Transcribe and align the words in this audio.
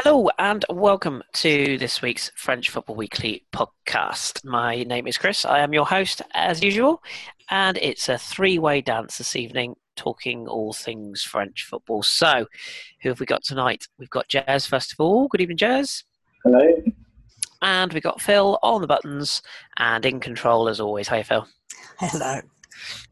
Hello 0.00 0.28
and 0.38 0.64
welcome 0.68 1.22
to 1.34 1.78
this 1.78 2.02
week's 2.02 2.32
French 2.34 2.70
Football 2.70 2.96
Weekly 2.96 3.44
podcast. 3.52 4.44
My 4.44 4.82
name 4.82 5.06
is 5.06 5.16
Chris. 5.16 5.44
I 5.44 5.60
am 5.60 5.72
your 5.72 5.86
host 5.86 6.22
as 6.34 6.62
usual, 6.62 7.02
and 7.50 7.76
it's 7.76 8.08
a 8.08 8.18
three 8.18 8.58
way 8.58 8.80
dance 8.80 9.18
this 9.18 9.36
evening 9.36 9.76
talking 9.94 10.48
all 10.48 10.72
things 10.72 11.22
French 11.22 11.64
football. 11.64 12.02
So, 12.02 12.46
who 13.02 13.10
have 13.10 13.20
we 13.20 13.26
got 13.26 13.44
tonight? 13.44 13.86
We've 13.98 14.10
got 14.10 14.28
Jez, 14.28 14.66
first 14.66 14.92
of 14.92 14.98
all. 14.98 15.28
Good 15.28 15.42
evening, 15.42 15.58
Jez. 15.58 16.02
Hello. 16.42 16.82
And 17.60 17.92
we've 17.92 18.02
got 18.02 18.20
Phil 18.20 18.58
on 18.62 18.80
the 18.80 18.88
buttons 18.88 19.40
and 19.76 20.04
in 20.04 20.18
control 20.18 20.68
as 20.68 20.80
always. 20.80 21.06
Hi, 21.08 21.22
Phil. 21.22 21.46
Hello. 21.98 22.40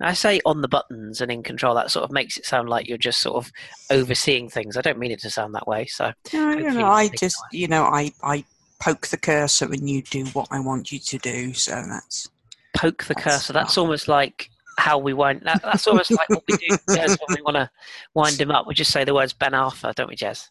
I 0.01 0.15
say 0.15 0.41
on 0.45 0.61
the 0.61 0.69
buttons 0.69 1.21
and 1.21 1.31
in 1.31 1.43
control. 1.43 1.75
That 1.75 1.91
sort 1.91 2.05
of 2.05 2.13
makes 2.13 2.37
it 2.37 2.47
sound 2.47 2.69
like 2.69 2.89
you're 2.89 2.99
just 2.99 3.21
sort 3.21 3.37
of 3.37 3.53
overseeing 3.91 4.49
things. 4.49 4.77
I 4.77 4.81
don't 4.81 4.99
mean 4.99 5.11
it 5.11 5.21
to 5.21 5.31
sound 5.31 5.55
that 5.55 5.67
way. 5.67 5.87
So, 5.87 6.13
No, 6.33 6.49
hopefully 6.53 6.77
know, 6.79 6.87
I 6.87 7.09
just, 7.09 7.43
you 7.53 7.69
know, 7.69 7.85
I, 7.85 8.13
I 8.23 8.45
poke 8.81 9.09
the 9.09 9.17
cursor 9.17 9.67
and 9.67 9.89
you 9.89 10.03
do 10.03 10.25
what 10.27 10.49
I 10.51 10.61
want 10.61 10.91
you 10.91 10.99
to 10.99 11.19
do. 11.19 11.53
So 11.55 11.73
that's 11.73 12.29
poke 12.75 13.05
the 13.05 13.15
That's 13.15 13.25
cursor. 13.25 13.53
That's 13.53 13.79
almost 13.79 14.09
like 14.09 14.51
how 14.79 14.99
we 14.99 15.13
wind. 15.13 15.43
That, 15.45 15.63
that's 15.63 15.87
almost 15.87 16.11
like 16.11 16.29
what 16.31 16.43
we 16.49 16.57
do 16.57 16.77
Jez, 16.89 17.19
when 17.27 17.37
we 17.37 17.43
want 17.43 17.57
to 17.57 17.71
wind 18.15 18.41
him 18.41 18.51
up. 18.51 18.67
We 18.67 18.75
just 18.75 18.91
say 18.91 19.05
the 19.05 19.15
words 19.15 19.33
Ben 19.33 19.55
Arthur, 19.55 19.93
don't 19.95 20.09
we, 20.09 20.17
Jez? 20.17 20.49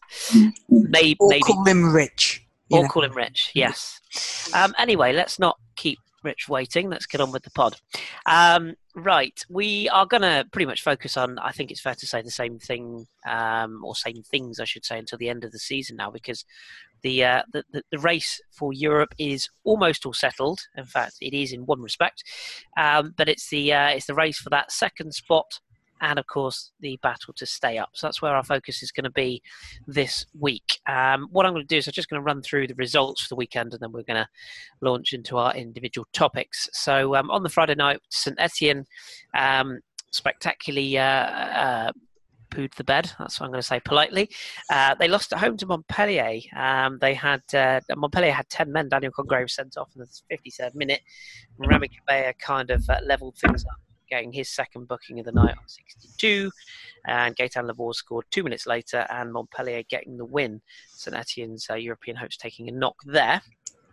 Maybe, 0.68 1.16
or 1.20 1.28
maybe 1.28 1.42
call 1.42 1.64
him 1.64 1.92
Rich. 1.92 2.44
or 2.70 2.82
know. 2.82 2.88
call 2.88 3.04
him 3.04 3.12
Rich. 3.12 3.50
Yes. 3.54 4.00
Um, 4.54 4.74
anyway, 4.78 5.12
let's 5.12 5.38
not 5.38 5.58
keep 5.76 5.98
Rich 6.22 6.48
waiting. 6.48 6.88
Let's 6.88 7.06
get 7.06 7.20
on 7.20 7.32
with 7.32 7.42
the 7.42 7.50
pod. 7.50 7.76
Um, 8.26 8.74
right, 8.94 9.44
we 9.48 9.88
are 9.88 10.06
going 10.06 10.22
to 10.22 10.46
pretty 10.50 10.66
much 10.66 10.82
focus 10.82 11.16
on. 11.16 11.38
I 11.38 11.52
think 11.52 11.70
it's 11.70 11.80
fair 11.80 11.94
to 11.94 12.06
say 12.06 12.22
the 12.22 12.30
same 12.30 12.58
thing, 12.58 13.06
um, 13.26 13.84
or 13.84 13.94
same 13.94 14.22
things, 14.22 14.60
I 14.60 14.64
should 14.64 14.84
say, 14.84 14.98
until 14.98 15.18
the 15.18 15.28
end 15.28 15.44
of 15.44 15.52
the 15.52 15.58
season 15.58 15.96
now, 15.96 16.10
because 16.10 16.44
the, 17.02 17.24
uh, 17.24 17.42
the, 17.52 17.64
the 17.72 17.82
the 17.90 17.98
race 17.98 18.40
for 18.50 18.72
Europe 18.72 19.14
is 19.18 19.48
almost 19.64 20.04
all 20.04 20.12
settled. 20.12 20.60
In 20.76 20.84
fact, 20.84 21.14
it 21.20 21.34
is 21.34 21.52
in 21.52 21.66
one 21.66 21.80
respect, 21.80 22.22
um, 22.76 23.14
but 23.16 23.28
it's 23.28 23.48
the 23.48 23.72
uh, 23.72 23.88
it's 23.88 24.06
the 24.06 24.14
race 24.14 24.38
for 24.38 24.50
that 24.50 24.70
second 24.70 25.14
spot. 25.14 25.60
And 26.00 26.18
of 26.18 26.26
course, 26.26 26.72
the 26.80 26.98
battle 27.02 27.34
to 27.34 27.46
stay 27.46 27.78
up. 27.78 27.90
So 27.94 28.06
that's 28.06 28.22
where 28.22 28.34
our 28.34 28.44
focus 28.44 28.82
is 28.82 28.92
going 28.92 29.04
to 29.04 29.10
be 29.10 29.42
this 29.86 30.26
week. 30.38 30.80
Um, 30.88 31.28
what 31.30 31.46
I'm 31.46 31.52
going 31.52 31.66
to 31.66 31.74
do 31.74 31.78
is 31.78 31.86
I'm 31.86 31.92
just 31.92 32.08
going 32.08 32.20
to 32.20 32.24
run 32.24 32.42
through 32.42 32.68
the 32.68 32.74
results 32.74 33.22
for 33.22 33.28
the 33.28 33.36
weekend, 33.36 33.72
and 33.72 33.80
then 33.80 33.92
we're 33.92 34.02
going 34.02 34.22
to 34.22 34.28
launch 34.80 35.12
into 35.12 35.36
our 35.36 35.54
individual 35.54 36.06
topics. 36.12 36.68
So 36.72 37.14
um, 37.14 37.30
on 37.30 37.42
the 37.42 37.48
Friday 37.48 37.74
night, 37.74 38.00
St 38.10 38.36
Etienne 38.38 38.86
um, 39.36 39.80
spectacularly 40.12 40.98
uh, 40.98 41.02
uh, 41.02 41.92
pooed 42.50 42.74
the 42.74 42.84
bed. 42.84 43.10
That's 43.18 43.38
what 43.38 43.46
I'm 43.46 43.52
going 43.52 43.62
to 43.62 43.66
say 43.66 43.80
politely. 43.80 44.28
Uh, 44.70 44.94
they 44.98 45.08
lost 45.08 45.32
at 45.32 45.38
home 45.38 45.56
to 45.58 45.66
Montpellier. 45.66 46.40
Um, 46.56 46.98
they 47.00 47.14
had 47.14 47.42
uh, 47.54 47.80
Montpellier 47.96 48.32
had 48.32 48.48
ten 48.48 48.72
men. 48.72 48.88
Daniel 48.88 49.12
Congré 49.12 49.48
sent 49.48 49.76
off 49.76 49.90
in 49.94 50.02
the 50.02 50.36
53rd 50.36 50.74
minute. 50.74 51.00
Rémy 51.60 51.88
Cabella 51.90 52.34
kind 52.34 52.70
of 52.70 52.88
uh, 52.88 53.00
levelled 53.04 53.36
things 53.36 53.64
up. 53.64 53.89
Getting 54.10 54.32
his 54.32 54.48
second 54.50 54.88
booking 54.88 55.20
of 55.20 55.24
the 55.24 55.32
night 55.32 55.56
on 55.56 55.68
62, 55.68 56.50
and 57.06 57.36
Gaetan 57.36 57.66
Laborde 57.66 57.94
scored 57.94 58.24
two 58.30 58.42
minutes 58.42 58.66
later, 58.66 59.06
and 59.08 59.32
Montpellier 59.32 59.84
getting 59.88 60.16
the 60.16 60.24
win. 60.24 60.60
St 60.88 61.16
Etienne's 61.16 61.68
uh, 61.70 61.74
European 61.74 62.16
hopes 62.16 62.36
taking 62.36 62.68
a 62.68 62.72
knock 62.72 62.96
there. 63.06 63.40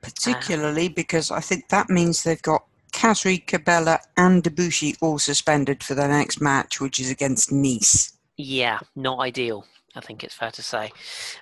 Particularly 0.02 0.90
because 0.90 1.30
I 1.30 1.40
think 1.40 1.70
that 1.70 1.90
means 1.90 2.24
they've 2.24 2.42
got 2.42 2.66
Khazri, 2.94 3.46
Cabella, 3.46 4.00
and 4.16 4.44
Debuchy 4.44 4.98
all 5.02 5.20
suspended 5.20 5.84
for 5.84 5.94
their 5.94 6.08
next 6.08 6.42
match, 6.42 6.82
which 6.82 7.00
is 7.00 7.12
against 7.12 7.52
Nice. 7.52 8.14
Yeah, 8.38 8.80
not 8.96 9.20
ideal. 9.20 9.66
I 9.98 10.02
think 10.02 10.24
it's 10.24 10.36
fair 10.36 10.52
to 10.52 10.62
say. 10.62 10.92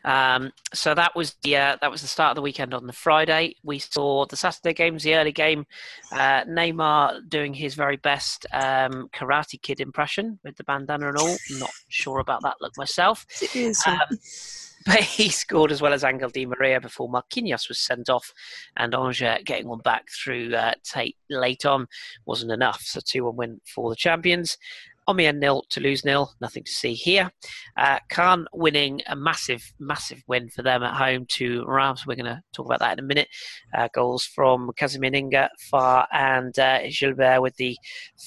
Um, 0.04 0.52
so 0.74 0.94
that 0.96 1.16
was 1.16 1.36
the 1.44 1.58
uh, 1.58 1.78
that 1.82 1.92
was 1.92 2.02
the 2.02 2.08
start 2.08 2.32
of 2.32 2.36
the 2.36 2.42
weekend 2.42 2.74
on 2.74 2.88
the 2.88 2.94
Friday. 2.94 3.56
We 3.64 3.80
saw 3.80 4.26
the 4.26 4.38
Saturday 4.38 4.74
games, 4.74 5.04
the 5.04 5.16
early 5.16 5.32
game. 5.32 5.66
Uh, 6.12 6.44
Neymar 6.46 7.28
doing 7.30 7.54
his 7.54 7.76
very 7.76 7.98
best 7.98 8.46
um, 8.54 9.10
Karate 9.14 9.62
Kid 9.62 9.80
impression 9.80 10.40
with 10.44 10.56
the 10.56 10.64
bandana 10.64 11.10
and 11.10 11.18
all. 11.18 11.36
Not 11.60 11.72
sure 11.90 12.20
about 12.20 12.42
that 12.44 12.56
look 12.62 12.78
myself. 12.78 13.26
It 13.42 13.56
is. 13.56 13.84
Um, 13.86 14.00
but 14.86 15.00
he 15.02 15.30
scored 15.30 15.72
as 15.72 15.82
well 15.82 15.94
as 15.94 16.04
Angel 16.04 16.30
Di 16.30 16.46
Maria 16.46 16.80
before 16.80 17.10
Marquinhos 17.10 17.68
was 17.68 17.80
sent 17.80 18.10
off, 18.10 18.34
and 18.78 18.94
Angers 18.94 19.44
getting 19.44 19.68
one 19.68 19.80
back 19.80 20.06
through 20.10 20.56
uh, 20.56 20.74
Tait 20.84 21.18
late 21.30 21.66
on 21.66 21.88
wasn't 22.26 22.52
enough. 22.52 22.82
So 22.82 23.02
2 23.04 23.26
1 23.26 23.36
win 23.36 23.62
for 23.66 23.90
the 23.90 23.96
champions. 23.96 24.58
Amiens 25.10 25.40
nil, 25.40 25.64
Toulouse 25.70 26.04
nil, 26.04 26.34
nothing 26.42 26.64
to 26.64 26.72
see 26.72 26.94
here. 26.94 27.32
Uh, 27.78 28.00
Caen 28.10 28.46
winning 28.54 29.02
a 29.08 29.16
massive, 29.16 29.74
massive 29.80 30.24
win 30.28 30.50
for 30.50 30.62
them 30.64 30.84
at 30.84 30.96
home 30.96 31.26
to 31.30 31.64
Reims. 31.68 32.06
We're 32.08 32.16
going 32.16 32.26
to 32.26 32.42
talk 32.54 32.66
about 32.66 32.80
that 32.80 32.98
in 32.98 33.06
a 33.06 33.08
minute. 33.08 33.28
Uh, 33.74 33.88
goals 33.94 34.26
from 34.26 34.72
Casimir 34.78 35.12
Ninga, 35.12 35.50
Fajr, 35.72 36.08
and 36.12 36.58
uh, 36.58 36.80
Gilbert 36.90 37.42
with 37.42 37.56
the 37.58 37.78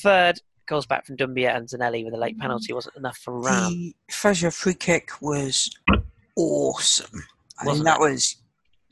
third. 0.02 0.40
Goals 0.66 0.86
back 0.86 1.06
from 1.06 1.16
Doumbia 1.16 1.56
and 1.56 1.66
Zanelli 1.66 2.04
with 2.04 2.12
a 2.14 2.18
late 2.18 2.38
penalty 2.38 2.72
wasn't 2.74 2.96
enough 2.96 3.16
for 3.16 3.40
Ram. 3.40 3.72
the 3.72 3.94
Fraser 4.10 4.50
free 4.50 4.74
kick 4.74 5.10
was 5.22 5.70
awesome. 6.36 7.24
I 7.60 7.64
Wasn't 7.66 7.86
think 7.86 7.96
that 7.96 8.00
was 8.00 8.36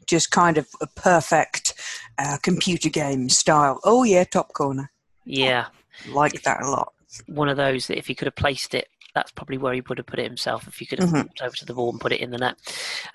just 0.07 0.31
kind 0.31 0.57
of 0.57 0.67
a 0.81 0.87
perfect 0.87 1.75
uh, 2.19 2.39
computer 2.43 2.89
game 2.89 3.29
style. 3.29 3.79
Oh, 3.85 4.05
yeah, 4.05 4.25
top 4.25 4.53
corner. 4.55 4.91
Yeah, 5.25 5.67
Like 6.09 6.43
that 6.43 6.63
a 6.63 6.71
lot. 6.71 6.93
One 7.27 7.49
of 7.49 7.57
those 7.57 7.87
that 7.87 7.99
if 7.99 8.07
he 8.07 8.15
could 8.15 8.27
have 8.27 8.37
placed 8.37 8.75
it, 8.75 8.89
that's 9.15 9.33
probably 9.33 9.57
where 9.57 9.73
he 9.73 9.81
would 9.81 9.97
have 9.97 10.07
put 10.07 10.19
it 10.19 10.27
himself. 10.27 10.69
If 10.69 10.77
he 10.77 10.85
could 10.85 10.99
have 10.99 11.11
walked 11.13 11.41
over 11.41 11.57
to 11.57 11.65
the 11.65 11.73
ball 11.73 11.91
and 11.91 12.01
put 12.01 12.13
it 12.13 12.21
in 12.21 12.31
the 12.31 12.39
net. 12.39 12.57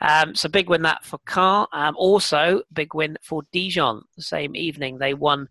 Um, 0.02 0.34
so 0.34 0.50
big 0.50 0.68
win 0.68 0.82
that 0.82 1.06
for 1.06 1.20
Caen. 1.28 1.68
Um, 1.74 1.96
also 1.96 2.64
big 2.74 2.96
win 2.96 3.18
for 3.22 3.44
Dijon. 3.52 4.02
The 4.16 4.24
same 4.24 4.56
evening 4.56 4.98
they 4.98 5.14
won 5.14 5.48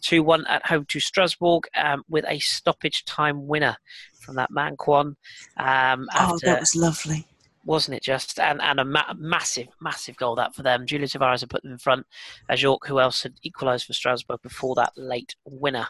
two 0.00 0.24
one 0.24 0.44
at 0.48 0.66
home 0.66 0.84
to 0.86 0.98
Strasbourg 0.98 1.68
um, 1.76 2.02
with 2.08 2.24
a 2.26 2.40
stoppage 2.40 3.04
time 3.04 3.46
winner 3.46 3.76
from 4.20 4.34
that 4.36 4.50
man 4.50 4.76
Kwon. 4.76 5.14
Um, 5.56 6.08
Oh, 6.18 6.38
that 6.42 6.60
was 6.60 6.74
lovely. 6.74 7.26
Wasn't 7.64 7.96
it 7.96 8.02
just? 8.02 8.38
And, 8.38 8.60
and 8.60 8.80
a 8.80 8.84
ma- 8.84 9.14
massive 9.16 9.68
massive 9.80 10.16
goal 10.16 10.34
that 10.36 10.54
for 10.54 10.62
them. 10.62 10.86
Julio 10.86 11.06
Tavares 11.06 11.40
had 11.40 11.50
put 11.50 11.62
them 11.62 11.72
in 11.72 11.78
front 11.78 12.06
as 12.48 12.62
York 12.62 12.86
who 12.86 13.00
else 13.00 13.22
had 13.22 13.34
equalised 13.42 13.86
for 13.86 13.92
Strasbourg 13.92 14.40
before 14.42 14.74
that 14.76 14.92
late 14.96 15.36
winner 15.44 15.86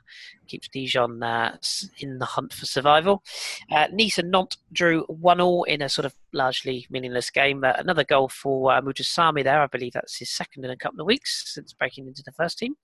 keeps 0.46 0.68
Dijon 0.68 1.22
uh, 1.22 1.56
in 1.98 2.18
the 2.18 2.26
hunt 2.26 2.52
for 2.52 2.66
survival. 2.66 3.22
Uh, 3.70 3.86
Nice 3.90 4.18
and 4.18 4.30
Nantes 4.30 4.58
drew 4.72 5.02
one 5.04 5.40
all 5.40 5.64
in 5.64 5.80
a 5.80 5.88
sort 5.88 6.04
of 6.04 6.14
largely 6.32 6.86
meaningless 6.90 7.30
game 7.30 7.64
uh, 7.64 7.72
another 7.76 8.04
goal 8.04 8.28
for 8.28 8.72
uh, 8.72 8.80
Mujasami 8.80 9.42
there. 9.42 9.62
I 9.62 9.66
believe 9.66 9.94
that's 9.94 10.18
his 10.18 10.30
second 10.30 10.64
in 10.64 10.70
a 10.70 10.76
couple 10.76 11.00
of 11.00 11.06
weeks 11.06 11.54
since 11.54 11.72
breaking 11.72 12.06
into 12.06 12.22
the 12.22 12.32
first 12.32 12.58
team. 12.58 12.74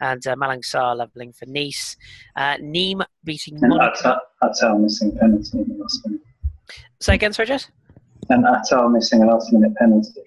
And 0.00 0.26
uh, 0.26 0.34
Malang 0.34 0.62
Sarr 0.62 0.96
levelling 0.96 1.32
for 1.32 1.46
Nice. 1.46 1.96
Uh, 2.36 2.56
Nîmes 2.56 3.04
beating 3.22 3.58
And 3.62 3.68
Monaco 3.70 3.94
Atal, 3.96 4.18
Atal 4.42 4.80
missing 4.80 5.16
penalty 5.16 5.58
in 5.58 5.68
the 5.68 5.74
last 5.74 6.04
minute. 6.04 6.20
say 7.00 7.14
again 7.14 7.32
sorry 7.32 7.46
Jez 7.48 7.68
And 8.30 8.44
Atal 8.44 8.92
missing 8.92 9.22
a 9.22 9.26
last 9.26 9.52
minute 9.52 9.74
penalty. 9.76 10.20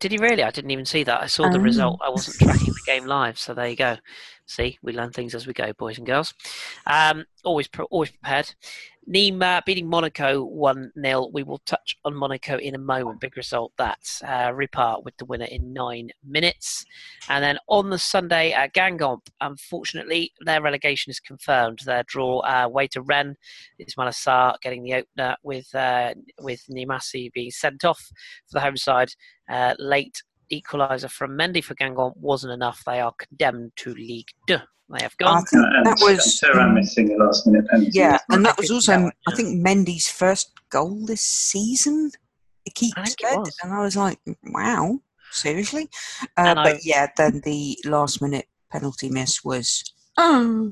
Did 0.00 0.12
he 0.12 0.18
really? 0.18 0.42
I 0.42 0.50
didn't 0.50 0.70
even 0.72 0.84
see 0.84 1.04
that. 1.04 1.22
I 1.22 1.26
saw 1.26 1.48
the 1.50 1.58
Oh. 1.58 1.62
result. 1.62 2.00
I 2.04 2.08
wasn't 2.10 2.36
tracking 2.38 2.72
the 2.72 2.82
game 2.86 3.06
live, 3.06 3.38
so 3.38 3.54
there 3.54 3.68
you 3.68 3.76
go. 3.76 3.96
See, 4.46 4.78
we 4.82 4.92
learn 4.92 5.12
things 5.12 5.34
as 5.34 5.46
we 5.46 5.52
go, 5.52 5.72
boys 5.72 5.98
and 5.98 6.06
girls. 6.06 6.34
Um, 6.86 7.24
always, 7.44 7.68
pre- 7.68 7.86
always 7.90 8.10
prepared. 8.10 8.54
Nîmes 9.08 9.42
uh, 9.42 9.60
beating 9.66 9.88
Monaco 9.88 10.44
one 10.44 10.92
0 11.00 11.30
We 11.32 11.42
will 11.42 11.58
touch 11.66 11.96
on 12.04 12.14
Monaco 12.14 12.56
in 12.56 12.74
a 12.76 12.78
moment. 12.78 13.20
Big 13.20 13.36
result 13.36 13.72
that. 13.76 13.98
Uh, 14.22 14.52
Ripart 14.52 15.04
with 15.04 15.16
the 15.16 15.24
winner 15.24 15.46
in 15.46 15.72
nine 15.72 16.10
minutes, 16.24 16.84
and 17.28 17.42
then 17.42 17.58
on 17.66 17.90
the 17.90 17.98
Sunday, 17.98 18.52
at 18.52 18.74
Guingamp. 18.74 19.26
Unfortunately, 19.40 20.32
their 20.40 20.62
relegation 20.62 21.10
is 21.10 21.18
confirmed. 21.18 21.80
Their 21.84 22.04
draw 22.04 22.40
uh, 22.40 22.62
away 22.66 22.86
to 22.88 23.02
Rennes. 23.02 23.36
Ismaïla 23.80 24.12
Sarr 24.12 24.60
getting 24.60 24.84
the 24.84 24.94
opener 24.94 25.36
with 25.42 25.74
uh, 25.74 26.14
with 26.40 26.64
Nimasi 26.70 27.32
being 27.32 27.50
sent 27.50 27.84
off 27.84 28.00
for 28.46 28.54
the 28.54 28.60
home 28.60 28.76
side. 28.76 29.14
Uh, 29.50 29.74
late 29.78 30.22
equaliser 30.52 31.10
from 31.10 31.32
Mendy 31.38 31.62
for 31.64 31.74
Guingamp 31.74 32.16
wasn't 32.16 32.52
enough. 32.52 32.82
They 32.84 33.00
are 33.00 33.12
condemned 33.18 33.72
to 33.76 33.94
League 33.94 34.28
Two. 34.46 34.58
They 34.90 35.02
have 35.02 35.14
I 35.20 35.24
gone. 35.24 35.44
think 35.46 35.64
And, 35.64 35.86
that 35.86 35.98
was. 36.02 36.40
Thuram 36.44 36.74
missing 36.74 37.12
a 37.12 37.24
last 37.24 37.46
minute 37.46 37.66
penalty. 37.68 37.92
Yeah, 37.94 38.18
and 38.30 38.44
that 38.44 38.58
was 38.58 38.70
also, 38.70 38.92
that 38.92 39.02
one, 39.02 39.12
I 39.26 39.34
think, 39.34 39.66
Mendy's 39.66 40.08
first 40.08 40.52
goal 40.70 41.06
this 41.06 41.22
season. 41.22 42.10
It 42.66 42.74
keeps 42.74 42.92
I 42.96 43.04
think 43.04 43.16
it 43.22 43.28
said, 43.28 43.36
was. 43.38 43.56
and 43.62 43.72
I 43.72 43.80
was 43.82 43.96
like, 43.96 44.18
"Wow, 44.44 45.00
seriously?" 45.30 45.88
Uh, 46.22 46.26
And 46.36 46.58
I- 46.60 46.72
but 46.72 46.84
yeah, 46.84 47.06
then 47.16 47.40
the 47.44 47.78
last-minute 47.84 48.46
penalty 48.70 49.08
miss 49.08 49.42
was. 49.44 49.82
Oh, 50.18 50.70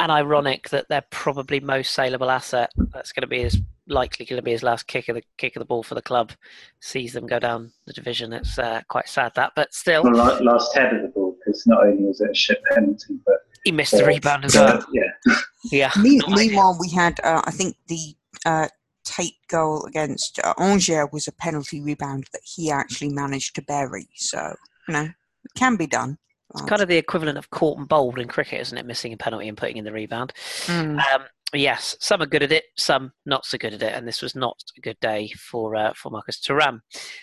And 0.00 0.10
ironic 0.10 0.70
that 0.70 0.88
their 0.88 1.04
probably 1.10 1.60
most 1.60 1.92
saleable 1.94 2.30
asset, 2.30 2.72
that's 2.92 3.12
going 3.12 3.20
to 3.22 3.26
be 3.28 3.42
his 3.42 3.60
likely 3.90 4.24
going 4.24 4.38
to 4.38 4.42
be 4.42 4.52
his 4.52 4.62
last 4.62 4.86
kick 4.86 5.08
of 5.08 5.16
the 5.16 5.22
kick 5.36 5.56
of 5.56 5.60
the 5.60 5.66
ball 5.66 5.82
for 5.82 5.94
the 5.94 6.02
club, 6.02 6.32
sees 6.80 7.12
them 7.12 7.26
go 7.26 7.38
down 7.38 7.72
the 7.86 7.92
division. 7.92 8.32
It's 8.32 8.58
uh, 8.58 8.82
quite 8.88 9.08
sad 9.08 9.32
that, 9.36 9.52
but 9.56 9.74
still, 9.74 10.02
Well, 10.04 10.14
last 10.42 10.74
head 10.74 10.94
of 10.94 11.02
the 11.02 11.08
ball, 11.08 11.36
because 11.44 11.66
not 11.66 11.84
only 11.86 12.04
was 12.04 12.20
it 12.20 12.30
a 12.30 12.34
shit 12.34 12.62
penalty, 12.72 13.18
but 13.26 13.36
he 13.64 13.72
missed 13.72 13.92
the 13.92 14.04
uh, 14.04 14.06
rebound 14.08 14.44
as 14.46 14.54
well. 14.54 14.84
yeah, 14.92 15.34
Yeah. 15.70 15.90
Me- 16.00 16.20
meanwhile, 16.28 16.76
we 16.80 16.88
had, 16.90 17.20
uh, 17.22 17.42
I 17.44 17.50
think, 17.50 17.76
the 17.88 18.14
uh, 18.46 18.68
Tait 19.04 19.34
goal 19.48 19.84
against 19.86 20.38
uh, 20.42 20.54
Angers 20.58 21.08
was 21.12 21.26
a 21.28 21.32
penalty 21.32 21.80
rebound 21.80 22.26
that 22.32 22.42
he 22.44 22.70
actually 22.70 23.10
managed 23.10 23.54
to 23.56 23.62
bury. 23.62 24.08
So, 24.14 24.54
you 24.88 24.94
know, 24.94 25.02
it 25.44 25.54
can 25.56 25.76
be 25.76 25.86
done. 25.86 26.16
It's 26.52 26.62
kind 26.62 26.82
of 26.82 26.88
the 26.88 26.96
equivalent 26.96 27.38
of 27.38 27.50
caught 27.50 27.78
and 27.78 27.88
bowled 27.88 28.18
in 28.18 28.26
cricket, 28.26 28.60
isn't 28.60 28.76
it? 28.76 28.84
Missing 28.84 29.12
a 29.12 29.16
penalty 29.16 29.46
and 29.46 29.56
putting 29.56 29.76
in 29.76 29.84
the 29.84 29.92
rebound. 29.92 30.32
Mm. 30.66 30.98
Um, 31.14 31.22
yes, 31.54 31.96
some 32.00 32.22
are 32.22 32.26
good 32.26 32.42
at 32.42 32.52
it, 32.52 32.64
some 32.76 33.12
not 33.26 33.44
so 33.44 33.58
good 33.58 33.74
at 33.74 33.82
it, 33.82 33.94
and 33.94 34.06
this 34.06 34.22
was 34.22 34.34
not 34.34 34.56
a 34.76 34.80
good 34.80 34.98
day 35.00 35.32
for 35.38 35.74
uh, 35.74 35.92
for 35.94 36.10
Marcus 36.10 36.40
Thuram. 36.40 36.80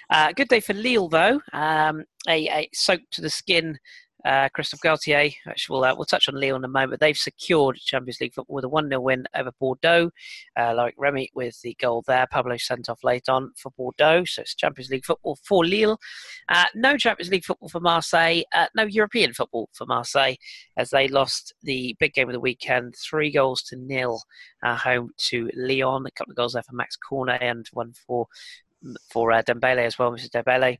Uh, 0.09 0.31
good 0.33 0.47
day 0.49 0.59
for 0.59 0.73
Lille, 0.73 1.09
though. 1.09 1.39
Um, 1.53 2.03
a, 2.27 2.47
a 2.49 2.69
soap 2.73 3.01
to 3.11 3.21
the 3.21 3.29
skin 3.29 3.77
uh, 4.27 4.49
Christophe 4.49 4.81
Galtier, 4.81 5.33
which 5.45 5.69
we'll, 5.69 5.85
uh, 5.85 5.95
we'll 5.95 6.05
touch 6.05 6.27
on 6.27 6.35
Lille 6.35 6.57
in 6.57 6.63
a 6.65 6.67
moment. 6.67 6.99
They've 6.99 7.17
secured 7.17 7.77
Champions 7.77 8.19
League 8.19 8.33
football 8.33 8.55
with 8.55 8.65
a 8.65 8.69
1 8.69 8.89
0 8.89 8.99
win 8.99 9.25
over 9.33 9.51
Bordeaux. 9.57 10.11
Uh, 10.57 10.73
Loïc 10.73 10.91
Remy 10.97 11.31
with 11.33 11.59
the 11.61 11.75
goal 11.79 12.03
there. 12.07 12.27
Pablo 12.29 12.57
sent 12.57 12.89
off 12.89 13.03
late 13.05 13.29
on 13.29 13.51
for 13.55 13.71
Bordeaux. 13.77 14.25
So 14.25 14.41
it's 14.41 14.53
Champions 14.53 14.89
League 14.89 15.05
football 15.05 15.37
for 15.43 15.65
Lille. 15.65 15.97
Uh, 16.49 16.65
no 16.75 16.97
Champions 16.97 17.31
League 17.31 17.45
football 17.45 17.69
for 17.69 17.79
Marseille. 17.79 18.41
Uh, 18.53 18.67
no 18.75 18.83
European 18.83 19.33
football 19.33 19.69
for 19.73 19.85
Marseille 19.85 20.35
as 20.75 20.89
they 20.89 21.07
lost 21.07 21.53
the 21.63 21.95
big 21.97 22.13
game 22.13 22.27
of 22.27 22.33
the 22.33 22.39
weekend. 22.41 22.95
Three 22.97 23.31
goals 23.31 23.61
to 23.63 23.77
nil 23.77 24.21
uh, 24.61 24.75
home 24.75 25.11
to 25.29 25.49
Lyon. 25.55 26.05
A 26.05 26.11
couple 26.11 26.31
of 26.31 26.37
goals 26.37 26.53
there 26.53 26.63
for 26.63 26.75
Max 26.75 26.97
Cornet 26.97 27.41
and 27.41 27.65
one 27.71 27.93
for 28.05 28.27
for 29.09 29.31
uh, 29.31 29.41
Dembele 29.41 29.85
as 29.85 29.97
well, 29.97 30.11
Mr. 30.11 30.29
Dembele 30.29 30.77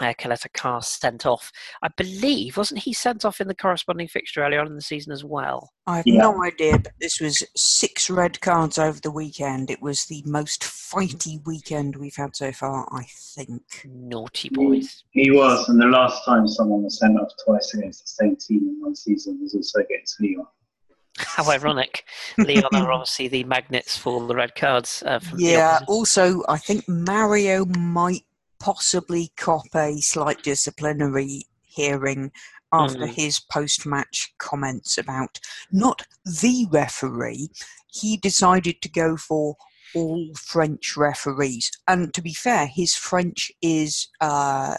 uh, 0.00 0.12
Caleta 0.18 0.52
Car 0.52 0.82
sent 0.82 1.26
off. 1.26 1.52
I 1.82 1.88
believe, 1.96 2.56
wasn't 2.56 2.80
he 2.82 2.92
sent 2.92 3.24
off 3.24 3.40
in 3.40 3.48
the 3.48 3.54
corresponding 3.54 4.08
fixture 4.08 4.42
earlier 4.44 4.60
on 4.60 4.66
in 4.66 4.74
the 4.74 4.80
season 4.82 5.12
as 5.12 5.24
well? 5.24 5.70
I 5.86 5.98
have 5.98 6.06
Yeah. 6.06 6.22
no 6.22 6.42
idea, 6.42 6.78
but 6.78 6.92
this 7.00 7.20
was 7.20 7.42
six 7.56 8.08
red 8.10 8.40
cards 8.40 8.78
over 8.78 9.00
the 9.00 9.10
weekend. 9.10 9.70
It 9.70 9.82
was 9.82 10.04
the 10.06 10.22
most 10.26 10.62
fighty 10.62 11.44
weekend 11.46 11.96
we've 11.96 12.16
had 12.16 12.34
so 12.36 12.52
far, 12.52 12.88
I 12.92 13.04
think. 13.34 13.62
Naughty 13.84 14.48
boys. 14.50 15.04
He 15.10 15.30
was, 15.30 15.68
and 15.68 15.80
the 15.80 15.86
last 15.86 16.24
time 16.24 16.48
someone 16.48 16.82
was 16.82 16.98
sent 16.98 17.18
off 17.18 17.28
twice 17.44 17.72
against 17.74 18.02
the 18.02 18.08
same 18.24 18.36
team 18.36 18.68
in 18.68 18.80
one 18.80 18.94
season 18.96 19.38
was 19.42 19.54
also 19.54 19.80
against 19.80 20.20
Lyon. 20.20 20.46
How 21.18 21.48
ironic. 21.48 22.04
Lyon 22.38 22.64
are 22.72 22.90
obviously 22.90 23.28
the 23.28 23.44
magnets 23.44 23.96
for 23.96 24.26
the 24.26 24.34
red 24.34 24.56
cards. 24.56 25.02
Uh, 25.06 25.20
from 25.20 25.38
Yeah, 25.38 25.74
opposite. 25.74 25.88
also, 25.88 26.42
I 26.48 26.58
think 26.58 26.88
Mario 26.88 27.64
might 27.66 28.24
possibly 28.64 29.30
cop 29.36 29.66
a 29.74 30.00
slight 30.00 30.42
disciplinary 30.42 31.46
hearing 31.60 32.32
after 32.72 33.06
Mm. 33.06 33.14
his 33.14 33.38
post 33.38 33.84
match 33.84 34.32
comments 34.38 34.96
about 34.96 35.38
not 35.70 36.06
the 36.24 36.66
referee. 36.70 37.50
He 37.88 38.16
decided 38.16 38.80
to 38.80 38.88
go 38.88 39.18
for 39.18 39.56
all 39.94 40.32
French 40.34 40.96
referees. 40.96 41.70
And 41.86 42.14
to 42.14 42.22
be 42.22 42.32
fair, 42.32 42.66
his 42.66 42.94
French 42.94 43.52
is 43.60 44.08
uh, 44.22 44.76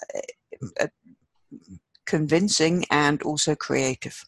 uh, 0.79 0.87
convincing 2.05 2.85
and 2.89 3.21
also 3.21 3.53
creative. 3.55 4.25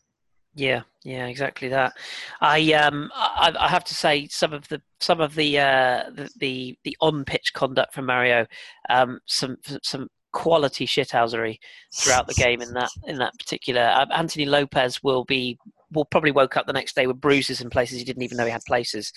Yeah, 0.58 0.82
yeah, 1.04 1.28
exactly 1.28 1.68
that. 1.70 1.94
I 2.42 2.74
um, 2.74 3.12
I, 3.14 3.54
I 3.60 3.68
have 3.68 3.84
to 3.86 3.94
say 3.94 4.28
some 4.28 4.54
of 4.54 4.68
the 4.70 4.82
some 5.00 5.22
of 5.22 5.36
the 5.36 5.60
uh, 5.60 6.04
the, 6.12 6.30
the 6.40 6.78
the 6.84 6.98
on 7.00 7.26
pitch 7.26 7.54
conduct 7.54 7.94
from 7.94 8.08
Mario, 8.08 8.48
um, 8.90 9.20
some 9.28 9.58
some 9.84 10.10
quality 10.34 10.88
shithousery 10.88 11.60
throughout 11.94 12.26
the 12.26 12.34
game 12.34 12.64
in 12.64 12.74
that 12.74 12.90
in 13.06 13.20
that 13.20 13.38
particular. 13.38 13.82
Uh, 13.82 14.08
Anthony 14.12 14.46
Lopez 14.46 15.04
will 15.04 15.26
be 15.26 15.60
will 15.92 16.06
probably 16.06 16.32
woke 16.32 16.58
up 16.58 16.68
the 16.68 16.74
next 16.74 16.96
day 16.96 17.08
with 17.08 17.22
bruises 17.22 17.62
in 17.62 17.70
places 17.70 17.98
he 17.98 18.04
didn't 18.04 18.24
even 18.24 18.38
know 18.38 18.46
he 18.46 18.52
had 18.52 18.66
places 18.66 19.14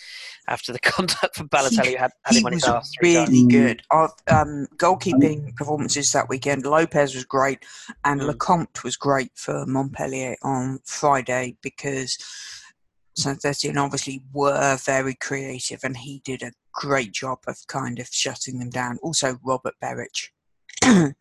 after 0.49 0.73
the 0.73 0.79
conduct 0.81 1.35
from 1.35 1.49
Balotelli 1.49 1.93
who 1.93 1.97
had, 1.97 2.13
had 2.25 2.35
he 2.35 2.39
him 2.39 2.47
on 2.47 2.53
his 2.53 2.63
was 2.63 2.71
arse 2.71 2.93
really 3.03 3.47
good. 3.49 3.83
Our 3.91 4.11
um, 4.29 4.67
goalkeeping 4.77 5.55
performances 5.57 6.13
that 6.13 6.29
weekend, 6.29 6.65
Lopez 6.65 7.15
was 7.15 7.25
great, 7.25 7.65
and 8.05 8.21
Mm. 8.21 8.31
Lecomte 8.31 8.85
was 8.85 8.97
great 8.97 9.33
for 9.35 9.65
Montpellier 9.67 10.37
on 10.43 10.81
Friday 10.85 11.57
because 11.63 12.19
Saint 13.17 13.45
Etienne 13.45 13.79
obviously 13.79 14.23
were 14.33 14.77
very 14.77 15.15
creative, 15.15 15.81
and 15.85 15.97
he 15.97 16.21
did 16.25 16.43
a 16.43 16.53
great 16.73 17.13
job 17.13 17.39
of 17.47 17.57
kind 17.67 17.99
of 17.99 18.09
shutting 18.11 18.59
them 18.59 18.71
down. 18.71 18.99
Also, 19.03 19.39
Robert 19.43 19.75
Beric 19.81 20.33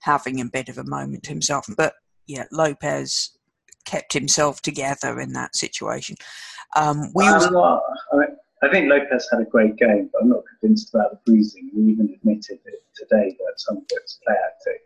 having 0.00 0.40
a 0.40 0.44
bit 0.44 0.68
of 0.68 0.78
a 0.78 0.84
moment 0.84 1.26
himself, 1.26 1.66
but 1.76 1.94
yeah, 2.26 2.44
Lopez 2.52 3.36
kept 3.84 4.12
himself 4.12 4.62
together 4.62 5.20
in 5.20 5.32
that 5.32 5.56
situation. 5.56 6.16
Um, 6.76 7.10
we 7.14 7.26
also, 7.26 7.50
not, 7.50 7.82
I, 8.62 8.68
think 8.70 8.88
Lopez 8.88 9.28
had 9.30 9.40
a 9.40 9.44
great 9.44 9.76
game, 9.76 10.08
but 10.12 10.22
I'm 10.22 10.30
not 10.30 10.44
convinced 10.60 10.94
about 10.94 11.10
the 11.10 11.18
bruising. 11.26 11.70
He 11.74 11.80
even 11.92 12.08
admitted 12.14 12.60
it 12.64 12.82
today 12.96 13.36
that 13.38 13.54
some 13.56 13.78
of 13.78 13.82
it 13.90 14.00
was 14.02 14.18
play 14.24 14.34
acting. 14.46 14.78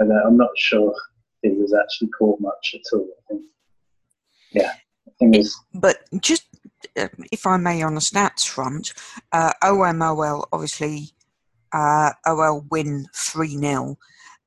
And 0.00 0.12
uh, 0.12 0.26
I'm 0.26 0.36
not 0.36 0.50
sure 0.56 0.94
he 1.42 1.50
was 1.50 1.74
actually 1.74 2.08
caught 2.08 2.40
much 2.40 2.74
at 2.74 2.96
all. 2.96 3.06
I 3.06 3.22
think, 3.28 3.42
yeah, 4.52 4.72
I 5.06 5.10
think 5.18 5.36
it's 5.36 5.58
but 5.74 6.00
just 6.20 6.46
uh, 6.96 7.08
if 7.30 7.46
I 7.46 7.56
may, 7.56 7.82
on 7.82 7.94
the 7.94 8.00
stats 8.00 8.46
front, 8.48 8.92
uh, 9.32 9.52
OMOL 9.62 10.46
obviously 10.52 11.10
uh, 11.72 12.12
OL 12.26 12.66
win 12.70 13.06
3 13.14 13.48
0. 13.48 13.98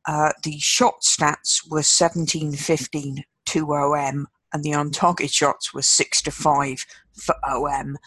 Uh, 0.05 0.31
the 0.43 0.59
shot 0.59 1.01
stats 1.01 1.69
were 1.69 1.83
17 1.83 2.53
15 2.53 3.23
to 3.53 3.73
OM, 3.73 4.27
and 4.51 4.63
the 4.63 4.73
on 4.73 4.91
target 4.91 5.31
shots 5.31 5.73
were 5.73 5.81
6 5.81 6.21
to 6.23 6.31
5 6.31 6.85
for 7.13 7.35
OM. 7.43 7.97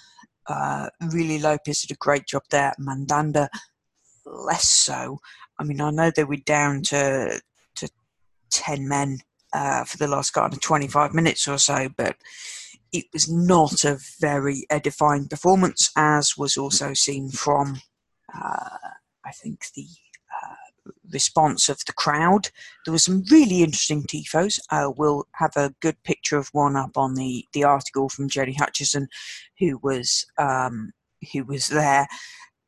Uh, 0.49 0.89
really, 1.13 1.39
Lopez 1.39 1.83
did 1.83 1.95
a 1.95 1.99
great 1.99 2.27
job 2.27 2.43
there. 2.51 2.73
Mandanda, 2.79 3.49
less 4.25 4.69
so. 4.69 5.19
I 5.59 5.65
mean, 5.65 5.81
I 5.81 5.91
know 5.91 6.11
they 6.11 6.25
were 6.25 6.37
down 6.37 6.83
to, 6.85 7.41
to 7.77 7.89
10 8.51 8.89
men 8.89 9.19
uh, 9.53 9.85
for 9.85 9.97
the 9.97 10.09
last 10.09 10.31
kind 10.31 10.53
of 10.53 10.61
25 10.61 11.15
minutes 11.15 11.49
or 11.49 11.59
so, 11.59 11.89
but 11.97 12.17
it 12.93 13.07
was 13.13 13.31
not 13.31 13.85
a 13.85 13.99
very 14.21 14.67
edifying 14.71 15.29
performance, 15.29 15.91
as 15.97 16.37
was 16.37 16.57
also 16.57 16.93
seen 16.93 17.31
from, 17.31 17.81
uh, 18.35 18.79
I 19.25 19.33
think, 19.33 19.67
the 19.75 19.87
response 21.13 21.69
of 21.69 21.79
the 21.87 21.93
crowd. 21.93 22.51
There 22.85 22.93
were 22.93 22.99
some 22.99 23.25
really 23.31 23.63
interesting 23.63 24.03
tifos. 24.03 24.59
Uh, 24.71 24.91
we'll 24.97 25.27
have 25.35 25.57
a 25.57 25.75
good 25.81 25.97
picture 26.05 26.37
of 26.37 26.49
one 26.53 26.77
up 26.77 26.97
on 26.97 27.15
the, 27.15 27.45
the 27.53 27.65
article 27.65 28.09
from 28.09 28.29
Jenny 28.29 28.55
Hutchison, 28.55 29.09
who 29.59 29.79
was 29.83 30.27
um, 30.39 30.93
who 31.33 31.45
was 31.45 31.69
there, 31.69 32.07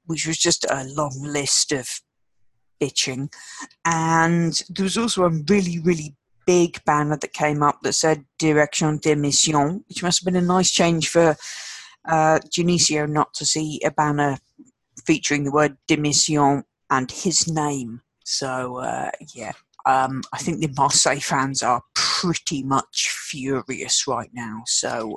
which 0.06 0.26
was 0.26 0.38
just 0.38 0.65
a 0.65 0.85
long 0.85 1.17
list 1.23 1.73
of 1.73 1.88
bitching. 2.81 3.32
And 3.85 4.60
there 4.69 4.84
was 4.84 4.98
also 4.98 5.25
a 5.25 5.43
really, 5.48 5.79
really 5.81 6.17
big 6.46 6.82
banner 6.87 7.17
that 7.19 7.32
came 7.32 7.63
up 7.63 7.81
that 7.82 7.93
said 7.93 8.25
Direction 8.39 8.98
de 8.98 9.15
Mission, 9.15 9.84
which 9.89 10.03
must 10.03 10.20
have 10.20 10.32
been 10.32 10.43
a 10.43 10.46
nice 10.46 10.70
change 10.70 11.08
for 11.08 11.37
uh, 12.08 12.39
Genesio 12.51 13.08
not 13.08 13.34
to 13.34 13.44
see 13.44 13.81
a 13.84 13.91
banner 13.91 14.39
featuring 15.05 15.44
the 15.44 15.53
word 15.53 15.77
Demission 15.87 16.65
and 16.91 17.10
his 17.10 17.48
name. 17.48 18.01
So, 18.31 18.77
uh, 18.77 19.11
yeah, 19.35 19.53
um, 19.87 20.23
I 20.35 20.39
think 20.39 20.61
the 20.61 20.73
Marseille 20.77 21.19
fans 21.19 21.63
are 21.63 21.82
pretty 21.94 22.63
much 22.63 23.08
furious 23.08 24.06
right 24.06 24.29
now. 24.35 24.63
So, 24.67 25.17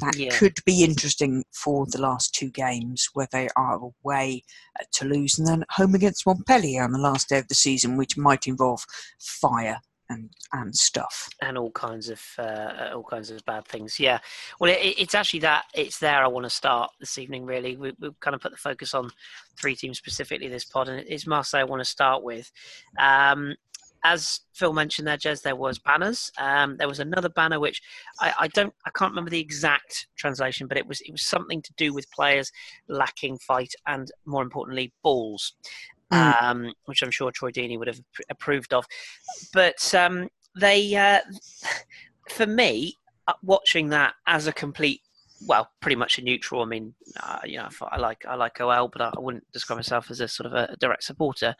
that 0.00 0.16
Yeah. 0.16 0.30
could 0.30 0.56
be 0.64 0.82
interesting 0.82 1.44
for 1.52 1.84
the 1.84 2.00
last 2.00 2.32
two 2.34 2.50
games 2.50 3.10
where 3.12 3.28
they 3.30 3.50
are 3.56 3.78
away 3.78 4.42
at 4.80 4.90
Toulouse 4.92 5.38
and 5.38 5.46
then 5.46 5.66
home 5.68 5.94
against 5.94 6.24
Montpellier 6.24 6.82
on 6.82 6.92
the 6.92 6.98
last 6.98 7.28
day 7.28 7.38
of 7.38 7.48
the 7.48 7.54
season, 7.54 7.98
which 7.98 8.16
might 8.16 8.46
involve 8.46 8.86
fire 9.18 9.82
and, 10.10 10.28
and 10.52 10.76
stuff. 10.76 11.28
and 11.40 11.56
all 11.56 11.70
kinds 11.70 12.10
of 12.10 12.22
uh, 12.38 12.90
all 12.94 13.02
kinds 13.02 13.30
of 13.30 13.44
bad 13.46 13.64
things. 13.66 13.98
Yeah, 13.98 14.18
well, 14.58 14.70
it, 14.70 14.94
it's 14.98 15.14
actually 15.14 15.40
that 15.40 15.64
it's 15.74 15.98
there. 15.98 16.22
I 16.22 16.28
want 16.28 16.44
to 16.44 16.50
start 16.50 16.90
this 17.00 17.16
evening. 17.16 17.46
Really, 17.46 17.76
we, 17.76 17.92
we've 17.98 18.20
kind 18.20 18.34
of 18.34 18.42
put 18.42 18.52
the 18.52 18.58
focus 18.58 18.92
on 18.92 19.10
three 19.56 19.74
teams 19.74 19.98
specifically 19.98 20.48
this 20.48 20.64
pod, 20.64 20.88
and 20.88 21.00
it's 21.08 21.26
Marseille. 21.26 21.60
I 21.60 21.64
want 21.64 21.80
to 21.80 21.84
start 21.88 22.22
with. 22.22 22.50
Um, 22.98 23.54
as 24.02 24.40
Phil 24.54 24.72
mentioned 24.72 25.06
there, 25.06 25.18
Jez, 25.18 25.42
there 25.42 25.56
was 25.56 25.78
banners. 25.78 26.32
Um, 26.38 26.78
there 26.78 26.88
was 26.88 27.00
another 27.00 27.28
banner 27.28 27.60
which 27.60 27.82
I, 28.18 28.32
I 28.40 28.48
don't, 28.48 28.72
I 28.86 28.90
can't 28.96 29.12
remember 29.12 29.30
the 29.30 29.40
exact 29.40 30.06
translation, 30.16 30.66
but 30.66 30.78
it 30.78 30.86
was 30.86 31.02
it 31.02 31.12
was 31.12 31.22
something 31.22 31.60
to 31.60 31.72
do 31.76 31.92
with 31.92 32.10
players 32.10 32.50
lacking 32.88 33.38
fight 33.38 33.74
and, 33.86 34.10
more 34.24 34.42
importantly, 34.42 34.94
balls, 35.02 35.52
Mm. 36.12 36.42
um, 36.42 36.72
which 36.86 37.02
I'm 37.02 37.12
sure 37.12 37.30
Troy 37.30 37.52
Deeney 37.52 37.78
would 37.78 37.86
have 37.86 38.00
approved 38.28 38.74
of. 38.74 38.84
But 39.52 39.94
um, 39.94 40.28
they, 40.58 40.96
uh, 40.96 41.20
for 42.30 42.46
me, 42.46 42.96
uh, 43.28 43.34
watching 43.44 43.90
that 43.90 44.14
as 44.26 44.48
a 44.48 44.52
complete, 44.52 45.02
well, 45.46 45.70
pretty 45.80 45.94
much 45.94 46.18
a 46.18 46.22
neutral. 46.22 46.62
I 46.62 46.64
mean, 46.64 46.94
uh, 47.22 47.38
you 47.44 47.58
know, 47.58 47.68
I 47.82 47.98
like 47.98 48.24
I 48.26 48.34
like 48.34 48.60
OL, 48.60 48.88
but 48.88 49.00
I 49.00 49.12
wouldn't 49.18 49.50
describe 49.52 49.78
myself 49.78 50.10
as 50.10 50.20
a 50.20 50.26
sort 50.26 50.46
of 50.46 50.54
a 50.54 50.76
direct 50.80 51.04
supporter. 51.04 51.54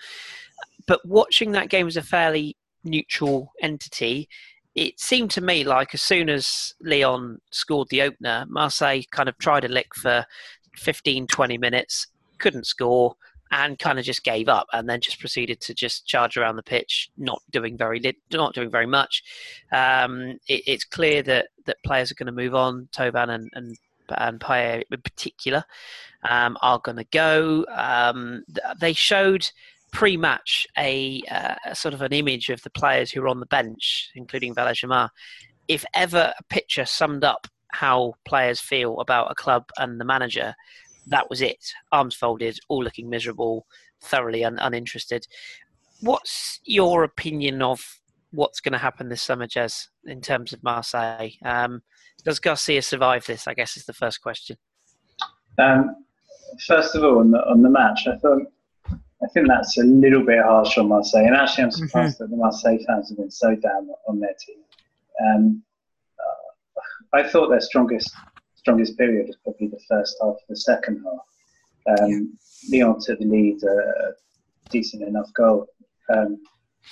But 0.86 1.06
watching 1.06 1.52
that 1.52 1.70
game 1.70 1.86
as 1.86 1.96
a 1.96 2.02
fairly 2.02 2.56
neutral 2.82 3.52
entity, 3.62 4.28
it 4.74 4.98
seemed 4.98 5.30
to 5.32 5.40
me 5.40 5.62
like 5.62 5.94
as 5.94 6.02
soon 6.02 6.28
as 6.28 6.74
Lyon 6.82 7.40
scored 7.52 7.88
the 7.90 8.02
opener, 8.02 8.46
Marseille 8.48 9.02
kind 9.12 9.28
of 9.28 9.38
tried 9.38 9.64
a 9.64 9.68
lick 9.68 9.94
for 9.94 10.24
15, 10.76 11.28
20 11.28 11.58
minutes, 11.58 12.08
couldn't 12.38 12.66
score, 12.66 13.14
and 13.50 13.78
kind 13.78 13.98
of 13.98 14.04
just 14.04 14.24
gave 14.24 14.48
up, 14.48 14.66
and 14.72 14.88
then 14.88 15.00
just 15.00 15.20
proceeded 15.20 15.60
to 15.62 15.74
just 15.74 16.06
charge 16.06 16.36
around 16.36 16.56
the 16.56 16.62
pitch, 16.62 17.10
not 17.16 17.42
doing 17.50 17.76
very 17.76 18.00
not 18.32 18.54
doing 18.54 18.70
very 18.70 18.86
much. 18.86 19.22
Um, 19.72 20.38
it, 20.48 20.62
it's 20.66 20.84
clear 20.84 21.22
that 21.24 21.48
that 21.66 21.82
players 21.84 22.10
are 22.10 22.16
going 22.16 22.26
to 22.26 22.32
move 22.32 22.54
on. 22.54 22.88
Thauvin 22.92 23.28
and 23.28 23.50
and 23.54 23.76
and 24.18 24.40
Payet 24.40 24.84
in 24.90 25.00
particular 25.02 25.64
um, 26.28 26.56
are 26.62 26.80
going 26.82 26.96
to 26.96 27.04
go. 27.04 27.64
Um, 27.70 28.44
they 28.80 28.92
showed 28.92 29.50
pre-match 29.92 30.66
a, 30.78 31.22
uh, 31.30 31.54
a, 31.66 31.74
sort 31.74 31.94
of 31.94 32.02
an 32.02 32.12
image 32.12 32.48
of 32.48 32.62
the 32.62 32.70
players 32.70 33.10
who 33.10 33.20
were 33.20 33.28
on 33.28 33.40
the 33.40 33.46
bench, 33.46 34.10
including 34.14 34.54
Valer 34.54 34.74
If 35.68 35.84
ever 35.94 36.32
a 36.38 36.42
picture 36.44 36.84
summed 36.84 37.24
up 37.24 37.46
how 37.72 38.14
players 38.24 38.60
feel 38.60 39.00
about 39.00 39.30
a 39.30 39.34
club 39.34 39.64
and 39.78 40.00
the 40.00 40.04
manager, 40.04 40.54
that 41.10 41.28
was 41.28 41.42
it. 41.42 41.64
Arms 41.92 42.14
folded, 42.14 42.58
all 42.68 42.82
looking 42.82 43.10
miserable, 43.10 43.66
thoroughly 44.00 44.44
un- 44.44 44.58
uninterested. 44.60 45.26
What's 46.00 46.60
your 46.64 47.04
opinion 47.04 47.62
of 47.62 48.00
what's 48.30 48.60
going 48.60 48.72
to 48.72 48.78
happen 48.78 49.08
this 49.08 49.22
summer, 49.22 49.46
Jez, 49.46 49.88
in 50.06 50.20
terms 50.20 50.52
of 50.52 50.62
Marseille? 50.62 51.30
Um, 51.44 51.82
does 52.24 52.38
Garcia 52.38 52.82
survive 52.82 53.26
this? 53.26 53.46
I 53.46 53.54
guess 53.54 53.76
is 53.76 53.84
the 53.84 53.92
first 53.92 54.22
question. 54.22 54.56
Um, 55.58 56.04
first 56.66 56.94
of 56.94 57.04
all, 57.04 57.18
on 57.18 57.30
the, 57.30 57.38
on 57.46 57.62
the 57.62 57.70
match, 57.70 58.06
I 58.06 58.16
thought 58.16 58.42
I 59.22 59.26
think 59.34 59.48
that's 59.48 59.76
a 59.78 59.84
little 59.84 60.24
bit 60.24 60.42
harsh 60.42 60.78
on 60.78 60.88
Marseille, 60.88 61.26
and 61.26 61.36
actually, 61.36 61.64
I'm 61.64 61.70
surprised 61.70 62.14
mm-hmm. 62.14 62.24
that 62.24 62.30
the 62.30 62.36
Marseille 62.36 62.78
fans 62.86 63.10
have 63.10 63.18
been 63.18 63.30
so 63.30 63.54
down 63.54 63.88
on 64.08 64.18
their 64.18 64.34
team. 64.40 64.56
Um, 65.26 65.62
uh, 66.18 67.18
I 67.18 67.28
thought 67.28 67.50
their 67.50 67.60
strongest 67.60 68.10
strongest 68.60 68.98
period 68.98 69.26
was 69.26 69.38
probably 69.42 69.68
the 69.68 69.80
first 69.88 70.16
half, 70.22 70.36
the 70.48 70.56
second 70.56 71.02
half. 71.04 72.00
Um, 72.00 72.36
yeah. 72.68 72.84
Lyon 72.84 73.00
took 73.00 73.18
the 73.18 73.24
lead, 73.24 73.62
a 73.62 74.12
decent 74.68 75.02
enough 75.02 75.32
goal, 75.34 75.66
um, 76.14 76.38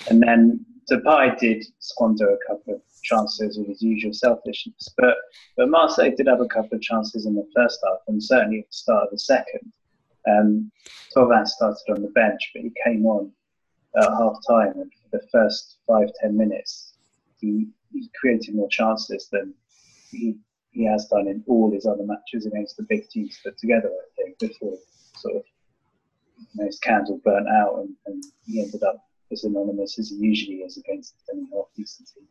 and 0.08 0.22
then 0.22 0.64
Depay 0.90 1.38
did 1.38 1.64
squander 1.78 2.30
a 2.30 2.38
couple 2.48 2.74
of 2.74 2.80
chances 3.02 3.58
with 3.58 3.68
his 3.68 3.82
usual 3.82 4.14
selfishness. 4.14 4.88
But 4.96 5.16
but 5.56 5.68
Marseille 5.68 6.14
did 6.16 6.26
have 6.26 6.40
a 6.40 6.46
couple 6.46 6.76
of 6.76 6.82
chances 6.82 7.26
in 7.26 7.34
the 7.34 7.46
first 7.54 7.78
half, 7.84 8.00
and 8.08 8.22
certainly 8.22 8.60
at 8.60 8.66
the 8.70 8.80
start 8.84 9.04
of 9.04 9.10
the 9.10 9.18
second. 9.18 9.72
Um, 10.26 10.70
Thauvin 11.14 11.46
started 11.46 11.88
on 11.94 12.02
the 12.02 12.08
bench, 12.08 12.50
but 12.54 12.62
he 12.62 12.72
came 12.84 13.04
on 13.06 13.30
at 13.96 14.08
half 14.20 14.36
time, 14.48 14.72
and 14.80 14.90
for 15.00 15.18
the 15.18 15.26
first 15.30 15.78
five 15.86 16.08
ten 16.20 16.36
minutes, 16.36 16.94
he, 17.40 17.68
he 17.92 18.10
created 18.20 18.54
more 18.54 18.68
chances 18.68 19.28
than 19.30 19.54
he 20.10 20.36
he 20.70 20.84
has 20.84 21.06
done 21.06 21.28
in 21.28 21.42
all 21.46 21.72
his 21.72 21.86
other 21.86 22.04
matches 22.04 22.46
against 22.46 22.76
the 22.76 22.84
big 22.84 23.08
teams 23.08 23.38
put 23.42 23.58
together. 23.58 23.88
I 23.88 24.22
think 24.22 24.38
before 24.38 24.78
sort 25.14 25.36
of 25.36 25.42
you 26.38 26.46
know, 26.54 26.66
his 26.66 26.78
candle 26.78 27.20
burnt 27.24 27.48
out, 27.48 27.80
and, 27.80 27.94
and 28.06 28.24
he 28.46 28.60
ended 28.62 28.82
up 28.82 29.04
as 29.32 29.44
anonymous 29.44 29.98
as 29.98 30.10
he 30.10 30.16
usually 30.16 30.58
is 30.58 30.76
against 30.76 31.14
any 31.32 31.48
half 31.52 31.66
decent 31.76 32.08
team. 32.14 32.24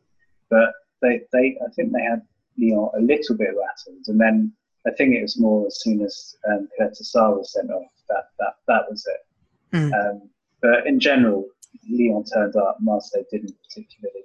But 0.50 0.74
they, 1.02 1.22
they, 1.34 1.58
I 1.66 1.72
think 1.76 1.92
they 1.92 2.04
had 2.04 2.22
Lyon 2.58 2.90
a 2.96 3.02
little 3.02 3.36
bit 3.36 3.50
rattled, 3.50 4.06
and 4.08 4.20
then 4.20 4.54
I 4.86 4.92
think 4.92 5.14
it 5.14 5.22
was 5.22 5.40
more 5.40 5.68
as 5.68 5.82
soon 5.82 6.02
as 6.02 6.36
um, 6.50 6.68
was 6.80 7.54
sent 7.54 7.72
off 7.72 7.92
that 8.10 8.30
that 8.40 8.56
that 8.68 8.90
was 8.90 9.06
it. 9.06 9.76
Mm. 9.76 9.92
Um, 9.94 10.30
but 10.62 10.88
in 10.88 11.00
general, 11.00 11.46
Lyon 11.90 12.24
turned 12.24 12.56
up, 12.56 12.78
Marseille 12.80 13.26
didn't 13.30 13.56
particularly, 13.64 14.24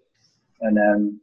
and 0.61 0.79
um, 0.79 1.21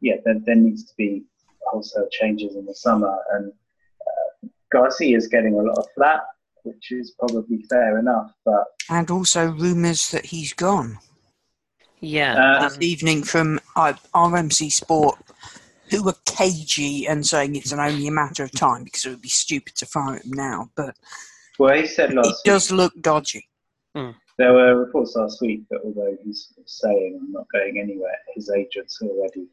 yeah, 0.00 0.16
there, 0.24 0.38
there 0.44 0.54
needs 0.54 0.84
to 0.84 0.94
be 0.96 1.24
wholesale 1.70 2.08
changes 2.10 2.56
in 2.56 2.66
the 2.66 2.74
summer, 2.74 3.16
and 3.32 3.52
uh, 4.00 4.48
Garcia 4.72 5.16
is 5.16 5.28
getting 5.28 5.54
a 5.54 5.62
lot 5.62 5.78
of 5.78 5.86
flack, 5.94 6.20
which 6.64 6.90
is 6.92 7.14
probably 7.18 7.62
fair 7.70 7.98
enough, 7.98 8.32
but 8.44 8.64
and 8.90 9.10
also 9.10 9.50
rumours 9.50 10.10
that 10.10 10.26
he's 10.26 10.52
gone. 10.52 10.98
Yeah. 12.00 12.34
Um, 12.34 12.62
this 12.62 12.78
evening 12.80 13.22
from 13.22 13.58
uh, 13.74 13.94
RMC 14.14 14.70
Sport, 14.70 15.18
who 15.90 16.04
were 16.04 16.14
cagey 16.24 17.06
and 17.06 17.26
saying 17.26 17.56
it's 17.56 17.72
only 17.72 18.06
a 18.06 18.12
matter 18.12 18.44
of 18.44 18.52
time 18.52 18.84
because 18.84 19.04
it 19.04 19.10
would 19.10 19.22
be 19.22 19.28
stupid 19.28 19.74
to 19.76 19.86
fire 19.86 20.16
him 20.16 20.32
now. 20.32 20.70
But 20.76 20.96
well, 21.58 21.74
he 21.74 21.86
said 21.86 22.14
last. 22.14 22.42
It 22.44 22.48
does 22.48 22.70
look 22.70 22.92
dodgy. 23.00 23.48
Hmm. 23.94 24.10
There 24.38 24.52
were 24.52 24.76
reports 24.76 25.16
last 25.16 25.40
week 25.40 25.62
that 25.70 25.80
although 25.82 26.16
he's 26.22 26.52
saying 26.66 27.18
I'm 27.20 27.32
not 27.32 27.46
going 27.52 27.80
anywhere, 27.80 28.18
his 28.34 28.50
agents 28.50 28.98
are 29.00 29.08
already 29.08 29.46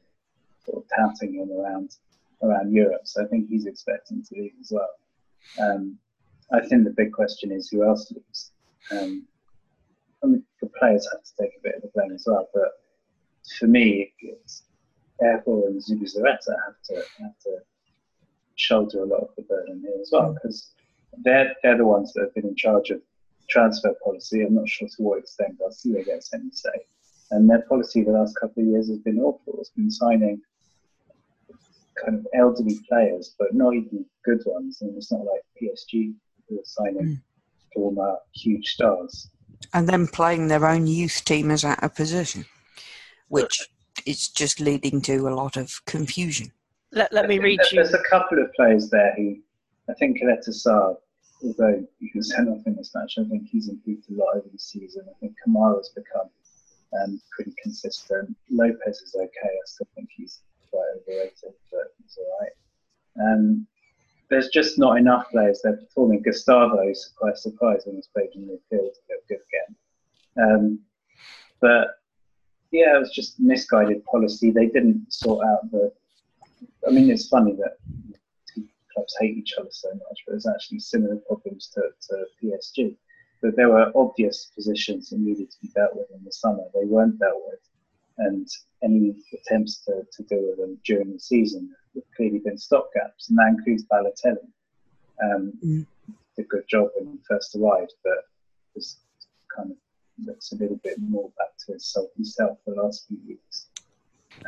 sort 0.66 0.84
of 0.84 0.90
touting 0.96 1.36
him 1.36 1.52
around 1.52 1.96
around 2.42 2.74
Europe. 2.74 3.02
So 3.06 3.24
I 3.24 3.28
think 3.28 3.48
he's 3.48 3.66
expecting 3.66 4.24
to 4.24 4.36
leave 4.36 4.54
as 4.60 4.72
well. 4.72 4.90
Um, 5.60 5.98
I 6.52 6.60
think 6.60 6.84
the 6.84 6.92
big 6.92 7.12
question 7.12 7.52
is 7.52 7.70
who 7.70 7.84
else 7.84 8.12
leaves. 8.12 8.52
Um, 8.92 9.26
I 10.24 10.28
mean, 10.28 10.44
the 10.62 10.70
players 10.80 11.08
have 11.12 11.24
to 11.24 11.32
take 11.40 11.52
a 11.58 11.64
bit 11.64 11.76
of 11.76 11.82
the 11.84 11.92
blame 11.94 12.12
as 12.12 12.26
well. 12.28 12.48
But 12.54 12.72
for 13.58 13.68
me, 13.68 14.14
it's 14.20 14.64
Eyraud 15.22 15.66
and 15.68 15.82
Zubizarreta 15.82 16.56
have 16.66 16.82
to 16.90 16.96
have 17.20 17.40
to 17.46 17.58
shoulder 18.56 19.04
a 19.04 19.06
lot 19.06 19.22
of 19.22 19.30
the 19.36 19.42
burden 19.44 19.82
here 19.82 20.00
as 20.02 20.10
well 20.12 20.34
because 20.34 20.72
they're 21.24 21.56
they're 21.64 21.78
the 21.78 21.86
ones 21.86 22.14
that 22.14 22.22
have 22.22 22.36
been 22.36 22.48
in 22.48 22.56
charge 22.56 22.90
of 22.90 23.02
transfer 23.50 23.94
policy. 24.04 24.44
I'm 24.44 24.56
not 24.56 24.70
sure 24.70 24.88
to 24.88 25.04
what 25.04 25.20
extent 25.20 25.60
Garcia 25.60 26.04
gets 26.04 26.34
any 26.34 26.52
say. 26.52 26.86
And 27.32 27.50
their 27.50 27.62
policy 27.64 28.04
the 28.04 28.12
last 28.12 28.36
couple 28.40 28.64
of 28.64 28.70
years 28.70 28.90
has 28.90 29.00
been 29.00 29.20
awful. 29.20 29.56
It's 29.60 29.70
been 29.70 29.92
signing 29.92 30.42
kind 32.04 32.18
of 32.18 32.28
elderly 32.34 32.80
players, 32.88 33.36
but 33.38 33.54
not 33.54 33.74
even 33.74 34.06
good 34.24 34.42
ones. 34.46 34.82
And 34.82 34.96
it's 34.96 35.12
not 35.12 35.22
like 35.22 35.42
PSG 35.62 36.14
who 36.48 36.60
are 36.60 36.66
signing 36.66 37.06
mm. 37.06 37.22
former 37.74 38.18
huge 38.34 38.68
stars 38.68 39.30
and 39.74 39.88
then 39.88 40.08
playing 40.08 40.48
their 40.48 40.66
own 40.66 40.88
youth 40.88 41.24
team 41.26 41.52
as 41.52 41.64
out 41.64 41.84
of 41.84 41.96
position, 41.96 42.46
which 43.30 43.70
is 44.06 44.28
just 44.28 44.60
leading 44.60 45.02
to 45.02 45.28
a 45.28 45.34
lot 45.34 45.56
of 45.56 45.84
confusion. 45.86 46.52
Let, 46.92 47.14
let 47.14 47.28
me 47.28 47.40
read 47.40 47.60
you. 47.72 47.78
There's 47.78 47.94
a 47.94 48.04
couple 48.10 48.42
of 48.42 48.52
players 48.54 48.90
there 48.90 49.14
who 49.16 49.38
I 49.90 49.94
think 49.94 50.20
Caleta 50.20 50.64
Car, 50.64 50.98
although 51.44 51.86
he 52.00 52.12
was 52.16 52.30
sent 52.30 52.50
off 52.50 52.62
in 52.66 52.76
this 52.76 52.92
match, 52.94 53.16
I 53.18 53.24
think 53.24 53.48
he's 53.50 53.70
improved 53.70 54.10
a 54.12 54.14
lot 54.14 54.36
over 54.36 54.48
the 54.52 54.60
season. 54.60 55.04
I 55.10 55.14
think 55.20 55.36
Kamara's 55.46 55.90
become 55.90 56.30
um, 57.02 57.22
pretty 57.32 57.54
consistent. 57.62 58.36
Lopez 58.50 59.02
is 59.02 59.16
okay. 59.16 59.30
I 59.44 59.66
still 59.66 59.88
think 59.96 60.10
he's 60.16 60.40
quite 60.74 60.90
overrated, 60.98 61.54
but 61.72 61.94
he's 62.02 62.18
all 62.18 62.38
right. 62.42 62.52
Um, 63.22 63.68
there's 64.30 64.50
just 64.50 64.80
not 64.80 64.98
enough 64.98 65.30
players. 65.30 65.62
They're 65.64 65.78
performing. 65.78 66.24
Gustavo 66.24 66.92
surprised 66.94 67.86
when 67.86 67.96
he's 67.96 68.08
played 68.08 68.30
in 68.34 68.48
midfield 68.48 68.94
to 68.94 69.00
get 69.08 69.28
good 69.30 69.40
again. 69.48 69.76
Um, 70.42 70.80
but 71.62 72.00
yeah, 72.72 72.96
it 72.96 73.00
was 73.00 73.14
just 73.14 73.40
misguided 73.40 74.04
policy. 74.06 74.50
They 74.50 74.68
didn't 74.68 75.14
sort 75.14 75.46
out 75.46 75.70
the. 75.72 75.92
I 76.88 76.92
mean, 76.92 77.12
it's 77.12 77.28
funny 77.28 77.56
that 77.58 77.78
clubs 78.94 79.16
hate 79.20 79.38
each 79.38 79.54
other 79.60 79.70
so 79.72 79.90
much, 79.90 80.24
but 80.26 80.34
there's 80.34 80.48
actually 80.48 80.80
similar 80.80 81.18
problems 81.28 81.70
to, 81.74 81.82
to 82.10 82.26
PSG. 82.42 82.96
But 83.42 83.56
there 83.56 83.70
were 83.70 83.92
obvious 83.96 84.52
positions 84.56 85.10
that 85.10 85.20
needed 85.20 85.52
to 85.52 85.58
be 85.62 85.70
dealt 85.76 85.96
with 85.96 86.08
in 86.16 86.24
the 86.24 86.32
summer. 86.32 86.64
They 86.74 86.86
weren't 86.86 87.20
dealt 87.20 87.42
with, 87.46 87.60
and 88.18 88.48
any 88.84 89.16
attempts 89.34 89.78
to, 89.86 90.04
to 90.12 90.24
deal 90.24 90.44
with 90.50 90.58
them 90.58 90.78
during 90.86 91.14
the 91.14 91.20
season 91.20 91.74
have 91.96 92.04
clearly 92.16 92.40
been 92.40 92.56
stopgaps, 92.58 93.30
and 93.30 93.38
that 93.38 93.56
includes 93.58 93.86
Balotelli. 93.86 94.48
Um, 95.24 95.54
mm. 95.64 95.86
Did 96.36 96.46
a 96.46 96.48
good 96.48 96.68
job 96.68 96.90
when 96.96 97.14
he 97.14 97.20
first 97.28 97.56
arrived, 97.56 97.94
but 98.04 98.26
was 98.76 98.98
kind 99.56 99.72
of 99.72 99.78
looks 100.26 100.52
a 100.52 100.56
little 100.56 100.80
bit 100.84 100.98
more 101.00 101.30
back 101.38 101.58
to 101.66 101.74
his 101.74 101.86
self 101.86 102.14
himself 102.16 102.58
the 102.66 102.74
last 102.74 103.08
few 103.08 103.18
weeks. 103.28 103.68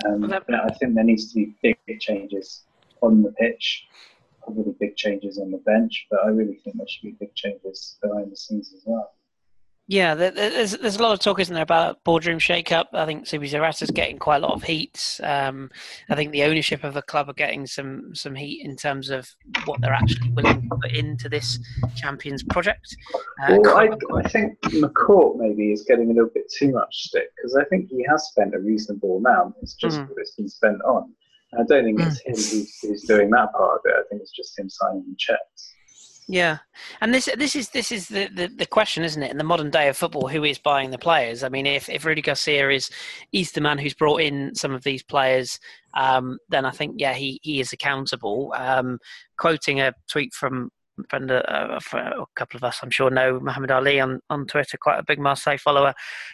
Um, 0.05 0.31
I 0.31 0.73
think 0.73 0.95
there 0.95 1.03
needs 1.03 1.31
to 1.31 1.35
be 1.35 1.55
big 1.61 1.99
changes 1.99 2.63
on 3.01 3.21
the 3.21 3.31
pitch, 3.33 3.87
probably 4.41 4.73
big 4.79 4.95
changes 4.95 5.37
on 5.37 5.51
the 5.51 5.57
bench, 5.59 6.07
but 6.09 6.21
I 6.23 6.29
really 6.29 6.55
think 6.55 6.77
there 6.77 6.87
should 6.87 7.03
be 7.03 7.15
big 7.19 7.35
changes 7.35 7.97
behind 8.01 8.31
the 8.31 8.35
scenes 8.35 8.73
as 8.75 8.81
well. 8.85 9.13
Yeah, 9.87 10.15
there's 10.15 10.71
there's 10.77 10.95
a 10.95 11.03
lot 11.03 11.13
of 11.13 11.19
talk, 11.19 11.39
isn't 11.39 11.53
there, 11.53 11.61
about 11.61 12.03
boardroom 12.03 12.39
shake-up. 12.39 12.89
I 12.91 13.05
think 13.05 13.25
Zubizarreta's 13.25 13.91
getting 13.91 14.17
quite 14.17 14.37
a 14.37 14.47
lot 14.47 14.55
of 14.55 14.63
heat. 14.63 15.19
Um, 15.21 15.69
I 16.09 16.15
think 16.15 16.31
the 16.31 16.43
ownership 16.43 16.83
of 16.83 16.95
the 16.95 17.03
club 17.03 17.29
are 17.29 17.33
getting 17.33 17.67
some 17.67 18.15
some 18.15 18.33
heat 18.33 18.65
in 18.65 18.75
terms 18.77 19.11
of 19.11 19.29
what 19.65 19.81
they're 19.81 19.93
actually 19.93 20.31
willing 20.31 20.63
to 20.63 20.75
put 20.81 20.91
into 20.91 21.29
this 21.29 21.59
Champions 21.95 22.41
project. 22.41 22.97
Uh, 23.43 23.57
well, 23.59 23.77
I, 23.77 23.89
I, 24.17 24.27
think 24.27 24.59
McCourt 24.61 25.37
maybe 25.37 25.71
is 25.71 25.83
getting 25.87 26.09
a 26.09 26.13
little 26.13 26.31
bit 26.33 26.51
too 26.51 26.71
much 26.71 26.95
stick 26.95 27.27
because 27.37 27.55
I 27.55 27.63
think 27.65 27.87
he 27.91 28.03
has 28.09 28.25
spent 28.29 28.55
a 28.55 28.59
reasonable 28.59 29.17
amount. 29.17 29.53
It's 29.61 29.75
just 29.75 29.99
mm. 29.99 30.09
what 30.09 30.17
it's 30.17 30.33
been 30.33 30.49
spent 30.49 30.81
on. 30.81 31.13
I 31.53 31.63
don't 31.63 31.83
think 31.83 31.99
it's 31.99 32.23
mm. 32.23 32.25
him 32.25 32.33
who's, 32.33 32.79
who's 32.81 33.01
doing 33.03 33.29
that 33.31 33.53
part 33.53 33.79
of 33.79 33.81
it. 33.85 33.93
I 33.93 34.01
think 34.09 34.23
it's 34.23 34.31
just 34.31 34.57
him 34.57 34.67
signing 34.67 35.15
checks. 35.19 35.74
Yeah, 36.27 36.57
and 37.01 37.13
this 37.13 37.29
this 37.37 37.55
is 37.55 37.69
this 37.69 37.91
is 37.91 38.07
the, 38.07 38.27
the, 38.33 38.47
the, 38.47 38.65
question, 38.65 39.03
isn't 39.03 39.21
it? 39.21 39.29
In 39.29 39.37
the 39.37 39.43
modern 39.43 39.69
day 39.69 39.89
of 39.89 39.97
football, 39.97 40.27
who 40.27 40.43
is 40.43 40.57
buying 40.57 40.89
the 40.89 40.97
players? 40.97 41.43
I 41.43 41.49
mean, 41.49 41.67
if 41.67 41.87
if 41.87 42.03
Rudy 42.03 42.23
Garcia 42.23 42.71
is 42.71 42.89
is 43.31 43.51
the 43.51 43.61
man 43.61 43.77
who's 43.77 43.93
brought 43.93 44.21
in 44.21 44.55
some 44.55 44.73
of 44.73 44.83
these 44.83 45.03
players, 45.03 45.59
um, 45.93 46.39
then 46.49 46.65
I 46.65 46.71
think 46.71 46.95
yeah, 46.97 47.13
he 47.13 47.39
he 47.43 47.59
is 47.59 47.73
accountable. 47.73 48.55
Um, 48.57 48.97
quoting 49.37 49.79
a 49.79 49.93
tweet 50.09 50.33
from 50.33 50.71
friend, 51.09 51.31
uh, 51.31 51.43
uh 51.47 51.79
a 51.95 52.25
couple 52.35 52.57
of 52.57 52.63
us, 52.63 52.79
I'm 52.81 52.89
sure, 52.89 53.09
know 53.09 53.39
Muhammad 53.39 53.71
Ali 53.71 53.99
on, 53.99 54.19
on 54.29 54.45
Twitter, 54.45 54.77
quite 54.77 54.99
a 54.99 55.03
big 55.03 55.19
Marseille 55.19 55.57
follower. 55.57 55.93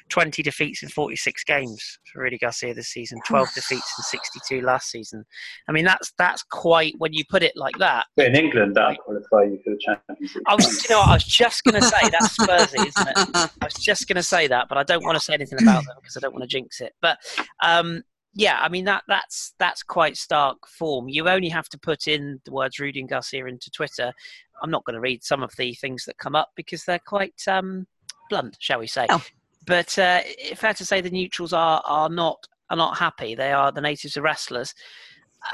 20 0.09 0.43
defeats 0.43 0.83
in 0.83 0.89
46 0.89 1.43
games 1.43 1.99
for 2.11 2.21
Rudy 2.21 2.37
Garcia 2.37 2.73
this 2.73 2.89
season, 2.89 3.19
12 3.27 3.49
defeats 3.55 3.93
in 3.97 4.03
62 4.03 4.61
last 4.61 4.89
season. 4.89 5.25
I 5.67 5.71
mean, 5.71 5.85
that's 5.85 6.13
that's 6.17 6.43
quite 6.43 6.93
when 6.97 7.13
you 7.13 7.23
put 7.29 7.43
it 7.43 7.53
like 7.55 7.77
that. 7.79 8.05
But 8.15 8.27
in 8.27 8.35
England, 8.35 8.75
that 8.75 8.97
qualify 8.99 9.43
you 9.43 9.59
for 9.63 9.71
the 9.71 9.79
Champions 9.79 10.35
League. 10.35 10.43
I 10.47 10.55
was, 10.55 10.83
you 10.83 10.95
know, 10.95 11.01
I 11.01 11.13
was 11.13 11.23
just 11.23 11.63
going 11.63 11.81
to 11.81 11.87
say 11.87 12.09
that's 12.09 12.37
Spursy, 12.37 12.87
isn't 12.87 13.07
it? 13.07 13.51
I 13.61 13.65
was 13.65 13.73
just 13.75 14.07
going 14.07 14.17
to 14.17 14.23
say 14.23 14.47
that, 14.47 14.67
but 14.69 14.77
I 14.77 14.83
don't 14.83 15.03
want 15.03 15.15
to 15.15 15.23
say 15.23 15.33
anything 15.33 15.61
about 15.61 15.85
them 15.85 15.95
because 16.01 16.17
I 16.17 16.19
don't 16.19 16.33
want 16.33 16.43
to 16.43 16.47
jinx 16.47 16.81
it. 16.81 16.93
But 17.01 17.17
um, 17.63 18.03
yeah, 18.33 18.59
I 18.61 18.69
mean 18.69 18.85
that 18.85 19.03
that's 19.07 19.53
that's 19.59 19.83
quite 19.83 20.15
stark 20.15 20.57
form. 20.67 21.09
You 21.09 21.27
only 21.27 21.49
have 21.49 21.67
to 21.69 21.79
put 21.79 22.07
in 22.07 22.39
the 22.45 22.51
words 22.51 22.79
Rudy 22.79 23.01
and 23.01 23.09
Garcia 23.09 23.45
into 23.45 23.69
Twitter. 23.71 24.13
I'm 24.61 24.71
not 24.71 24.85
going 24.85 24.95
to 24.95 25.01
read 25.01 25.23
some 25.23 25.43
of 25.43 25.51
the 25.57 25.73
things 25.73 26.05
that 26.05 26.17
come 26.17 26.35
up 26.35 26.49
because 26.55 26.83
they're 26.83 26.99
quite 26.99 27.41
um, 27.47 27.87
blunt, 28.29 28.57
shall 28.59 28.79
we 28.79 28.87
say? 28.87 29.05
Oh. 29.09 29.23
But 29.65 29.97
uh, 29.99 30.21
fair 30.55 30.73
to 30.73 30.85
say 30.85 31.01
the 31.01 31.09
neutrals 31.09 31.53
are 31.53 31.81
are 31.85 32.09
not 32.09 32.45
are 32.69 32.77
not 32.77 32.97
happy. 32.97 33.35
They 33.35 33.51
are 33.51 33.71
the 33.71 33.81
natives 33.81 34.17
are 34.17 34.21
wrestlers. 34.21 34.73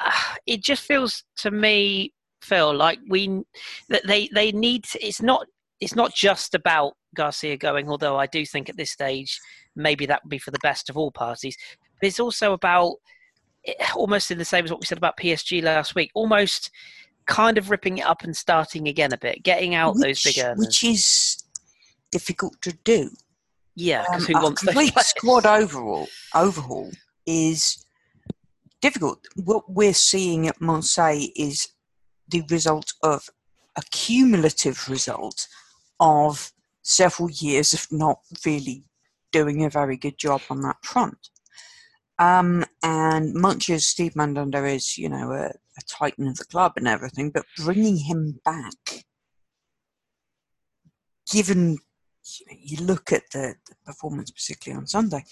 Uh, 0.05 0.11
it 0.45 0.63
just 0.63 0.83
feels 0.83 1.23
to 1.37 1.51
me, 1.51 2.13
Phil, 2.41 2.73
like 2.73 2.99
we 3.09 3.43
that 3.89 4.07
they 4.07 4.29
they 4.33 4.51
need. 4.51 4.85
To, 4.85 5.05
it's 5.05 5.21
not 5.21 5.47
it's 5.81 5.95
not 5.95 6.13
just 6.13 6.55
about 6.55 6.93
Garcia 7.15 7.57
going. 7.57 7.89
Although 7.89 8.17
I 8.17 8.27
do 8.27 8.45
think 8.45 8.69
at 8.69 8.77
this 8.77 8.91
stage 8.91 9.39
maybe 9.75 10.05
that 10.07 10.23
would 10.23 10.29
be 10.29 10.39
for 10.39 10.49
the 10.49 10.59
best 10.63 10.89
of 10.89 10.97
all 10.97 11.11
parties 11.11 11.55
but 11.99 12.07
it's 12.07 12.19
also 12.19 12.53
about 12.53 12.95
eh, 13.65 13.73
almost 13.95 14.31
in 14.31 14.37
the 14.37 14.45
same 14.45 14.65
as 14.65 14.71
what 14.71 14.79
we 14.79 14.85
said 14.85 14.97
about 14.97 15.17
PSG 15.17 15.63
last 15.63 15.95
week, 15.95 16.11
almost 16.13 16.71
kind 17.27 17.57
of 17.57 17.69
ripping 17.69 17.99
it 17.99 18.05
up 18.05 18.23
and 18.23 18.35
starting 18.35 18.87
again 18.87 19.13
a 19.13 19.17
bit, 19.17 19.43
getting 19.43 19.75
out 19.75 19.95
which, 19.95 20.03
those 20.03 20.23
big 20.23 20.43
earners. 20.43 20.59
Which 20.59 20.83
is 20.83 21.43
difficult 22.11 22.61
to 22.61 22.73
do. 22.83 23.11
Yeah, 23.75 24.05
because 24.09 24.29
um, 24.29 24.33
who 24.33 24.41
wants 24.41 24.63
a 24.63 24.65
complete 24.65 24.99
squad 24.99 25.45
overall 25.45 26.07
overhaul 26.33 26.89
is 27.27 27.85
difficult. 28.81 29.19
What 29.35 29.69
we're 29.69 29.93
seeing 29.93 30.47
at 30.47 30.59
Marseille 30.59 31.27
is 31.35 31.67
the 32.27 32.43
result 32.49 32.93
of 33.03 33.29
a 33.75 33.83
cumulative 33.91 34.89
result 34.89 35.47
of 35.99 36.51
several 36.81 37.29
years 37.29 37.73
of 37.73 37.85
not 37.91 38.19
really 38.45 38.83
doing 39.31 39.63
a 39.63 39.69
very 39.69 39.97
good 39.97 40.17
job 40.17 40.41
on 40.49 40.61
that 40.61 40.77
front. 40.83 41.29
Um, 42.17 42.65
and 42.81 43.33
much 43.35 43.69
as 43.69 43.85
Steve 43.85 44.13
Mandanda 44.15 44.73
is, 44.73 44.97
you 44.97 45.09
know, 45.09 45.31
a, 45.33 45.51
a 45.77 45.81
titan 45.87 46.27
of 46.27 46.37
the 46.37 46.45
club 46.45 46.73
and 46.75 46.87
everything, 46.87 47.29
but 47.29 47.45
bringing 47.57 47.97
him 47.97 48.39
back, 48.43 49.05
given 51.31 51.77
you 52.49 52.77
look 52.83 53.11
at 53.11 53.23
the, 53.31 53.55
the 53.69 53.75
performance, 53.85 54.31
particularly 54.31 54.79
on 54.79 54.87
Sunday, 54.87 55.23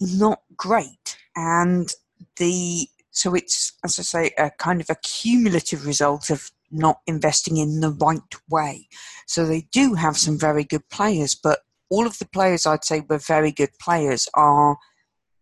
not 0.00 0.42
great. 0.56 1.16
And 1.36 1.92
the 2.36 2.88
so 3.12 3.34
it's, 3.34 3.74
as 3.84 3.98
I 3.98 4.02
say, 4.02 4.30
a 4.38 4.50
kind 4.50 4.80
of 4.80 4.88
a 4.88 4.96
cumulative 4.96 5.86
result 5.86 6.30
of 6.30 6.50
not 6.70 7.00
investing 7.06 7.58
in 7.58 7.80
the 7.80 7.90
right 7.90 8.20
way. 8.48 8.88
So 9.26 9.44
they 9.44 9.66
do 9.70 9.94
have 9.94 10.16
some 10.16 10.38
very 10.38 10.64
good 10.64 10.88
players, 10.88 11.34
but 11.34 11.60
all 11.90 12.06
of 12.06 12.18
the 12.18 12.26
players 12.26 12.64
I'd 12.64 12.84
say 12.84 13.02
were 13.06 13.18
very 13.18 13.52
good 13.52 13.68
players 13.78 14.28
are 14.32 14.78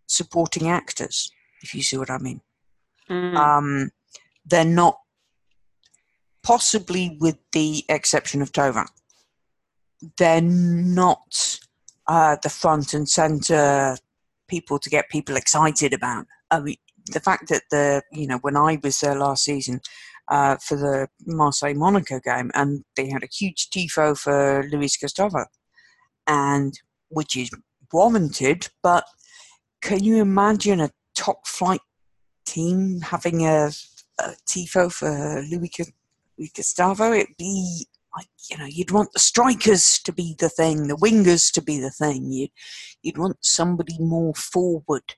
supporting 0.09 0.69
actors, 0.69 1.31
if 1.63 1.73
you 1.73 1.83
see 1.83 1.97
what 1.97 2.11
I 2.11 2.19
mean. 2.19 2.41
Mm. 3.09 3.37
Um, 3.37 3.91
they're 4.45 4.65
not, 4.65 4.99
possibly 6.43 7.17
with 7.21 7.37
the 7.53 7.85
exception 7.89 8.43
of 8.43 8.53
Thauvin, 8.53 8.87
they're 10.19 10.41
not 10.41 11.59
uh, 12.07 12.37
the 12.43 12.49
front 12.49 12.95
and 12.95 13.09
centre 13.09 13.97
people 14.49 14.79
to 14.79 14.91
get 14.91 15.09
people 15.11 15.37
excited 15.37 15.93
about. 15.93 16.27
I 16.51 16.61
mean, 16.61 16.77
the 17.13 17.21
fact 17.21 17.49
that 17.49 17.63
the 17.71 18.03
you 18.13 18.27
know 18.27 18.39
when 18.39 18.57
I 18.57 18.79
was 18.83 18.99
there 19.01 19.15
last 19.15 19.45
season 19.45 19.81
uh, 20.29 20.57
for 20.57 20.77
the 20.77 21.09
Marseille 21.27 21.75
Monaco 21.75 22.21
game, 22.21 22.51
and 22.55 22.85
they 22.97 23.09
had 23.09 23.23
a 23.23 23.29
huge 23.33 23.69
tifo 23.71 24.19
for 24.19 24.65
Luis 24.71 24.97
Gustavo, 24.97 25.45
and 26.27 26.73
which 27.09 27.37
is 27.37 27.51
warranted, 27.93 28.69
but 28.83 29.05
can 29.83 30.03
you 30.03 30.17
imagine 30.21 30.81
a 30.81 30.91
top 31.15 31.47
flight 31.47 31.81
team 32.47 33.01
having 33.01 33.47
a, 33.47 33.71
tifo 34.47 34.93
for 34.93 35.43
Louis, 35.51 35.71
Louis 36.39 36.53
Gustavo? 36.55 37.13
It'd 37.13 37.37
be 37.37 37.87
like 38.17 38.29
you 38.51 38.59
know 38.59 38.67
you'd 38.67 38.91
want 38.91 39.13
the 39.13 39.21
strikers 39.21 40.01
to 40.05 40.13
be 40.13 40.35
the 40.39 40.49
thing, 40.49 40.89
the 40.89 40.97
wingers 40.97 41.53
to 41.53 41.63
be 41.63 41.81
the 41.81 41.91
thing. 41.91 42.31
You'd 42.31 42.51
you'd 43.03 43.19
want 43.19 43.39
somebody 43.41 43.97
more 43.99 44.35
forward 44.35 45.15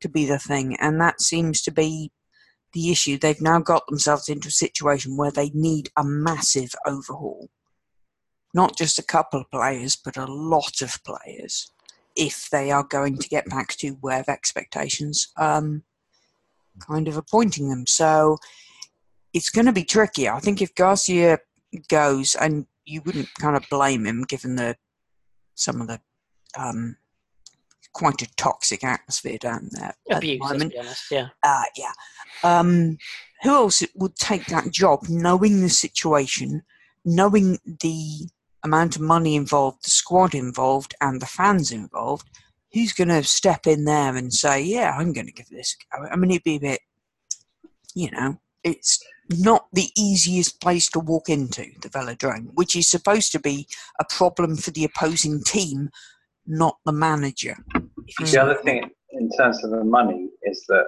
to 0.00 0.08
be 0.08 0.26
the 0.26 0.38
thing, 0.38 0.76
and 0.80 1.00
that 1.00 1.20
seems 1.20 1.62
to 1.62 1.70
be 1.70 2.10
the 2.72 2.90
issue. 2.90 3.18
They've 3.18 3.40
now 3.40 3.60
got 3.60 3.86
themselves 3.88 4.28
into 4.28 4.48
a 4.48 4.52
situation 4.52 5.16
where 5.16 5.30
they 5.30 5.50
need 5.54 5.90
a 5.96 6.04
massive 6.04 6.74
overhaul. 6.86 7.48
Not 8.54 8.76
just 8.76 8.98
a 8.98 9.04
couple 9.04 9.40
of 9.40 9.50
players, 9.50 9.96
but 9.96 10.16
a 10.16 10.26
lot 10.26 10.82
of 10.82 11.02
players 11.04 11.70
if 12.16 12.50
they 12.50 12.70
are 12.70 12.84
going 12.84 13.18
to 13.18 13.28
get 13.28 13.48
back 13.48 13.68
to 13.68 13.90
where 14.00 14.24
expectations 14.28 15.32
um, 15.38 15.82
kind 16.80 17.08
of 17.08 17.16
appointing 17.16 17.68
them. 17.68 17.86
So 17.86 18.38
it's 19.32 19.50
going 19.50 19.66
to 19.66 19.72
be 19.72 19.84
tricky. 19.84 20.28
I 20.28 20.40
think 20.40 20.60
if 20.60 20.74
Garcia 20.74 21.38
goes, 21.88 22.34
and 22.34 22.66
you 22.84 23.02
wouldn't 23.04 23.28
kind 23.40 23.56
of 23.56 23.64
blame 23.70 24.06
him 24.06 24.24
given 24.24 24.56
the 24.56 24.76
some 25.54 25.80
of 25.80 25.88
the 25.88 26.00
um, 26.58 26.96
quite 27.92 28.22
a 28.22 28.34
toxic 28.36 28.84
atmosphere 28.84 29.38
down 29.38 29.68
there. 29.72 29.94
Abuse, 30.10 30.40
at 30.42 30.48
the 30.48 30.54
moment. 30.54 30.74
Honest, 30.78 31.04
yeah. 31.10 31.28
Uh, 31.42 31.64
yeah. 31.76 31.92
Um, 32.42 32.98
who 33.42 33.50
else 33.50 33.82
would 33.94 34.16
take 34.16 34.46
that 34.46 34.70
job, 34.70 35.00
knowing 35.08 35.60
the 35.60 35.68
situation, 35.68 36.62
knowing 37.04 37.58
the 37.80 38.28
amount 38.64 38.96
of 38.96 39.02
money 39.02 39.34
involved, 39.34 39.84
the 39.84 39.90
squad 39.90 40.34
involved, 40.34 40.94
and 41.00 41.20
the 41.20 41.26
fans 41.26 41.72
involved, 41.72 42.28
who's 42.72 42.92
going 42.92 43.08
to 43.08 43.22
step 43.24 43.66
in 43.66 43.84
there 43.84 44.16
and 44.16 44.32
say, 44.32 44.62
"Yeah, 44.62 44.96
I'm 44.96 45.12
going 45.12 45.26
to 45.26 45.32
give 45.32 45.48
this 45.48 45.76
a 45.92 45.98
go"? 45.98 46.08
I 46.10 46.16
mean, 46.16 46.30
it'd 46.30 46.44
be 46.44 46.56
a 46.56 46.60
bit, 46.60 46.80
you 47.94 48.10
know, 48.10 48.38
it's 48.64 49.02
not 49.30 49.66
the 49.72 49.88
easiest 49.96 50.60
place 50.60 50.88
to 50.90 50.98
walk 50.98 51.28
into 51.28 51.64
the 51.80 51.88
velodrome, 51.88 52.50
which 52.54 52.76
is 52.76 52.88
supposed 52.88 53.32
to 53.32 53.40
be 53.40 53.66
a 54.00 54.04
problem 54.04 54.56
for 54.56 54.70
the 54.70 54.84
opposing 54.84 55.42
team, 55.42 55.90
not 56.46 56.76
the 56.84 56.92
manager. 56.92 57.56
The 58.18 58.42
other 58.42 58.56
thing 58.62 58.90
in 59.12 59.30
terms 59.30 59.62
of 59.64 59.70
the 59.70 59.84
money 59.84 60.28
is 60.42 60.64
that 60.68 60.86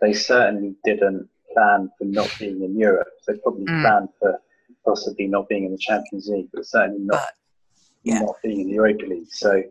they 0.00 0.12
certainly 0.12 0.74
didn't 0.84 1.28
plan 1.52 1.90
for 1.98 2.04
not 2.04 2.34
being 2.38 2.62
in 2.62 2.78
Europe. 2.78 3.08
They 3.26 3.34
probably 3.38 3.66
mm. 3.66 3.82
planned 3.82 4.08
for 4.18 4.40
possibly 4.84 5.26
not 5.26 5.48
being 5.48 5.64
in 5.64 5.72
the 5.72 5.78
Champions 5.78 6.28
League, 6.28 6.48
but 6.52 6.66
certainly 6.66 7.00
not 7.00 7.20
but, 7.20 7.32
yeah. 8.02 8.20
not 8.20 8.36
being 8.42 8.60
in 8.60 8.66
the 8.68 8.74
Europa 8.74 9.06
League. 9.06 9.28
So, 9.30 9.62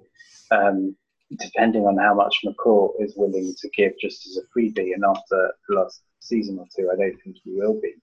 um, 0.51 0.95
depending 1.37 1.83
on 1.83 1.97
how 1.97 2.13
much 2.13 2.39
McCourt 2.45 2.91
is 2.99 3.13
willing 3.15 3.53
to 3.59 3.69
give 3.69 3.93
just 3.99 4.27
as 4.27 4.37
a 4.37 4.59
freebie, 4.59 4.93
and 4.93 5.03
after 5.05 5.53
the 5.67 5.75
last 5.75 6.01
season 6.19 6.59
or 6.59 6.65
two, 6.75 6.89
I 6.91 6.95
don't 6.95 7.17
think 7.23 7.37
he 7.43 7.51
will 7.51 7.79
be. 7.81 7.93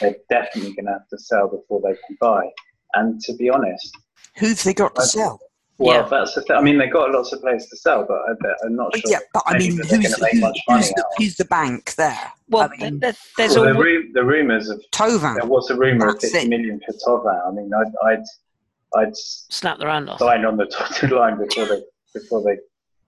They're 0.00 0.16
definitely 0.30 0.74
going 0.74 0.86
to 0.86 0.92
have 0.92 1.08
to 1.08 1.18
sell 1.18 1.48
before 1.48 1.80
they 1.82 1.96
can 2.06 2.16
buy. 2.20 2.48
And 2.94 3.20
to 3.22 3.34
be 3.34 3.50
honest, 3.50 3.96
who've 4.36 4.62
they 4.62 4.74
got 4.74 4.94
to 4.96 5.02
I, 5.02 5.04
sell? 5.04 5.40
Well, 5.78 6.02
yeah. 6.02 6.08
that's 6.08 6.34
the 6.34 6.42
thing. 6.42 6.56
I 6.56 6.60
mean, 6.60 6.78
they've 6.78 6.92
got 6.92 7.10
lots 7.10 7.32
of 7.32 7.40
players 7.40 7.66
to 7.66 7.76
sell, 7.76 8.04
but 8.06 8.18
I, 8.28 8.66
am 8.66 8.76
not 8.76 8.94
sure. 8.96 9.10
Yeah, 9.10 9.18
but 9.32 9.42
I 9.46 9.58
mean, 9.58 9.78
who's, 9.78 9.90
who's, 9.90 10.14
who's, 10.14 10.88
the, 10.90 11.04
who's, 11.16 11.36
the, 11.36 11.44
bank 11.46 11.94
there? 11.96 12.32
Well, 12.48 12.70
I 12.72 12.76
mean, 12.76 13.00
there's, 13.00 13.18
there's 13.36 13.56
well, 13.56 13.74
the, 13.74 14.10
the 14.12 14.22
rumours 14.22 14.68
of 14.68 14.82
Thauvin. 14.92 15.36
There 15.36 15.46
was 15.46 15.70
a 15.70 15.76
rumour 15.76 16.10
of 16.10 16.20
50 16.20 16.38
it. 16.38 16.48
million 16.48 16.80
for 16.86 16.92
Thauvin. 16.92 17.48
I 17.48 17.50
mean, 17.52 17.70
I'd, 17.74 17.92
I'd, 18.06 18.24
I'd 18.94 19.16
snap 19.16 19.78
the 19.78 19.86
hand 19.86 20.10
off. 20.10 20.18
Sign 20.18 20.44
on 20.44 20.56
the 20.56 20.66
dotted 20.78 21.10
line 21.10 21.38
before 21.38 21.64
they 21.64 21.82
before 22.14 22.42
they 22.42 22.56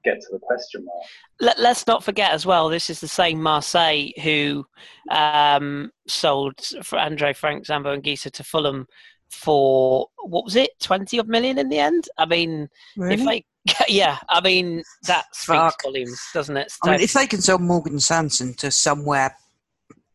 get 0.04 0.20
to 0.20 0.26
the 0.32 0.38
question 0.38 0.84
mark. 0.84 1.04
Let, 1.40 1.58
us 1.58 1.86
not 1.86 2.04
forget 2.04 2.32
as 2.32 2.44
well. 2.44 2.68
This 2.68 2.90
is 2.90 3.00
the 3.00 3.08
same 3.08 3.42
Marseille 3.42 4.10
who 4.22 4.64
um, 5.10 5.90
sold 6.06 6.60
for 6.82 6.98
Andre 6.98 7.32
Frank, 7.32 7.66
Zambo, 7.66 7.98
Anguissa 7.98 8.30
to 8.32 8.44
Fulham 8.44 8.86
for 9.34 10.06
what 10.22 10.44
was 10.44 10.56
it, 10.56 10.70
twenty 10.80 11.18
of 11.18 11.28
million 11.28 11.58
in 11.58 11.68
the 11.68 11.78
end? 11.78 12.08
I 12.18 12.26
mean, 12.26 12.68
really? 12.96 13.14
if 13.14 13.24
they, 13.24 13.44
yeah, 13.88 14.18
I 14.28 14.40
mean 14.40 14.82
that 15.06 15.24
speaks 15.34 15.58
Fuck. 15.58 15.82
volumes, 15.82 16.20
doesn't 16.32 16.56
it? 16.56 16.72
I 16.82 16.92
mean, 16.92 17.00
if 17.00 17.12
they 17.12 17.26
can 17.26 17.40
sell 17.40 17.58
Morgan 17.58 18.00
Sanson 18.00 18.54
to 18.54 18.70
somewhere 18.70 19.36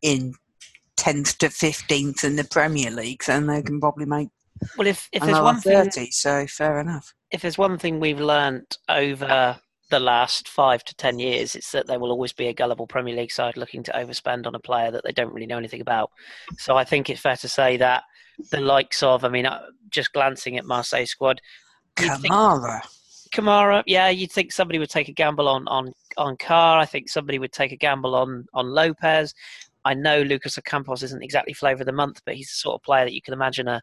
in 0.02 0.34
tenth 0.95 1.38
to 1.39 1.49
fifteenth 1.49 2.23
in 2.23 2.36
the 2.36 2.43
Premier 2.43 2.91
League, 2.91 3.23
then 3.28 3.47
they 3.47 3.62
can 3.62 3.80
probably 3.80 4.06
make. 4.06 4.30
Well, 4.78 4.88
if 4.88 5.10
if 5.12 5.24
there's 5.24 5.39
one 5.39 5.60
30, 5.60 5.89
thing, 5.89 6.08
so 6.12 6.45
fair 6.48 6.80
enough. 6.80 7.13
If 7.32 7.41
there's 7.41 7.58
one 7.58 7.78
thing 7.78 8.00
we've 8.00 8.19
learnt 8.19 8.78
over 8.88 9.60
the 9.89 10.00
last 10.00 10.48
five 10.48 10.84
to 10.86 10.95
ten 10.95 11.19
years, 11.19 11.56
it's 11.56 11.72
that 11.72 11.88
there 11.88 12.00
will 12.00 12.12
always 12.12 12.34
be 12.34 12.48
a 12.48 12.54
gullible 12.54 12.88
Premier 12.88 13.15
League 13.15 13.32
side 13.32 13.58
looking 13.58 13.84
to 13.84 13.91
overspend 13.91 14.45
on 14.45 14.56
a 14.56 14.60
player 14.60 14.91
that 14.91 15.04
they 15.04 15.12
don't 15.12 15.34
really 15.34 15.48
know 15.48 15.58
anything 15.58 15.82
about. 15.82 16.12
So 16.58 16.78
I 16.78 16.84
think 16.84 17.10
it's 17.10 17.22
fair 17.22 17.38
to 17.38 17.48
say 17.48 17.78
that 17.78 18.04
the 18.52 18.62
likes 18.62 19.04
of, 19.04 19.26
I 19.26 19.30
mean, 19.30 19.45
uh, 19.45 19.62
just 19.89 20.13
glancing 20.13 20.58
at 20.58 20.65
Marseille 20.65 21.06
squad, 21.06 21.41
Kamara. 21.95 22.82
Kamara, 23.32 23.84
yeah, 23.86 24.10
you'd 24.10 24.32
think 24.32 24.52
somebody 24.52 24.80
would 24.80 24.89
take 24.89 25.08
a 25.08 25.13
gamble 25.13 25.48
on 25.48 25.67
on 25.67 25.93
on 26.17 26.36
Car. 26.38 26.80
I 26.80 26.86
think 26.86 27.10
somebody 27.10 27.39
would 27.39 27.52
take 27.52 27.72
a 27.72 27.78
gamble 27.78 28.15
on 28.15 28.45
on 28.54 28.69
Lopez. 28.69 29.34
I 29.86 29.94
know 29.94 30.22
Lucas 30.22 30.58
Ocampos 30.58 31.04
isn't 31.04 31.24
exactly 31.24 31.54
flavour 31.54 31.82
of 31.82 31.86
the 31.86 31.92
month, 31.94 32.22
but 32.26 32.36
he's 32.36 32.48
the 32.50 32.56
sort 32.56 32.76
of 32.76 32.84
player 32.84 33.06
that 33.06 33.13
you 33.13 33.22
can 33.22 33.34
imagine 33.34 33.68
a, 33.68 33.82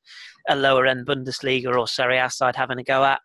a 0.48 0.56
lower 0.56 0.86
end 0.86 1.06
Bundesliga 1.06 1.74
or 1.76 1.88
Serie 1.88 2.18
A 2.18 2.28
side 2.30 2.54
having 2.56 2.78
a 2.78 2.84
go 2.84 3.04
at. 3.04 3.20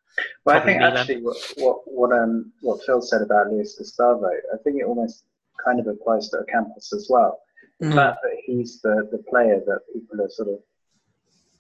Well, 0.46 0.58
I 0.58 0.66
think 0.66 0.80
Milan. 0.80 0.98
actually 0.98 1.22
what 1.22 1.38
what 1.58 1.78
what, 1.86 2.12
um, 2.18 2.52
what 2.62 2.82
Phil 2.86 3.02
said 3.02 3.22
about 3.22 3.52
Luis 3.52 3.76
Gustavo, 3.78 4.26
I 4.54 4.58
think 4.64 4.80
it 4.80 4.86
almost 4.86 5.24
kind 5.66 5.80
of 5.80 5.88
applies 5.88 6.30
to 6.30 6.38
Ocampos 6.38 6.94
as 6.94 7.08
well. 7.10 7.40
The 7.80 7.88
Mm. 7.88 7.96
fact 7.96 8.20
that 8.24 8.38
he's 8.46 8.80
the, 8.82 9.08
the 9.12 9.24
player 9.30 9.60
that 9.66 9.80
people 9.94 10.22
are 10.22 10.30
sort 10.30 10.50
of 10.50 10.60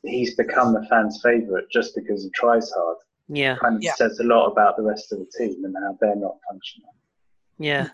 he's 0.03 0.35
become 0.35 0.73
the 0.73 0.85
fans' 0.89 1.19
favourite 1.23 1.65
just 1.71 1.95
because 1.95 2.23
he 2.23 2.29
tries 2.31 2.71
hard. 2.71 2.97
Yeah, 3.27 3.55
Kind 3.57 3.75
of 3.77 3.83
Yeah. 3.83 3.93
says 3.95 4.19
a 4.19 4.23
lot 4.23 4.47
about 4.51 4.77
the 4.77 4.83
rest 4.83 5.11
of 5.11 5.19
the 5.19 5.27
team 5.37 5.63
and 5.65 5.75
how 5.81 5.97
they're 6.01 6.15
not 6.15 6.37
functional. 6.49 6.93
Yeah. 7.63 7.89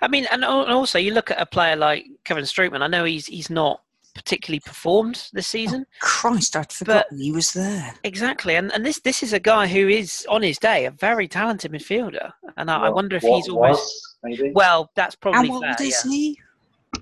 I 0.00 0.08
mean, 0.08 0.26
and 0.30 0.44
also 0.44 0.98
you 0.98 1.12
look 1.12 1.30
at 1.30 1.40
a 1.40 1.46
player 1.46 1.76
like 1.76 2.06
Kevin 2.24 2.44
Strootman. 2.44 2.82
I 2.82 2.86
know 2.86 3.04
he's 3.04 3.26
he's 3.26 3.50
not 3.50 3.82
particularly 4.14 4.60
performed 4.60 5.28
this 5.32 5.48
oh, 5.48 5.58
season. 5.58 5.86
Christ, 6.00 6.56
I'd 6.56 6.72
forgotten 6.72 7.18
he 7.18 7.32
was 7.32 7.52
there. 7.52 7.94
Exactly, 8.04 8.56
and 8.56 8.72
and 8.72 8.84
this 8.84 9.00
this 9.00 9.22
is 9.22 9.32
a 9.32 9.40
guy 9.40 9.66
who 9.66 9.88
is 9.88 10.26
on 10.28 10.42
his 10.42 10.58
day 10.58 10.86
a 10.86 10.90
very 10.90 11.28
talented 11.28 11.72
midfielder, 11.72 12.32
and 12.56 12.70
I, 12.70 12.86
I 12.86 12.88
wonder 12.88 13.16
if 13.16 13.22
what 13.22 13.36
he's 13.36 13.48
almost 13.48 13.80
was, 13.80 14.16
maybe. 14.22 14.52
well. 14.54 14.90
That's 14.94 15.16
How 15.22 15.32
probably 15.32 15.50
old 15.50 15.64
fair. 15.64 15.76
is 15.80 16.02
yeah. 16.04 16.10
he? 16.10 16.40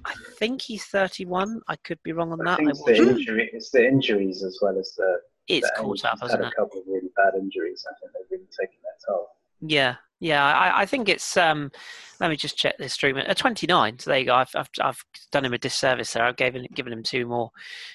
I 0.04 0.14
think 0.38 0.62
he's 0.62 0.84
31. 0.84 1.60
I 1.68 1.76
could 1.76 2.02
be 2.02 2.12
wrong 2.12 2.32
on 2.32 2.40
I 2.40 2.50
that. 2.50 2.56
think 2.56 2.68
I 2.68 2.70
it's 2.70 2.84
the, 2.84 2.96
injury, 2.96 3.50
it's 3.52 3.70
the 3.70 3.86
injuries 3.86 4.42
as 4.42 4.58
well 4.60 4.78
as 4.78 4.92
the. 4.96 5.20
it's 5.48 5.68
the 5.70 5.82
caught 5.82 6.04
up, 6.04 6.18
hasn't 6.20 6.40
had 6.42 6.48
it? 6.48 6.52
a 6.52 6.60
couple 6.60 6.80
of 6.80 6.86
really 6.86 7.10
bad 7.16 7.34
injuries. 7.38 7.84
I 7.88 7.94
think 8.00 8.12
they've 8.12 8.30
really 8.38 8.48
taken 8.58 8.76
their 8.82 8.92
toll. 9.08 9.28
Yeah, 9.60 9.96
yeah. 10.20 10.44
I, 10.44 10.82
I 10.82 10.86
think 10.86 11.08
it's. 11.08 11.36
Um, 11.36 11.70
let 12.18 12.30
me 12.30 12.36
just 12.36 12.56
check 12.56 12.78
this 12.78 12.94
stream. 12.94 13.18
At 13.18 13.36
29, 13.36 13.98
so 13.98 14.10
there 14.10 14.18
you 14.18 14.24
go. 14.24 14.34
I've, 14.34 14.50
I've, 14.54 14.70
I've 14.80 15.04
done 15.32 15.44
him 15.44 15.52
a 15.52 15.58
disservice 15.58 16.14
there. 16.14 16.24
I've 16.24 16.36
given 16.36 16.66
given 16.74 16.92
him 16.92 17.02
two 17.02 17.26
more, 17.26 17.50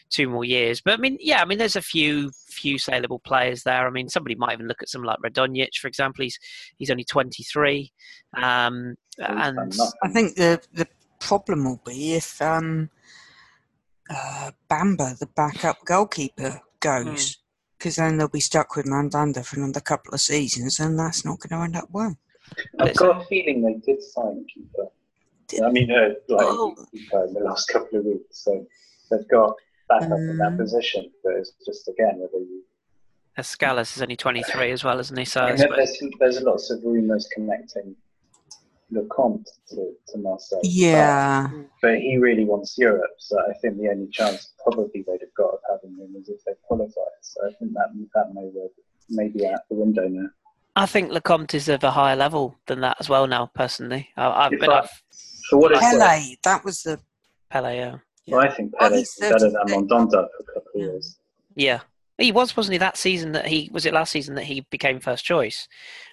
two 0.09 0.29
more 0.29 0.45
years. 0.45 0.81
But 0.81 0.93
I 0.93 0.97
mean, 0.97 1.17
yeah. 1.19 1.41
I 1.41 1.45
mean, 1.45 1.57
there's 1.57 1.75
a 1.75 1.81
few 1.81 2.31
few 2.47 2.77
saleable 2.77 3.19
players 3.19 3.63
there. 3.63 3.87
I 3.87 3.89
mean, 3.89 4.09
somebody 4.09 4.35
might 4.35 4.53
even 4.53 4.67
look 4.67 4.81
at 4.81 4.89
some 4.89 5.03
like 5.03 5.19
Radonjic, 5.25 5.75
for 5.75 5.87
example. 5.87 6.23
He's 6.23 6.37
he's 6.77 6.91
only 6.91 7.03
23, 7.03 7.91
um, 8.37 8.95
So 9.15 9.23
he's 9.23 9.35
done 9.35 9.57
and. 9.57 9.73
I 10.03 10.09
think 10.09 10.35
the 10.35 10.61
the 10.73 10.87
problem 11.19 11.63
will 11.65 11.81
be 11.85 12.13
if 12.13 12.41
um, 12.41 12.89
uh, 14.09 14.51
Bamba, 14.69 15.17
the 15.17 15.27
backup 15.27 15.77
goalkeeper, 15.85 16.59
goes, 16.79 17.37
because 17.81 17.95
then 17.95 18.17
they'll 18.17 18.27
be 18.27 18.39
stuck 18.39 18.75
with 18.75 18.85
Mandanda 18.85 19.43
for 19.43 19.55
another 19.57 19.79
couple 19.79 20.13
of 20.13 20.21
seasons, 20.21 20.79
and 20.79 20.99
that's 20.99 21.25
not 21.25 21.39
going 21.39 21.49
to 21.59 21.65
end 21.65 21.75
up 21.75 21.89
well. 21.91 22.15
I've 22.79 22.95
got 22.95 23.23
a 23.23 23.25
feeling 23.25 23.63
they 23.63 23.73
did 23.91 24.03
sign 24.03 24.45
a 24.45 24.53
keeper. 24.53 24.87
Did- 25.47 25.63
I 25.63 25.71
mean, 25.71 25.89
uh, 25.91 26.09
like 26.29 26.45
Oh. 26.47 26.75
keeper 26.91 27.25
in 27.25 27.33
the 27.33 27.39
last 27.39 27.67
couple 27.73 27.97
of 27.99 28.05
weeks, 28.05 28.43
so 28.43 28.67
they've 29.09 29.27
got 29.29 29.55
backup 29.89 30.11
in 30.19 30.37
that 30.37 30.47
Um. 30.49 30.57
position. 30.57 31.11
But 31.23 31.33
it's 31.37 31.53
just 31.65 31.87
again 31.87 32.19
whether 32.19 32.37
you. 32.37 32.61
Escalas 33.39 33.95
is 33.95 34.01
only 34.03 34.15
23 34.17 34.71
as 34.71 34.83
well, 34.83 34.99
isn't 34.99 35.17
he? 35.17 35.25
So 35.25 35.41
I 35.41 35.45
I 35.45 35.49
mean, 35.49 35.57
suppose- 35.57 35.77
there's 35.99 36.11
there's 36.19 36.41
lots 36.41 36.69
of 36.69 36.83
rumours 36.83 37.27
connecting 37.33 37.95
Lecomte 38.93 39.47
to, 39.69 39.91
to 40.09 40.17
Marseille. 40.17 40.59
Yeah, 40.63 41.47
But, 41.51 41.65
but 41.81 41.99
he 41.99 42.17
really 42.17 42.45
wants 42.45 42.77
Europe, 42.77 43.11
so 43.17 43.37
I 43.39 43.53
think 43.59 43.77
the 43.77 43.89
only 43.89 44.07
chance 44.11 44.53
probably 44.63 45.03
they'd 45.07 45.21
have 45.21 45.33
got 45.35 45.53
of 45.53 45.59
having 45.69 45.97
him 45.97 46.15
is 46.19 46.29
if 46.29 46.43
they 46.45 46.53
qualify. 46.63 47.01
So 47.21 47.47
I 47.47 47.53
think 47.53 47.73
that 47.73 47.87
that 48.15 48.33
may 48.33 48.49
well 48.53 48.69
may 49.09 49.27
be 49.29 49.45
out 49.47 49.59
the 49.69 49.75
window 49.75 50.07
now. 50.07 50.29
I 50.75 50.85
think 50.85 51.11
Lecomte 51.11 51.53
is 51.55 51.67
of 51.67 51.83
a 51.83 51.91
higher 51.91 52.15
level 52.15 52.55
than 52.67 52.79
that 52.81 52.97
as 52.99 53.09
well 53.09 53.27
now. 53.27 53.47
Personally, 53.53 54.09
I, 54.15 54.45
I've 54.45 54.53
If 54.53 54.59
been 54.61 54.69
I- 54.69 54.79
off 54.79 55.03
For 55.49 55.59
what 55.59 55.71
it's 55.73 55.81
worth, 55.81 55.91
Pele, 55.99 56.35
that 56.43 56.63
was 56.63 56.81
the 56.83 56.99
Pele. 57.49 57.75
Yeah. 57.77 57.95
well, 58.27 58.41
I 58.41 58.49
think 58.53 58.73
Oh, 58.75 58.79
Pele's 58.87 59.13
he's 59.13 59.29
better 59.29 59.39
than 59.39 59.51
36. 59.67 59.73
Mandanda 59.75 60.11
for 60.11 60.43
a 60.43 60.53
couple 60.53 60.71
of 60.75 60.81
years. 60.81 61.17
Yeah. 61.55 61.81
He 62.17 62.31
was, 62.31 62.55
wasn't 62.55 62.73
he, 62.73 62.77
that 62.79 62.97
season 62.97 63.31
that 63.31 63.47
he 63.47 63.69
was 63.71 63.85
it 63.85 63.93
last 63.93 64.11
season 64.11 64.35
that 64.35 64.43
he 64.43 64.61
became 64.69 64.99
first 64.99 65.25
choice 65.25 65.67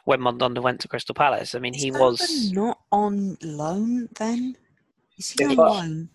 when 0.05 0.21
Mandanda 0.21 0.63
went 0.63 0.81
to 0.81 0.89
Crystal 0.89 1.15
Palace? 1.15 1.55
I 1.55 1.59
mean, 1.59 1.75
he 1.75 1.89
Is 1.89 1.99
was. 1.99 2.53
not 2.53 2.81
on 2.91 3.37
loan 3.43 4.09
then. 4.17 4.57
Is 5.19 5.31
he 5.31 5.45
If 5.45 5.59
on 5.59 5.61
I- 5.61 5.71
loan? 5.71 6.09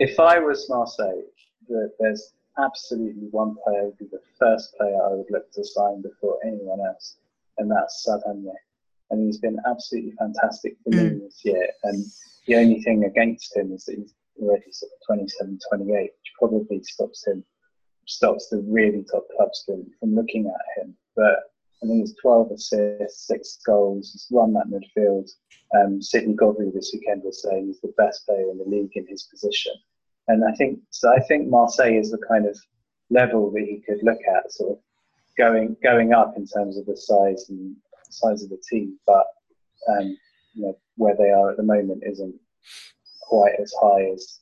If 0.00 0.20
I 0.20 0.38
was 0.38 0.68
Marseille, 0.68 1.22
the, 1.68 1.90
there's 1.98 2.32
absolutely 2.58 3.28
one 3.30 3.56
player 3.64 3.86
would 3.86 3.98
be 3.98 4.06
the 4.10 4.20
first 4.38 4.74
player 4.76 4.96
I 5.02 5.14
would 5.14 5.30
look 5.30 5.50
to 5.52 5.64
sign 5.64 6.02
before 6.02 6.38
anyone 6.44 6.80
else, 6.80 7.16
and 7.58 7.70
that's 7.70 8.06
Savanier. 8.06 8.54
And 9.10 9.24
he's 9.24 9.38
been 9.38 9.58
absolutely 9.66 10.12
fantastic 10.18 10.76
for 10.84 10.90
me 10.90 11.08
hmm. 11.08 11.18
this 11.20 11.40
year. 11.44 11.66
And 11.84 12.04
the 12.46 12.56
only 12.56 12.82
thing 12.82 13.04
against 13.04 13.56
him 13.56 13.72
is 13.72 13.84
that 13.86 13.96
he's 13.96 14.14
already 14.40 14.70
sort 14.70 14.92
of 14.92 15.06
27, 15.06 15.58
28, 15.68 16.02
which 16.02 16.10
probably 16.38 16.82
stops 16.82 17.26
him, 17.26 17.44
stops 18.08 18.48
the 18.48 18.64
really 18.66 19.04
top 19.10 19.24
clubs 19.36 19.62
from, 19.64 19.86
from 20.00 20.14
looking 20.14 20.46
at 20.46 20.82
him. 20.82 20.96
But 21.14 21.44
I 21.82 21.86
think 21.86 22.02
it's 22.02 22.20
12 22.20 22.50
assists, 22.52 23.26
six 23.26 23.58
goals. 23.64 24.10
He's 24.12 24.26
run 24.30 24.52
that 24.54 24.66
midfield. 24.66 25.30
Um, 25.76 26.02
Sidney 26.02 26.34
Godfrey 26.34 26.70
this 26.74 26.90
weekend 26.92 27.22
was 27.22 27.42
saying 27.42 27.66
he's 27.66 27.80
the 27.80 27.94
best 27.96 28.26
player 28.26 28.50
in 28.50 28.58
the 28.58 28.64
league 28.64 28.92
in 28.94 29.06
his 29.06 29.24
position. 29.24 29.72
And 30.26 30.42
I 30.44 30.54
think 30.56 30.80
so. 30.90 31.12
I 31.12 31.20
think 31.20 31.48
Marseille 31.48 31.94
is 31.94 32.10
the 32.10 32.18
kind 32.28 32.46
of 32.46 32.58
level 33.10 33.50
that 33.52 33.60
he 33.60 33.82
could 33.86 34.02
look 34.02 34.18
at, 34.36 34.52
sort 34.52 34.72
of 34.72 34.78
going 35.36 35.76
going 35.82 36.12
up 36.12 36.34
in 36.36 36.46
terms 36.46 36.76
of 36.76 36.86
the 36.86 36.96
size 36.96 37.46
and 37.48 37.74
size 38.10 38.42
of 38.42 38.50
the 38.50 38.60
team, 38.68 38.98
but 39.06 39.24
um, 39.88 40.16
you 40.54 40.62
know 40.62 40.78
where 40.96 41.16
they 41.16 41.30
are 41.30 41.50
at 41.50 41.56
the 41.56 41.62
moment 41.62 42.02
isn't 42.06 42.34
quite 43.22 43.54
as 43.60 43.72
high 43.80 44.10
as 44.12 44.40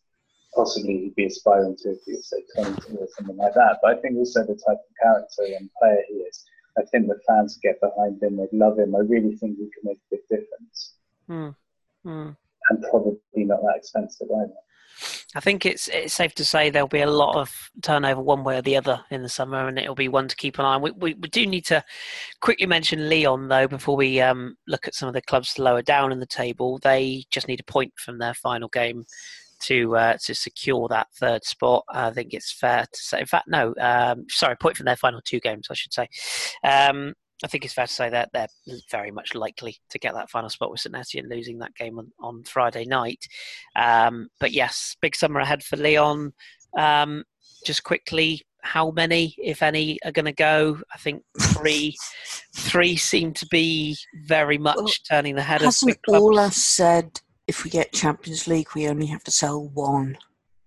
possibly 0.56 0.98
he'd 0.98 1.14
be 1.14 1.26
aspiring 1.26 1.76
to 1.82 1.90
if 1.90 1.98
he 2.06 2.12
was 2.12 2.28
say 2.28 2.42
22 2.56 2.96
or 2.96 3.06
something 3.16 3.36
like 3.36 3.54
that. 3.54 3.78
But 3.82 3.98
I 3.98 4.00
think 4.00 4.16
also 4.16 4.40
the 4.40 4.54
type 4.54 4.78
of 4.78 4.96
character 5.00 5.56
and 5.56 5.70
player 5.78 6.02
he 6.08 6.14
is. 6.14 6.44
I 6.78 6.82
think 6.90 7.06
the 7.06 7.18
fans 7.26 7.58
get 7.62 7.80
behind 7.80 8.22
him. 8.22 8.36
They'd 8.36 8.48
love 8.52 8.78
him. 8.78 8.94
I 8.94 9.00
really 9.00 9.36
think 9.36 9.56
he 9.56 9.64
can 9.64 9.84
make 9.84 9.98
a 9.98 10.16
big 10.16 10.20
difference, 10.28 10.94
Hmm. 11.26 11.48
Hmm. 12.02 12.30
and 12.70 12.82
probably 12.90 13.20
not 13.34 13.60
that 13.62 13.76
expensive 13.76 14.28
either. 14.30 14.52
I 15.34 15.40
think 15.40 15.66
it's 15.66 15.88
it's 15.88 16.14
safe 16.14 16.34
to 16.36 16.44
say 16.44 16.70
there'll 16.70 16.88
be 16.88 17.00
a 17.02 17.10
lot 17.10 17.36
of 17.36 17.70
turnover 17.82 18.22
one 18.22 18.44
way 18.44 18.56
or 18.56 18.62
the 18.62 18.76
other 18.76 19.04
in 19.10 19.22
the 19.22 19.28
summer, 19.28 19.68
and 19.68 19.78
it'll 19.78 19.94
be 19.94 20.08
one 20.08 20.28
to 20.28 20.36
keep 20.36 20.58
an 20.58 20.64
eye 20.64 20.74
on. 20.74 20.82
We, 20.82 20.90
we, 20.92 21.14
we 21.14 21.28
do 21.28 21.46
need 21.46 21.66
to 21.66 21.84
quickly 22.40 22.66
mention 22.66 23.10
Lyon 23.10 23.48
though 23.48 23.68
before 23.68 23.96
we 23.96 24.20
um, 24.20 24.56
look 24.66 24.86
at 24.86 24.94
some 24.94 25.08
of 25.08 25.14
the 25.14 25.22
clubs 25.22 25.58
lower 25.58 25.82
down 25.82 26.12
in 26.12 26.20
the 26.20 26.26
table. 26.26 26.78
They 26.78 27.24
just 27.30 27.48
need 27.48 27.60
a 27.60 27.64
point 27.64 27.92
from 27.96 28.18
their 28.18 28.34
final 28.34 28.68
game 28.68 29.04
to 29.66 29.96
uh, 29.96 30.16
to 30.24 30.34
secure 30.34 30.88
that 30.88 31.08
third 31.18 31.44
spot. 31.44 31.84
I 31.88 32.10
think 32.10 32.34
it's 32.34 32.52
fair 32.52 32.86
to 32.90 33.00
say. 33.00 33.20
In 33.20 33.26
fact, 33.26 33.48
no, 33.48 33.74
um, 33.80 34.26
sorry, 34.28 34.56
point 34.56 34.76
from 34.76 34.86
their 34.86 34.96
final 34.96 35.20
two 35.24 35.40
games, 35.40 35.68
I 35.70 35.74
should 35.74 35.92
say. 35.92 36.08
Um, 36.64 37.14
I 37.44 37.48
think 37.48 37.64
it's 37.64 37.74
fair 37.74 37.86
to 37.86 37.92
say 37.92 38.08
that 38.08 38.30
they're 38.32 38.48
very 38.90 39.10
much 39.10 39.34
likely 39.34 39.76
to 39.90 39.98
get 39.98 40.14
that 40.14 40.30
final 40.30 40.48
spot 40.48 40.70
with 40.70 40.80
St 40.80 40.96
Etienne 40.96 41.28
losing 41.28 41.58
that 41.58 41.74
game 41.74 41.98
on, 41.98 42.10
on 42.18 42.42
Friday 42.44 42.86
night. 42.86 43.26
Um, 43.74 44.28
but 44.40 44.52
yes, 44.52 44.96
big 45.02 45.14
summer 45.14 45.40
ahead 45.40 45.62
for 45.62 45.76
Lyon. 45.76 46.32
Um, 46.78 47.24
just 47.66 47.82
quickly, 47.84 48.42
how 48.62 48.90
many, 48.90 49.34
if 49.38 49.62
any, 49.62 49.98
are 50.04 50.12
going 50.12 50.24
to 50.24 50.32
go? 50.32 50.78
I 50.94 50.98
think 50.98 51.22
three. 51.38 51.94
three 52.54 52.96
seem 52.96 53.34
to 53.34 53.46
be 53.50 53.96
very 54.24 54.58
much 54.58 54.76
Well, 54.76 54.88
turning 55.08 55.34
the 55.34 55.42
head 55.42 55.60
of 55.60 55.66
Hasn't 55.66 56.02
clubs. 56.04 56.24
Aulas 56.24 56.52
said 56.54 57.20
if 57.46 57.64
we 57.64 57.70
get 57.70 57.92
Champions 57.92 58.46
League, 58.46 58.68
we 58.74 58.88
only 58.88 59.06
have 59.06 59.24
to 59.24 59.30
sell 59.30 59.68
one? 59.68 60.18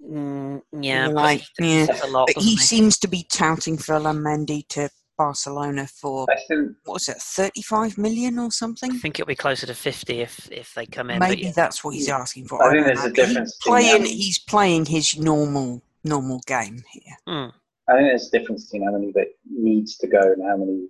Mm, 0.06 0.62
yeah, 0.82 1.08
Like, 1.08 1.44
he 1.60 1.84
yeah. 1.84 2.00
a 2.04 2.08
lot, 2.08 2.30
But 2.34 2.42
he 2.42 2.52
he? 2.52 2.58
seems 2.58 2.98
to 3.00 3.08
be 3.08 3.24
touting 3.32 3.78
Ferland 3.78 4.20
Mendy 4.20 4.68
to 4.70 4.90
Barcelona 5.18 5.86
for 5.88 6.26
I 6.32 6.38
think 6.48 6.78
what 6.86 6.94
was 6.94 7.10
it, 7.10 7.18
thirty-five 7.18 7.98
million 7.98 8.40
or 8.40 8.50
something? 8.52 8.94
I 8.94 8.98
think 8.98 9.20
it'll 9.20 9.28
be 9.28 9.36
closer 9.36 9.68
to 9.68 9.74
fifty 9.74 10.22
if 10.22 10.50
if 10.50 10.74
they 10.74 10.86
come 10.86 11.10
in. 11.10 11.20
Maybe 11.20 11.42
yeah. 11.42 11.52
that's 11.54 11.84
what 11.84 11.94
he's 11.96 12.08
asking 12.08 12.48
for. 12.48 12.64
I 12.64 12.72
think 12.72 12.86
don't 12.86 12.96
there's 12.96 13.06
a 13.06 13.12
difference 13.14 13.58
He's 13.62 13.68
playing. 13.70 14.02
that- 14.04 14.08
He's 14.10 14.40
playing 14.40 14.86
his 14.86 15.18
normal 15.20 15.82
normal 16.06 16.40
game 16.48 16.82
here. 16.90 17.16
Mm, 17.28 17.52
I 17.90 17.94
think 17.98 18.08
there's 18.08 18.28
a 18.30 18.40
difference 18.40 18.66
between 18.68 18.86
how 18.86 18.94
many 18.94 19.12
that 19.12 19.28
needs 19.52 19.98
to 19.98 20.08
go 20.08 20.22
and 20.22 20.42
how 20.48 20.56
many 20.56 20.88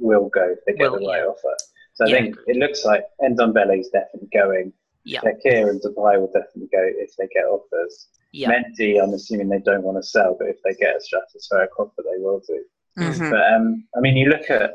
will 0.00 0.30
go 0.30 0.48
if 0.50 0.58
they 0.66 0.72
get 0.72 0.90
Will, 0.90 0.98
the 0.98 1.06
right 1.06 1.18
yeah. 1.18 1.26
offer. 1.26 1.56
So 1.92 2.06
I 2.06 2.08
Yeah, 2.08 2.14
think 2.22 2.36
it 2.46 2.56
looks 2.56 2.86
like 2.86 3.04
Ndombele 3.20 3.78
is 3.80 3.90
definitely 3.90 4.30
going. 4.32 4.72
Yeah. 5.08 5.20
Fekir 5.22 5.70
and 5.70 5.80
Depay 5.80 6.20
will 6.20 6.30
definitely 6.32 6.68
go 6.72 6.82
if 7.04 7.16
they 7.16 7.26
get 7.34 7.44
offers. 7.46 8.08
yeah, 8.32 8.50
Mendy, 8.50 9.02
I'm 9.02 9.14
assuming 9.14 9.48
they 9.48 9.58
don't 9.70 9.82
want 9.82 9.96
to 9.96 10.02
sell, 10.02 10.36
but 10.38 10.48
if 10.48 10.56
they 10.64 10.74
get 10.74 10.96
a 10.96 11.00
stratospheric 11.00 11.68
offer, 11.78 12.02
they 12.04 12.20
will 12.22 12.40
do. 12.46 12.62
Mm. 12.98 13.12
Mhm. 13.14 13.30
But 13.30 13.52
um, 13.54 13.84
I 13.96 14.00
mean, 14.00 14.16
you 14.16 14.28
look 14.28 14.50
at. 14.50 14.70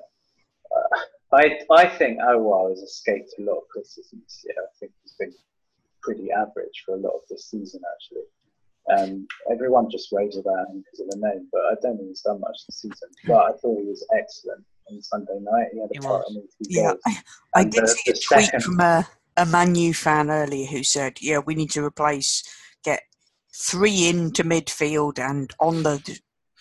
Uh, 0.76 0.98
I 1.34 1.60
I 1.72 1.86
think 1.98 2.20
Aouar 2.20 2.70
has 2.72 2.80
escaped 2.80 3.32
a 3.40 3.42
lot 3.44 3.58
of 3.62 3.68
criticism 3.72 4.22
this 4.24 4.44
year. 4.46 4.56
I 4.58 4.72
think 4.80 4.92
he's 5.04 5.14
been 5.20 5.34
pretty 6.02 6.32
average 6.32 6.78
for 6.86 6.96
a 6.96 6.98
lot 7.06 7.14
of 7.16 7.22
this 7.30 7.50
season, 7.50 7.82
actually. 7.94 8.26
Um, 8.96 9.28
everyone 9.52 9.90
just 9.90 10.12
raves 10.12 10.38
about 10.38 10.68
him 10.70 10.84
because 10.84 11.00
of 11.02 11.10
the 11.12 11.18
name, 11.28 11.48
but 11.52 11.62
I 11.72 11.74
don't 11.82 11.98
think 11.98 12.10
he's 12.10 12.22
done 12.22 12.40
much 12.42 12.58
this 12.68 12.82
season. 12.82 13.10
But 13.28 13.42
I 13.46 13.52
thought 13.58 13.80
he 13.82 13.88
was 13.88 14.06
excellent 14.16 14.64
on 14.90 15.02
Sunday 15.02 15.40
night. 15.42 15.68
He 15.74 15.80
had 15.80 15.90
a 15.98 16.02
part 16.02 16.26
was. 16.28 16.36
in 16.36 16.44
the 16.44 16.68
Yeah, 16.70 16.94
I, 17.08 17.18
I 17.56 17.64
did 17.64 17.84
the- 17.84 17.88
see 17.88 18.12
a 18.12 18.14
the 18.14 18.20
tweet 18.20 18.46
second- 18.46 18.64
from 18.64 18.80
a, 18.82 19.08
a 19.38 19.46
Manu 19.46 19.94
fan 19.94 20.30
earlier 20.30 20.66
who 20.68 20.84
said, 20.84 21.18
"Yeah, 21.22 21.40
we 21.40 21.56
need 21.56 21.72
to 21.72 21.84
replace 21.84 22.44
get 22.84 23.02
three 23.56 24.08
into 24.08 24.44
midfield, 24.44 25.20
and 25.20 25.52
on 25.60 25.84
the 25.84 26.20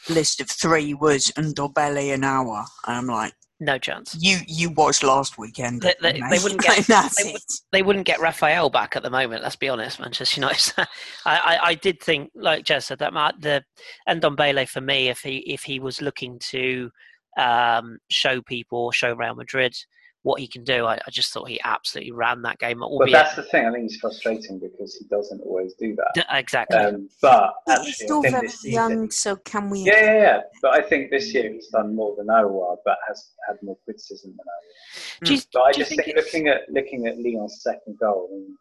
list 0.08 0.40
of 0.40 0.50
three 0.50 0.94
was 0.94 1.26
Ndombele 1.36 2.12
and 2.14 2.24
Aouar." 2.24 2.64
And 2.86 2.96
I'm 2.96 3.06
like, 3.06 3.34
No 3.60 3.78
chance. 3.78 4.16
"You 4.18 4.38
you 4.48 4.70
watched 4.70 5.02
last 5.04 5.38
weekend? 5.38 5.82
They- 5.82 5.94
they- 6.02 6.20
they 6.20 6.38
wouldn't 6.42 6.60
get- 6.62 6.84
they 7.18 7.36
They 7.70 7.82
wouldn't 7.82 8.06
get 8.06 8.20
Raphael 8.20 8.70
back 8.70 8.96
at 8.96 9.02
the 9.04 9.10
moment. 9.10 9.42
Let's 9.44 9.54
be 9.56 9.68
honest, 9.68 10.00
Manchester 10.00 10.40
United. 10.40 10.74
I, 10.78 10.86
I, 11.26 11.58
I 11.70 11.74
did 11.74 12.00
think, 12.02 12.30
like 12.34 12.64
Jez 12.64 12.84
said, 12.84 12.98
that 12.98 13.12
might, 13.12 13.40
the 13.40 13.62
Ndombele 14.08 14.68
for 14.68 14.80
me, 14.80 15.08
if 15.08 15.20
he 15.20 15.36
if 15.38 15.62
he 15.62 15.78
was 15.78 16.02
looking 16.02 16.38
to 16.40 16.90
um, 17.38 17.98
show 18.10 18.42
people, 18.42 18.90
show 18.90 19.14
Real 19.14 19.34
Madrid 19.36 19.74
what 20.22 20.40
he 20.40 20.46
can 20.46 20.62
do, 20.62 20.86
I, 20.86 20.94
I 20.94 21.10
just 21.10 21.32
thought 21.32 21.48
he 21.48 21.60
absolutely 21.64 22.12
ran 22.12 22.42
that 22.42 22.58
game. 22.58 22.80
But 22.80 23.10
that's 23.10 23.34
the 23.34 23.42
thing. 23.42 23.66
I 23.66 23.72
think 23.72 23.90
he's 23.90 24.00
frustrating 24.00 24.60
because 24.60 24.94
he 24.96 25.04
doesn't 25.06 25.40
always 25.40 25.74
do 25.74 25.96
that. 25.96 26.10
D- 26.14 26.22
exactly. 26.30 26.78
Um, 26.78 27.08
but 27.20 27.54
He's 27.82 27.96
still 27.96 28.22
very 28.22 28.46
this 28.46 28.60
season, 28.60 28.90
young, 28.90 29.10
so 29.10 29.36
can 29.36 29.68
we? 29.68 29.80
Yeah, 29.80 30.04
yeah, 30.04 30.14
yeah. 30.14 30.40
But 30.60 30.74
I 30.74 30.82
think 30.82 31.10
this 31.10 31.34
year 31.34 31.52
he's 31.52 31.68
done 31.68 31.96
more 31.96 32.14
than 32.16 32.28
Aouar, 32.28 32.76
but 32.84 32.98
has 33.08 33.32
had 33.48 33.56
more 33.62 33.76
criticism 33.84 34.30
than 34.30 34.46
Aouar. 34.46 35.26
do 35.26 35.34
you, 35.34 35.40
But 35.52 35.62
I 35.62 35.72
just 35.72 35.90
think 35.90 36.04
think, 36.04 36.16
looking 36.16 36.48
at 36.48 36.70
looking 36.70 37.06
at 37.06 37.18
Lyon's 37.18 37.60
second 37.62 37.98
goal, 37.98 38.28
I 38.30 38.34
mean, 38.34 38.56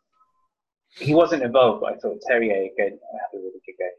he 0.98 1.14
wasn't 1.14 1.44
involved, 1.44 1.82
but 1.82 1.94
I 1.94 1.98
thought 1.98 2.20
Terrier 2.28 2.54
again 2.74 2.98
had 3.00 3.38
a 3.38 3.38
really 3.38 3.62
good 3.66 3.78
game. 3.78 3.90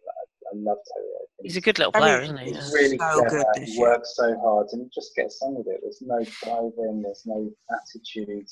I, 0.53 0.57
I 0.57 0.61
love 0.61 0.79
Terrier. 0.93 1.19
I 1.23 1.43
he's 1.43 1.57
a 1.57 1.61
good 1.61 1.79
little 1.79 1.93
I 1.95 1.99
player, 2.01 2.21
mean, 2.21 2.25
isn't 2.25 2.39
he? 2.39 2.53
He's 2.53 2.73
really 2.73 2.99
So 2.99 3.21
good 3.23 3.29
clever. 3.29 3.45
this 3.57 3.69
He 3.69 3.73
year. 3.75 3.81
works 3.81 4.15
so 4.17 4.39
hard 4.41 4.67
and 4.73 4.83
he 4.83 4.89
just 4.95 5.15
gets 5.17 5.41
on 5.43 5.55
with 5.55 5.67
it. 5.67 5.81
There's 5.83 6.03
no 6.03 6.19
driving. 6.43 7.03
There's 7.03 7.23
no 7.27 7.51
attitude. 7.71 8.49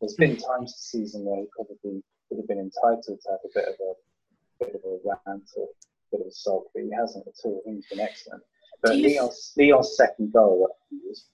There's 0.00 0.14
been 0.14 0.36
hmm. 0.36 0.42
times 0.42 0.72
this 0.72 0.90
season 0.90 1.24
where 1.24 1.40
he 1.40 1.46
probably 1.54 2.02
would 2.30 2.38
have 2.38 2.48
been 2.48 2.58
entitled 2.58 3.20
to 3.22 3.30
have 3.30 3.40
a 3.44 3.48
bit 3.54 3.68
of 3.68 3.74
a 3.80 4.64
bit 4.64 4.74
of 4.74 4.80
a 4.84 4.98
rant 5.26 5.44
or 5.56 5.64
a 5.64 6.16
bit 6.16 6.20
of 6.20 6.26
a 6.26 6.32
sulk, 6.32 6.66
but 6.74 6.82
he 6.82 6.90
hasn't 6.90 7.26
at 7.26 7.34
all. 7.44 7.62
He's 7.66 7.86
been 7.88 8.00
excellent. 8.00 8.42
But 8.82 8.92
Do 8.92 8.98
you- 8.98 9.16
Lyon's, 9.20 9.52
Lyon's 9.56 9.96
second 9.96 10.32
goal 10.32 10.68
was 10.90 11.26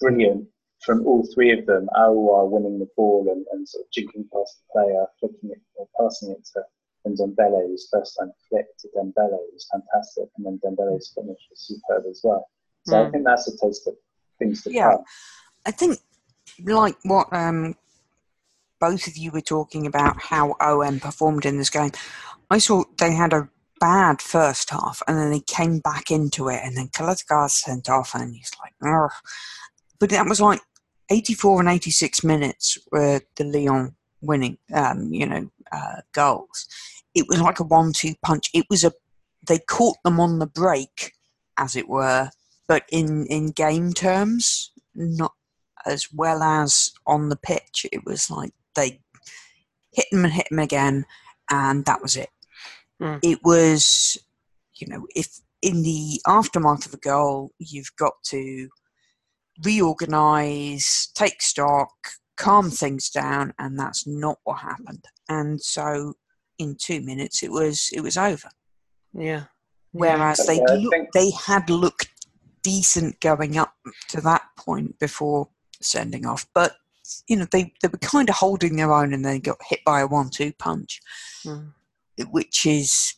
brilliant 0.00 0.48
from 0.84 1.06
all 1.06 1.26
three 1.34 1.52
of 1.58 1.66
them. 1.66 1.88
Aouar 1.94 2.48
winning 2.48 2.78
the 2.78 2.88
ball 2.96 3.26
and, 3.30 3.44
and 3.52 3.68
sort 3.68 3.84
of 3.84 3.90
jinking 3.90 4.30
past 4.32 4.60
the 4.60 4.72
player, 4.72 5.06
flicking 5.18 5.50
it 5.50 5.60
or 5.74 5.86
passing 6.00 6.30
it 6.30 6.44
to 6.54 6.64
and 7.04 7.16
Dembele, 7.16 7.70
his 7.70 7.88
first 7.92 8.16
time 8.18 8.32
flick 8.48 8.66
to 8.78 8.88
Dembele 8.96 9.38
was 9.52 9.66
fantastic, 9.72 10.28
and 10.36 10.46
then 10.46 10.60
Dembele's 10.64 11.12
finish 11.14 11.38
was 11.50 11.60
superb 11.60 12.04
as 12.08 12.20
well. 12.22 12.46
So 12.84 13.00
I 13.02 13.04
Mm. 13.06 13.12
think 13.12 13.24
that's 13.24 13.48
a 13.48 13.56
taste 13.56 13.86
of 13.88 13.94
things 14.38 14.62
to 14.64 14.70
Yeah. 14.72 14.92
come. 14.92 15.04
I 15.66 15.70
think, 15.70 15.98
like 16.64 16.96
what 17.04 17.32
um, 17.32 17.74
both 18.80 19.06
of 19.06 19.16
you 19.16 19.30
were 19.30 19.40
talking 19.40 19.86
about, 19.86 20.20
how 20.20 20.56
OM 20.60 21.00
performed 21.00 21.44
in 21.44 21.58
this 21.58 21.70
game. 21.70 21.90
I 22.50 22.58
saw 22.58 22.84
they 22.98 23.12
had 23.12 23.32
a 23.32 23.48
bad 23.78 24.20
first 24.20 24.70
half, 24.70 25.02
and 25.06 25.18
then 25.18 25.30
they 25.30 25.40
came 25.40 25.78
back 25.78 26.10
into 26.10 26.48
it, 26.48 26.60
and 26.64 26.76
then 26.76 26.88
Caleta 26.88 27.26
Car 27.26 27.48
sent 27.48 27.88
off, 27.88 28.14
and 28.14 28.34
he's 28.34 28.50
like, 28.62 28.74
Ugh. 28.82 29.10
but 29.98 30.10
that 30.10 30.26
was 30.26 30.40
like 30.40 30.60
84 31.10 31.60
and 31.60 31.68
86 31.68 32.24
minutes 32.24 32.78
were 32.90 33.20
the 33.36 33.44
Lyon 33.44 33.96
winning, 34.22 34.58
um, 34.74 35.12
you 35.12 35.26
know, 35.26 35.50
uh, 35.72 36.00
goals. 36.12 36.68
It 37.14 37.26
was 37.28 37.40
like 37.40 37.60
a 37.60 37.64
one-two 37.64 38.14
punch. 38.22 38.50
It 38.54 38.66
was 38.70 38.84
a 38.84 38.92
they 39.46 39.58
caught 39.58 39.96
them 40.04 40.20
on 40.20 40.38
the 40.38 40.46
break, 40.46 41.12
as 41.56 41.76
it 41.76 41.88
were, 41.88 42.30
but 42.68 42.84
in 42.90 43.26
in 43.26 43.50
game 43.50 43.92
terms, 43.92 44.70
not 44.94 45.32
as 45.86 46.08
well 46.12 46.42
as 46.42 46.92
on 47.06 47.28
the 47.28 47.36
pitch. 47.36 47.86
It 47.92 48.04
was 48.04 48.30
like 48.30 48.52
they 48.74 49.00
hit 49.92 50.06
them 50.12 50.24
and 50.24 50.32
hit 50.32 50.46
them 50.50 50.58
again, 50.58 51.06
and 51.50 51.84
that 51.86 52.02
was 52.02 52.16
it. 52.16 52.30
Mm. 53.00 53.20
It 53.22 53.40
was, 53.42 54.18
you 54.74 54.86
know, 54.88 55.06
if 55.16 55.40
in 55.62 55.82
the 55.82 56.20
aftermath 56.26 56.86
of 56.86 56.94
a 56.94 56.98
goal, 56.98 57.52
you've 57.58 57.94
got 57.96 58.14
to 58.24 58.68
reorganize, 59.64 61.08
take 61.14 61.42
stock, 61.42 61.90
calm 62.40 62.70
things 62.70 63.10
down, 63.10 63.52
and 63.58 63.78
that's 63.78 64.06
not 64.06 64.38
what 64.44 64.58
happened. 64.60 65.04
And 65.28 65.60
so, 65.60 66.14
in 66.58 66.76
two 66.76 67.00
minutes, 67.00 67.42
it 67.42 67.50
was 67.52 67.90
it 67.92 68.00
was 68.00 68.16
over. 68.16 68.48
Yeah. 69.12 69.44
Whereas 69.92 70.38
But, 70.38 70.46
they 70.46 70.56
yeah, 70.56 70.80
look, 70.84 70.92
think- 70.92 71.12
they 71.12 71.30
had 71.30 71.68
looked 71.68 72.08
decent 72.62 73.20
going 73.20 73.56
up 73.56 73.74
to 74.08 74.20
that 74.20 74.42
point 74.56 74.98
before 74.98 75.48
sending 75.80 76.26
off, 76.26 76.46
but 76.54 76.76
you 77.26 77.36
know 77.36 77.46
they, 77.50 77.72
they 77.82 77.88
were 77.88 77.98
kind 77.98 78.28
of 78.28 78.36
holding 78.36 78.76
their 78.76 78.92
own 78.92 79.12
and 79.14 79.24
then 79.24 79.40
got 79.40 79.56
hit 79.68 79.80
by 79.84 80.00
a 80.00 80.06
one-two 80.06 80.52
punch, 80.58 81.00
Mm. 81.44 81.72
which 82.30 82.66
is 82.66 83.14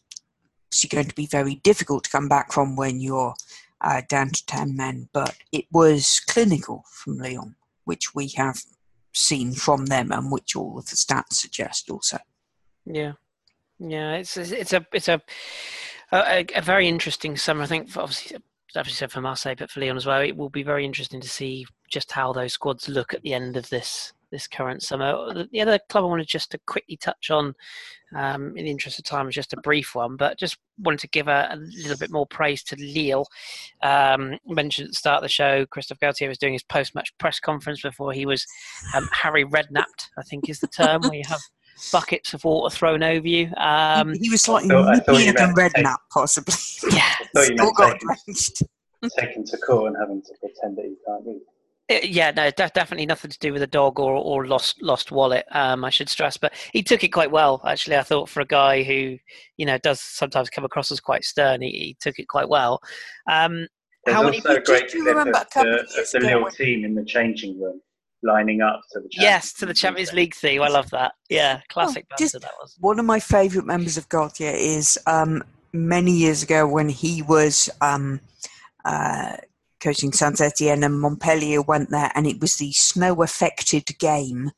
going 0.89 1.09
to 1.09 1.15
be 1.15 1.27
very 1.27 1.57
difficult 1.57 2.05
to 2.05 2.11
come 2.11 2.29
back 2.29 2.53
from 2.53 2.77
when 2.77 3.01
you're 3.01 3.35
uh, 3.83 4.01
down 4.09 4.31
to 4.31 4.47
ten 4.47 4.75
men. 4.77 5.09
But 5.13 5.35
it 5.51 5.67
was 5.73 6.21
clinical 6.29 6.85
from 6.91 7.19
Lyon, 7.19 7.57
which 7.85 8.15
we 8.15 8.29
have 8.37 8.63
seen 9.13 9.53
from 9.53 9.87
them 9.87 10.13
and 10.13 10.31
which 10.31 10.57
all 10.57 10.79
of 10.79 10.87
the 10.87 10.97
stats 10.97 11.35
suggest 11.35 11.91
also. 11.91 12.19
Yeah, 12.85 13.13
yeah. 13.79 14.15
It's 14.15 14.37
it's 14.37 14.73
a 14.73 14.87
it's 14.93 15.09
a 15.09 15.21
a, 16.11 16.47
a 16.55 16.63
very 16.63 16.89
interesting 16.89 17.37
summer. 17.37 17.63
I 17.63 17.67
think 17.67 17.89
for 17.89 18.01
obviously 18.01 18.39
obviously 18.77 18.99
said 18.99 19.13
for 19.13 19.21
Marseille, 19.21 19.55
but 19.57 19.71
for 19.71 19.81
Lyon 19.81 19.97
as 19.97 20.07
well. 20.07 20.21
It 20.21 20.37
will 20.37 20.51
be 20.51 20.63
very 20.63 20.85
interesting 20.85 21.21
to 21.21 21.29
see 21.29 21.67
just 21.91 22.13
how 22.13 22.33
those 22.33 22.55
squads 22.55 22.89
look 22.89 23.15
at 23.15 23.23
the 23.23 23.35
end 23.35 23.57
of 23.57 23.69
this 23.69 24.13
this 24.33 24.49
current 24.49 24.83
summer. 24.83 25.33
The, 25.33 25.49
the 25.53 25.61
other 25.61 25.79
club 25.89 26.03
I 26.03 26.09
wanted 26.09 26.27
just 26.27 26.51
to 26.51 26.59
quickly 26.67 26.97
touch 26.97 27.31
on, 27.31 27.55
um, 28.17 28.57
in 28.57 28.65
the 28.65 28.71
interest 28.71 28.99
of 28.99 29.05
time, 29.05 29.29
is 29.29 29.35
just 29.37 29.53
a 29.53 29.61
brief 29.61 29.95
one, 29.95 30.17
but 30.17 30.39
just 30.39 30.57
wanted 30.79 30.99
to 31.01 31.09
give 31.09 31.29
a, 31.29 31.49
a 31.53 31.57
little 31.57 31.97
bit 31.99 32.11
more 32.11 32.27
praise 32.27 32.65
to 32.65 32.77
Lille. 32.77 33.27
Um, 33.83 34.39
mentioned 34.47 34.87
at 34.87 34.91
the 34.93 34.97
start 34.97 35.19
of 35.19 35.23
the 35.23 35.29
show, 35.29 35.65
Christophe 35.67 36.01
Galtier 36.01 36.29
was 36.29 36.39
doing 36.39 36.55
his 36.55 36.65
post-match 36.65 37.13
press 37.19 37.39
conference 37.39 37.83
before 37.83 38.13
he 38.13 38.27
was 38.27 38.45
um, 38.97 39.09
Harry 39.13 39.45
Redknapped, 39.45 40.09
I 40.19 40.23
think 40.23 40.49
is 40.49 40.59
the 40.61 40.67
term, 40.67 41.03
where 41.03 41.15
you 41.15 41.23
have 41.29 41.41
buckets 41.93 42.35
of 42.35 42.45
water 42.45 42.75
thrown 42.75 43.03
over 43.03 43.27
you. 43.29 43.51
Um, 43.57 44.13
he, 44.15 44.21
he 44.21 44.31
was 44.31 44.43
slightly 44.43 44.69
thought- 44.69 44.89
I 44.89 44.99
nippier 45.01 45.35
than 45.37 45.55
meant 45.55 45.75
Redknapp, 45.75 45.97
possibly. 46.13 46.55
yeah, 46.91 47.13
I 47.21 47.25
thought 47.35 47.49
you 47.49 47.57
Still 47.57 47.73
got 47.73 47.93
taken, 47.93 48.09
drenched. 48.27 48.63
taken 49.19 49.45
to 49.45 49.57
court 49.59 49.89
and 49.93 49.97
having 50.01 50.23
to 50.23 50.33
pretend 50.41 50.77
that 50.79 50.85
you 50.85 50.97
can't 51.07 51.27
read. 51.27 51.41
Uh, 51.97 52.01
Yeah, 52.05 52.31
no, 52.31 52.51
de- 52.51 52.71
definitely 52.75 53.07
nothing 53.07 53.31
to 53.31 53.39
do 53.39 53.53
with 53.53 53.63
a 53.63 53.67
dog 53.67 53.99
or, 53.99 54.13
or 54.15 54.47
lost 54.47 54.83
lost 54.83 55.11
wallet. 55.13 55.45
Um, 55.53 55.85
I 55.85 55.91
should 55.91 56.09
stress, 56.09 56.37
but 56.37 56.53
he 56.73 56.83
took 56.83 57.05
it 57.05 57.09
quite 57.09 57.31
well. 57.31 57.61
Actually, 57.67 57.97
I 57.97 58.03
thought 58.03 58.29
for 58.29 58.41
a 58.41 58.47
guy 58.47 58.83
who, 58.83 59.17
you 59.57 59.67
know, 59.67 59.79
does 59.79 60.01
sometimes 60.01 60.51
come 60.51 60.65
across 60.65 60.91
as 60.91 61.01
quite 61.01 61.25
stern, 61.25 61.63
he, 61.63 61.71
he 61.71 61.97
took 62.01 62.19
it 62.19 62.29
quite 62.29 62.49
well. 62.49 62.81
Um, 63.31 63.67
There's 64.05 64.17
How 64.17 64.23
many 64.23 64.39
also 64.39 64.49
a 64.49 64.55
people 64.61 64.75
great 64.75 64.91
do 64.91 64.99
you 64.99 65.05
clip 65.05 65.17
remember 65.17 65.39
of 65.39 65.43
a 65.43 65.47
couple 65.47 65.73
the, 65.73 65.81
of 65.81 65.87
years 65.97 66.11
the 66.13 66.19
ago 66.19 66.27
Lille 66.41 66.51
team 66.51 66.85
in 66.85 66.95
the 66.95 67.05
changing 67.05 67.61
room 67.61 67.81
lining 68.25 68.61
up 68.63 68.81
to 68.93 69.01
the 69.01 69.09
Champions 69.09 69.23
yes, 69.23 69.53
to 69.55 69.67
the 69.67 69.75
Champions 69.75 70.13
League 70.13 70.35
theme. 70.35 70.63
I 70.63 70.69
love 70.69 70.89
that. 70.91 71.13
Yeah, 71.29 71.61
classic 71.69 72.07
Oh, 72.13 72.15
just- 72.19 72.35
that 72.41 72.53
was. 72.61 72.77
One 72.79 72.99
of 73.01 73.05
my 73.05 73.19
favourite 73.19 73.67
members 73.67 73.97
of 73.99 74.09
Galtier 74.09 74.55
is 74.55 74.99
um, 75.07 75.43
many 75.73 76.13
years 76.13 76.43
ago 76.43 76.67
when 76.67 76.89
he 76.89 77.23
was 77.23 77.69
um, 77.81 78.21
uh, 78.85 79.37
coaching 79.83 80.13
Saint 80.13 80.41
Etienne 80.41 80.85
and 80.85 81.01
Montpellier 81.01 81.63
went 81.63 81.91
there, 81.91 82.13
and 82.15 82.27
it 82.27 82.41
was 82.41 82.57
the 82.57 82.73
snow 82.73 83.23
affected 83.23 83.87
game 83.99 84.53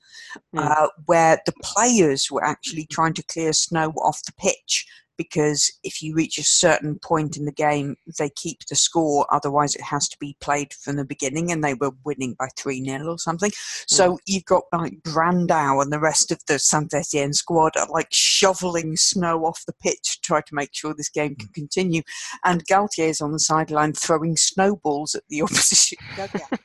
Mm. 0.55 0.59
uh, 0.59 0.89
where 1.07 1.41
the 1.47 1.53
players 1.63 2.29
were 2.31 2.45
actually 2.45 2.87
trying 2.87 3.15
to 3.15 3.23
clear 3.23 3.53
snow 3.53 3.91
off 3.99 4.25
the 4.25 4.33
pitch. 4.33 4.85
Because 5.17 5.71
if 5.83 6.03
you 6.03 6.15
reach 6.15 6.39
a 6.39 6.45
certain 6.45 6.99
point 6.99 7.37
in 7.37 7.45
the 7.45 7.53
game, 7.53 7.97
they 8.19 8.31
keep 8.31 8.61
the 8.69 8.77
score. 8.77 9.27
Otherwise, 9.31 9.75
it 9.75 9.83
has 9.83 10.09
to 10.09 10.19
be 10.19 10.37
played 10.41 10.73
from 10.73 10.97
the 10.97 11.05
beginning, 11.05 11.51
and 11.51 11.63
they 11.63 11.75
were 11.75 11.93
winning 12.05 12.35
by 12.39 12.49
3 12.57 12.85
0 12.85 13.07
or 13.07 13.19
something. 13.19 13.51
So 13.87 14.13
hmm. 14.13 14.17
you've 14.27 14.45
got 14.45 14.65
like 14.73 15.03
Brandão 15.03 15.83
and 15.83 15.93
the 15.93 16.01
rest 16.01 16.31
of 16.31 16.41
the 16.47 16.59
Saint 16.59 16.93
Etienne 16.95 17.33
squad 17.33 17.77
are 17.77 17.89
like 17.89 18.09
shoveling 18.11 18.97
snow 18.97 19.45
off 19.45 19.65
the 19.67 19.73
pitch 19.75 20.15
to 20.15 20.21
try 20.21 20.41
to 20.41 20.55
make 20.55 20.71
sure 20.73 20.95
this 20.95 21.09
game 21.09 21.37
can 21.37 21.49
continue. 21.49 22.03
And 22.45 22.67
Galtier 22.67 23.09
is 23.09 23.21
on 23.21 23.33
the 23.33 23.39
sideline 23.39 23.93
throwing 23.93 24.37
snowballs 24.37 25.15
at 25.15 25.23
the 25.29 25.43
opposition 25.43 25.99
dugout. 26.17 26.59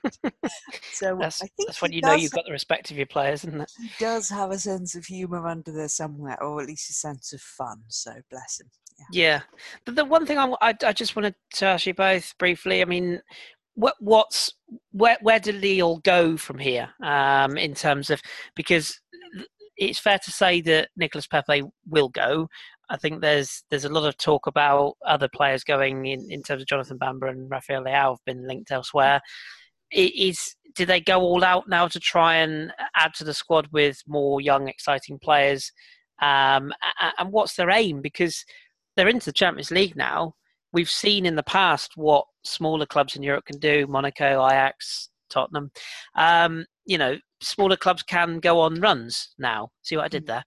so 0.92 1.18
That's, 1.20 1.42
I 1.42 1.48
think 1.48 1.68
that's 1.68 1.82
when 1.82 1.92
you 1.92 2.02
know 2.02 2.14
you've 2.14 2.32
got 2.32 2.46
the 2.46 2.52
respect 2.52 2.92
of 2.92 2.98
your 2.98 3.06
players, 3.06 3.44
isn't 3.44 3.62
it? 3.62 3.72
he 3.80 3.90
does 4.00 4.30
have 4.30 4.52
a 4.52 4.60
sense 4.60 4.96
of 4.96 5.06
humour 5.06 5.48
under 5.48 5.72
there 5.72 5.88
somewhere, 5.88 6.42
or 6.42 6.62
at 6.62 6.68
least 6.68 6.90
a 6.90 6.94
sense 6.94 7.34
of 7.34 7.42
fun. 7.42 7.82
So 7.88 8.12
bless 8.30 8.39
him. 8.60 8.70
Yeah. 8.98 9.06
Yeah, 9.12 9.42
but 9.86 9.96
the 9.96 10.06
one 10.06 10.26
thing 10.26 10.38
I, 10.38 10.54
I, 10.62 10.74
I 10.84 10.94
just 10.94 11.16
wanted 11.16 11.36
to 11.56 11.66
ask 11.66 11.86
you 11.86 11.94
both 11.94 12.38
briefly. 12.38 12.82
I 12.82 12.86
mean, 12.86 13.22
what 13.76 13.96
what's 14.00 14.54
where 14.92 15.18
where 15.22 15.40
do 15.40 15.54
Lille 15.54 15.98
go 16.00 16.36
from 16.36 16.60
here 16.60 16.90
um, 17.02 17.58
in 17.58 17.74
terms 17.74 18.10
of 18.10 18.22
because 18.56 19.00
it's 19.78 20.00
fair 20.00 20.20
to 20.20 20.32
say 20.32 20.62
that 20.62 20.90
Nicolas 20.98 21.28
Pepe 21.28 21.64
will 21.88 22.10
go. 22.10 22.50
I 22.90 22.98
think 22.98 23.22
there's 23.22 23.64
there's 23.70 23.86
a 23.86 23.90
lot 23.90 24.08
of 24.08 24.18
talk 24.18 24.48
about 24.48 24.96
other 25.06 25.30
players 25.34 25.64
going 25.64 26.06
in, 26.06 26.30
in 26.30 26.44
terms 26.44 26.62
of 26.62 26.68
Jonathan 26.68 27.00
Bamba 27.00 27.30
and 27.30 27.50
Rafael 27.50 27.84
Leao 27.84 28.12
have 28.12 28.26
been 28.26 28.48
linked 28.48 28.72
elsewhere. 28.72 29.22
Is 29.92 30.56
do 30.76 30.86
they 30.86 31.00
go 31.00 31.22
all 31.22 31.44
out 31.44 31.68
now 31.68 31.88
to 31.88 32.00
try 32.00 32.36
and 32.36 32.72
add 32.96 33.14
to 33.16 33.24
the 33.24 33.34
squad 33.34 33.68
with 33.72 34.02
more 34.08 34.42
young, 34.42 34.68
exciting 34.68 35.20
players? 35.20 35.72
Um, 36.22 36.74
and 37.18 37.32
what's 37.32 37.56
their 37.56 37.70
aim? 37.70 38.02
Because 38.02 38.44
they're 38.96 39.08
into 39.08 39.26
the 39.26 39.34
Champions 39.34 39.72
League 39.72 39.96
now. 39.96 40.36
We've 40.72 40.90
seen 40.90 41.26
in 41.26 41.36
the 41.36 41.44
past 41.44 41.94
what 41.96 42.26
smaller 42.44 42.86
clubs 42.86 43.16
in 43.16 43.24
Europe 43.24 43.46
can 43.46 43.60
do: 43.60 43.88
Monaco, 43.88 44.46
Ajax, 44.46 45.10
Tottenham. 45.30 45.72
Um, 46.16 46.66
you 46.86 46.98
know, 46.98 47.18
smaller 47.42 47.78
clubs 47.78 48.04
can 48.04 48.40
go 48.40 48.60
on 48.60 48.82
runs 48.82 49.30
now. 49.38 49.70
See 49.82 49.96
what 49.96 50.06
I 50.06 50.10
did 50.10 50.24
mm. 50.24 50.28
there? 50.28 50.44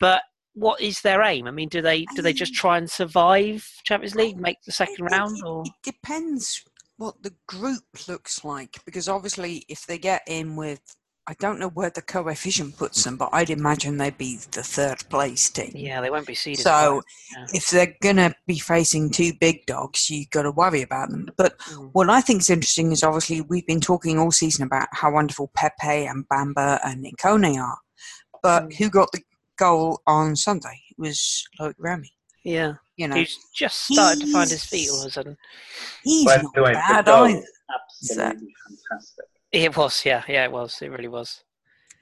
But 0.00 0.22
what 0.54 0.80
is 0.80 1.00
their 1.00 1.22
aim? 1.22 1.46
I 1.46 1.50
mean, 1.50 1.68
do 1.68 1.82
they 1.82 2.06
do 2.14 2.22
they 2.22 2.32
just 2.32 2.54
try 2.54 2.78
and 2.78 2.90
survive 2.90 3.66
Champions 3.84 4.14
League, 4.14 4.40
make 4.40 4.58
the 4.64 4.72
second 4.72 5.06
round, 5.06 5.42
or 5.44 5.62
it 5.66 5.72
depends 5.82 6.64
what 6.98 7.22
the 7.22 7.34
group 7.46 7.84
looks 8.08 8.44
like 8.44 8.78
because 8.86 9.08
obviously 9.08 9.64
if 9.68 9.86
they 9.86 9.98
get 9.98 10.22
in 10.26 10.56
with 10.56 10.80
I 11.28 11.34
don't 11.40 11.58
know 11.58 11.70
where 11.70 11.90
the 11.90 12.02
coefficient 12.02 12.76
puts 12.76 13.02
them, 13.02 13.16
but 13.16 13.30
I'd 13.32 13.50
imagine 13.50 13.96
they'd 13.96 14.16
be 14.16 14.38
the 14.52 14.62
third 14.62 15.02
place 15.08 15.50
team. 15.50 15.72
Yeah, 15.74 16.00
they 16.00 16.08
won't 16.08 16.26
be 16.26 16.36
seeded. 16.36 16.62
So 16.62 17.02
yeah. 17.36 17.46
if 17.52 17.68
they're 17.68 17.96
going 18.00 18.16
to 18.16 18.32
be 18.46 18.60
facing 18.60 19.10
two 19.10 19.32
big 19.40 19.66
dogs, 19.66 20.08
you've 20.08 20.30
got 20.30 20.42
to 20.42 20.52
worry 20.52 20.82
about 20.82 21.10
them. 21.10 21.28
But 21.36 21.58
mm. 21.58 21.90
what 21.92 22.08
I 22.08 22.20
think 22.20 22.42
is 22.42 22.50
interesting 22.50 22.92
is 22.92 23.02
obviously 23.02 23.40
we've 23.40 23.66
been 23.66 23.80
talking 23.80 24.20
all 24.20 24.30
season 24.30 24.64
about 24.64 24.86
how 24.92 25.12
wonderful 25.12 25.50
Pepe 25.54 26.06
and 26.06 26.28
Bamba 26.28 26.78
and 26.84 27.04
Ikone 27.04 27.56
are. 27.56 27.78
But 28.40 28.68
mm. 28.68 28.76
who 28.76 28.88
got 28.88 29.10
the 29.10 29.22
goal 29.58 30.00
on 30.06 30.36
Sunday? 30.36 30.80
It 30.90 31.00
was 31.00 31.44
Loïc 31.60 31.74
Remy. 31.78 32.12
Yeah. 32.44 32.74
You 32.96 33.08
know, 33.08 33.16
he's 33.16 33.36
just 33.52 33.84
started 33.84 34.20
to 34.20 34.32
find 34.32 34.48
his 34.48 34.64
feet 34.64 34.90
all 34.90 35.00
of 35.00 35.08
a 35.08 35.10
sudden. 35.10 35.36
He's 36.04 36.24
not 36.24 36.54
bad 36.54 37.08
either. 37.08 37.42
Absolutely 37.68 38.54
fantastic. 38.88 39.26
It 39.52 39.76
was, 39.76 40.04
yeah, 40.04 40.22
yeah, 40.28 40.44
it 40.44 40.52
was. 40.52 40.80
It 40.82 40.90
really 40.90 41.08
was. 41.08 41.42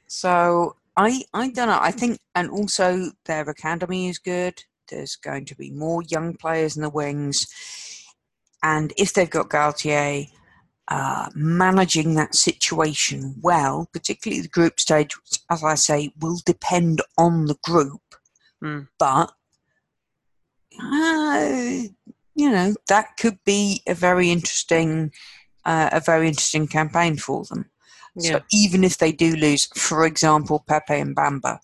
So 0.06 0.76
I, 0.96 1.22
I 1.32 1.50
don't 1.50 1.68
know. 1.68 1.78
I 1.80 1.90
think, 1.90 2.18
and 2.34 2.50
also 2.50 3.10
their 3.26 3.48
academy 3.48 4.08
is 4.08 4.18
good. 4.18 4.62
There's 4.88 5.16
going 5.16 5.44
to 5.46 5.56
be 5.56 5.70
more 5.70 6.02
young 6.02 6.34
players 6.34 6.76
in 6.76 6.82
the 6.82 6.90
wings, 6.90 7.46
and 8.62 8.92
if 8.96 9.14
they've 9.14 9.30
got 9.30 9.50
Galtier 9.50 10.28
uh, 10.88 11.30
managing 11.34 12.14
that 12.14 12.34
situation 12.34 13.36
well, 13.42 13.88
particularly 13.92 14.42
the 14.42 14.48
group 14.48 14.78
stage, 14.78 15.16
as 15.50 15.64
I 15.64 15.74
say, 15.76 16.12
will 16.20 16.38
depend 16.44 17.00
on 17.16 17.46
the 17.46 17.56
group. 17.64 18.02
Mm. 18.62 18.88
But 18.98 19.32
uh, 20.82 21.88
you 22.34 22.50
know 22.50 22.74
that 22.88 23.16
could 23.16 23.38
be 23.44 23.82
a 23.86 23.94
very 23.94 24.30
interesting 24.30 25.12
uh, 25.64 25.90
a 25.92 26.00
very 26.00 26.28
interesting 26.28 26.66
campaign 26.66 27.16
for 27.16 27.44
them. 27.44 27.70
Yeah. 28.16 28.32
So 28.32 28.40
even 28.52 28.84
if 28.84 28.98
they 28.98 29.12
do 29.12 29.34
lose, 29.34 29.66
for 29.74 30.04
example, 30.04 30.64
Pepe 30.66 30.94
and 30.94 31.16
Bamba, 31.16 31.58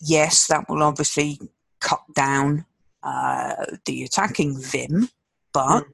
yes, 0.00 0.46
that 0.48 0.68
will 0.68 0.82
obviously 0.82 1.38
cut 1.80 2.02
down 2.14 2.64
uh, 3.02 3.54
the 3.84 4.04
attacking 4.04 4.60
vim, 4.60 5.08
but 5.52 5.84
mm. 5.84 5.92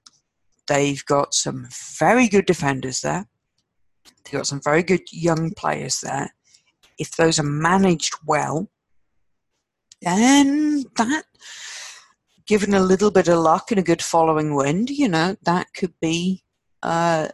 they've 0.67 1.05
got 1.05 1.35
some 1.35 1.69
very 1.99 2.29
good 2.29 2.47
defenders 2.47 3.01
there. 3.01 3.27
They've 4.25 4.39
got 4.39 4.47
some 4.47 4.61
very 4.63 4.83
good 4.83 5.03
young 5.13 5.53
players 5.53 6.01
there. 6.01 6.35
If 6.99 7.17
those 7.17 7.39
are 7.39 7.45
managed 7.45 8.15
well, 8.27 8.71
then 10.03 10.85
that, 10.97 11.25
given 12.47 12.75
a 12.75 12.81
little 12.81 13.11
bit 13.11 13.29
of 13.29 13.39
luck 13.39 13.71
and 13.71 13.81
a 13.81 13.85
good 13.85 14.03
following 14.03 14.55
wind, 14.55 14.91
you 14.91 15.09
know, 15.09 15.37
that 15.43 15.73
could 15.75 15.95
be 16.01 16.43
uh, 16.83 17.29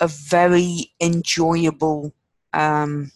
a 0.00 0.08
very 0.08 0.92
enjoyable 1.00 2.12
um, 2.52 3.12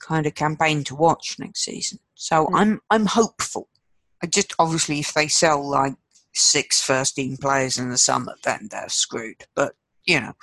kind 0.00 0.26
of 0.26 0.34
campaign 0.34 0.84
to 0.84 0.94
watch 0.94 1.36
next 1.38 1.64
season. 1.64 1.98
So 2.14 2.46
mm. 2.46 2.50
I'm 2.54 2.80
I'm 2.90 3.06
hopeful. 3.06 3.68
I 4.22 4.26
just 4.26 4.54
obviously 4.58 5.00
if 5.00 5.12
they 5.14 5.28
sell 5.28 5.66
like 5.66 5.94
six 6.34 6.82
first 6.82 7.16
team 7.16 7.36
players 7.36 7.78
in 7.78 7.90
the 7.90 7.98
summer, 7.98 8.34
then 8.44 8.68
they're 8.70 8.88
screwed. 8.88 9.44
But 9.54 9.74
you 10.04 10.20
know, 10.20 10.34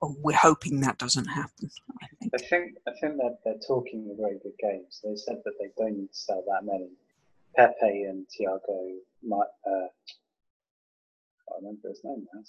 we're 0.00 0.36
hoping 0.36 0.80
that 0.80 0.98
doesn't 0.98 1.26
happen. 1.26 1.70
I 2.02 2.06
think. 2.18 2.32
I 2.34 2.38
think 2.38 2.76
I 2.86 2.92
think 3.00 3.16
that 3.16 3.38
they're 3.44 3.54
talking 3.66 4.08
a 4.12 4.20
very 4.20 4.38
good 4.42 4.56
games. 4.60 5.00
They 5.02 5.16
said 5.16 5.38
that 5.44 5.54
they 5.58 5.70
don't 5.76 5.98
need 5.98 6.12
to 6.12 6.18
sell 6.18 6.44
that 6.48 6.64
many. 6.64 6.90
Pepe 7.56 8.04
and 8.04 8.26
Thiago 8.28 8.96
might. 9.22 9.52
Uh, 9.66 9.88
I 11.50 11.56
remember 11.58 11.88
his 11.88 12.00
name 12.04 12.26
now 12.32 12.42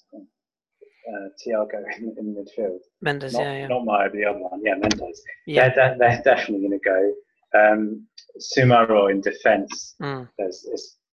uh, 1.11 1.27
Thiago 1.39 1.83
in, 1.97 2.15
in 2.17 2.35
midfield. 2.35 2.79
Mendes, 3.01 3.33
not, 3.33 3.43
yeah, 3.43 3.57
yeah. 3.59 3.67
Not 3.67 3.85
my 3.85 4.07
the 4.09 4.25
other 4.25 4.39
one, 4.39 4.61
yeah, 4.63 4.75
Mendes. 4.75 5.21
Yeah, 5.45 5.73
they're, 5.73 5.95
they're 5.97 6.21
definitely 6.23 6.67
going 6.67 6.79
to 6.79 6.89
go. 6.89 7.13
Um, 7.59 8.07
Soumaré 8.39 9.11
in 9.11 9.21
defence 9.21 9.95
mm. 10.01 10.27
has, 10.39 10.65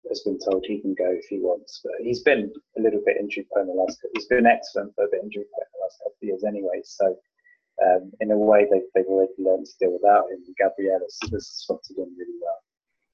has 0.08 0.22
been 0.22 0.40
told 0.40 0.64
he 0.66 0.82
can 0.82 0.96
go 0.96 1.10
if 1.12 1.26
he 1.30 1.40
wants, 1.40 1.82
but 1.84 1.94
he's 2.02 2.22
been 2.22 2.52
a 2.78 2.82
little 2.82 3.02
bit 3.06 3.18
injury 3.20 3.46
prone 3.52 3.68
the 3.68 3.74
last. 3.74 4.00
He's 4.14 4.28
been 4.28 4.46
excellent, 4.46 4.94
but 4.96 5.04
a 5.04 5.10
bit 5.12 5.24
injury 5.24 5.46
prone 5.54 5.68
the 5.74 5.82
last 5.84 5.98
couple 6.00 6.18
of 6.22 6.28
years 6.28 6.44
anyway. 6.48 6.82
So. 6.84 7.16
Um, 7.80 8.12
in 8.20 8.30
a 8.32 8.38
way, 8.38 8.68
they've, 8.70 8.92
they've 8.94 9.08
already 9.08 9.32
learned 9.38 9.66
to 9.66 9.72
deal 9.80 9.94
without 9.94 10.30
him. 10.30 10.44
Gabriel 10.60 11.00
has, 11.00 11.32
has 11.32 11.64
slotted 11.64 11.96
in 11.96 12.12
really 12.20 12.36
well. 12.44 12.60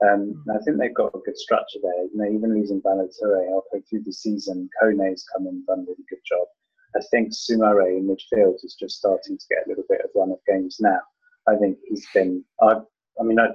Um, 0.04 0.44
I 0.50 0.58
think 0.64 0.78
they've 0.78 0.94
got 0.94 1.14
a 1.14 1.20
good 1.24 1.38
structure 1.38 1.80
there. 1.82 2.04
You 2.06 2.18
know, 2.18 2.26
even 2.26 2.54
losing 2.54 2.80
Ballo 2.82 3.08
Touré 3.08 3.48
halfway 3.48 3.82
through 3.82 4.04
the 4.04 4.12
season, 4.12 4.68
Kone's 4.82 5.24
come 5.32 5.48
and 5.48 5.66
done 5.68 5.80
a 5.80 5.82
really 5.82 6.04
good 6.10 6.26
job. 6.28 6.48
I 6.96 7.02
think 7.12 7.34
Soumaré 7.34 7.98
in 7.98 8.08
midfield 8.08 8.64
is 8.64 8.76
just 8.80 8.98
starting 8.98 9.38
to 9.38 9.46
get 9.50 9.66
a 9.66 9.70
little 9.70 9.84
bit 9.90 10.02
of 10.04 10.12
run 10.16 10.32
of 10.32 10.40
games 10.48 10.78
now. 10.80 11.00
I 11.48 11.56
think 11.58 11.78
he's 11.88 12.08
been, 12.14 12.44
I, 12.62 12.76
I 13.20 13.24
mean, 13.24 13.40
I, 13.40 13.48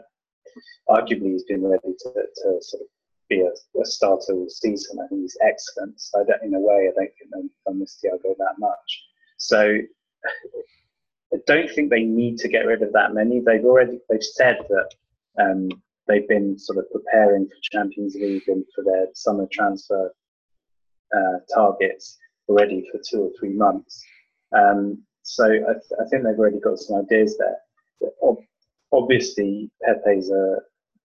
arguably 0.89 1.33
he's 1.33 1.45
been 1.45 1.65
ready 1.65 1.95
to, 2.01 2.13
to 2.13 2.59
sort 2.61 2.83
of 2.83 2.89
be 3.29 3.41
a, 3.41 3.81
a 3.81 3.85
starter 3.85 4.35
all 4.35 4.49
season. 4.49 4.99
I 5.03 5.09
think 5.09 5.23
he's 5.23 5.39
excellent. 5.43 6.01
So 6.01 6.21
I 6.21 6.25
don't, 6.25 6.43
in 6.43 6.55
a 6.55 6.61
way, 6.61 6.89
I 6.89 6.93
don't 6.95 7.13
think 7.19 7.53
they'll 7.65 7.75
miss 7.75 7.99
Thiago 8.05 8.37
that 8.39 8.59
much. 8.59 9.05
So 9.39 9.79
I 11.33 11.37
don't 11.47 11.71
think 11.71 11.91
they 11.91 12.03
need 12.03 12.39
to 12.39 12.49
get 12.49 12.67
rid 12.67 12.83
of 12.83 12.93
that 12.93 13.15
many. 13.15 13.41
They've 13.41 13.65
already 13.65 14.01
they've 14.11 14.23
said 14.23 14.59
that 14.69 14.91
um, 15.43 15.69
they've 16.07 16.29
been 16.29 16.59
sort 16.59 16.79
of 16.79 16.91
preparing 16.91 17.47
for 17.47 17.55
Champions 17.63 18.17
League 18.17 18.49
and 18.49 18.65
for 18.75 18.85
their 18.85 19.07
summer 19.15 19.47
transfer 19.51 20.13
uh, 21.17 21.39
targets 21.55 22.19
already 22.51 22.87
for 22.91 23.01
two 23.09 23.23
or 23.23 23.31
three 23.39 23.53
months. 23.53 24.05
Um, 24.53 25.03
so 25.23 25.45
I, 25.45 25.73
th- 25.73 26.01
I, 26.01 26.09
think 26.09 26.25
they've 26.25 26.39
already 26.39 26.59
got 26.59 26.79
some 26.79 27.01
ideas 27.01 27.39
there. 27.39 28.11
Ob- 28.23 28.45
obviously, 28.93 29.71
Pepe's 29.83 30.31
a 30.31 30.57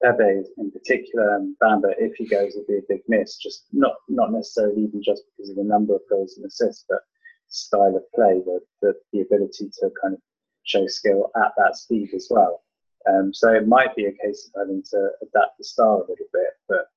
Pepe 0.03 0.43
in 0.58 0.71
particular 0.71 1.36
and 1.36 1.55
Bamba, 1.63 1.93
if 1.97 2.15
he 2.15 2.25
goes, 2.25 2.53
will 2.55 2.65
be 2.67 2.77
a 2.77 2.89
big 2.89 3.01
miss. 3.08 3.38
Just 3.38 3.65
not 3.71 3.95
not 4.10 4.31
necessarily 4.31 4.84
even 4.84 5.01
just 5.01 5.23
because 5.38 5.49
of 5.51 5.55
the 5.55 5.63
number 5.63 5.95
of 5.95 6.01
goals 6.10 6.36
and 6.38 6.45
assists, 6.45 6.86
but 6.89 6.99
style 7.47 7.95
of 7.95 8.03
play, 8.13 8.41
the, 8.45 8.60
the, 8.81 8.93
the 9.13 9.21
ability 9.21 9.69
to 9.79 9.89
kind 10.01 10.15
of 10.15 10.21
show 10.63 10.86
skill 10.88 11.31
at 11.38 11.53
that 11.58 11.75
speed 11.77 12.10
as 12.13 12.27
well. 12.29 12.63
Um, 13.08 13.34
so 13.34 13.53
it 13.53 13.67
might 13.67 13.95
be 13.95 14.05
a 14.05 14.12
case 14.12 14.49
of 14.49 14.62
having 14.62 14.84
to 14.91 15.10
adapt 15.21 15.58
the 15.58 15.63
style 15.63 16.03
a 16.05 16.10
little 16.10 16.25
bit, 16.34 16.53
but 16.67 16.88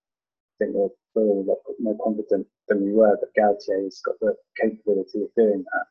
think 0.59 0.73
we're, 0.75 0.88
we're 1.14 1.29
all 1.29 1.44
a 1.44 1.49
lot 1.51 1.59
more 1.79 1.97
confident 2.03 2.47
than 2.68 2.85
we 2.85 2.92
were 2.92 3.18
that 3.21 3.40
Galtier 3.40 3.85
has 3.85 4.01
got 4.05 4.18
the 4.21 4.35
capability 4.61 5.23
of 5.23 5.35
doing 5.37 5.64
that. 5.73 5.87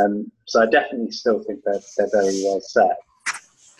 Um, 0.00 0.30
so 0.44 0.62
I 0.62 0.66
definitely 0.66 1.10
still 1.12 1.42
think 1.42 1.60
they're, 1.64 1.80
they're 1.96 2.10
very 2.12 2.42
well 2.44 2.60
set. 2.60 2.98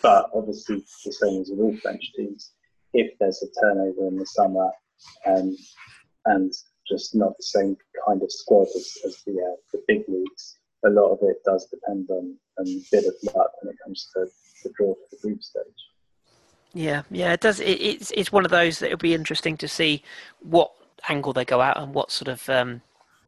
But 0.01 0.29
obviously, 0.33 0.85
the 1.05 1.11
same 1.11 1.41
as 1.41 1.49
with 1.49 1.59
all 1.59 1.75
French 1.77 2.11
teams, 2.15 2.53
if 2.93 3.17
there's 3.19 3.43
a 3.43 3.61
turnover 3.61 4.07
in 4.07 4.17
the 4.17 4.25
summer 4.25 4.71
um, 5.25 5.55
and 6.25 6.53
just 6.87 7.15
not 7.15 7.37
the 7.37 7.43
same 7.43 7.77
kind 8.07 8.23
of 8.23 8.31
squad 8.31 8.67
as, 8.75 8.97
as 9.05 9.21
the, 9.25 9.33
uh, 9.33 9.55
the 9.73 9.83
big 9.87 10.03
leagues, 10.07 10.57
a 10.85 10.89
lot 10.89 11.11
of 11.11 11.19
it 11.21 11.37
does 11.45 11.67
depend 11.67 12.09
on, 12.09 12.35
on 12.57 12.67
a 12.67 12.81
bit 12.91 13.05
of 13.05 13.13
luck 13.35 13.51
when 13.61 13.73
it 13.73 13.79
comes 13.83 14.09
to 14.13 14.25
the 14.63 14.71
draw 14.77 14.93
for 14.93 15.07
the 15.11 15.17
group 15.21 15.43
stage. 15.43 15.88
Yeah, 16.73 17.03
yeah, 17.09 17.33
it 17.33 17.41
does. 17.41 17.59
It, 17.59 17.81
it's 17.81 18.11
it's 18.11 18.31
one 18.31 18.45
of 18.45 18.51
those 18.51 18.79
that 18.79 18.87
it'll 18.87 18.97
be 18.97 19.13
interesting 19.13 19.57
to 19.57 19.67
see 19.67 20.03
what 20.39 20.71
angle 21.07 21.33
they 21.33 21.45
go 21.45 21.61
out 21.61 21.77
and 21.77 21.93
what 21.93 22.11
sort 22.11 22.27
of 22.27 22.47
um, 22.49 22.81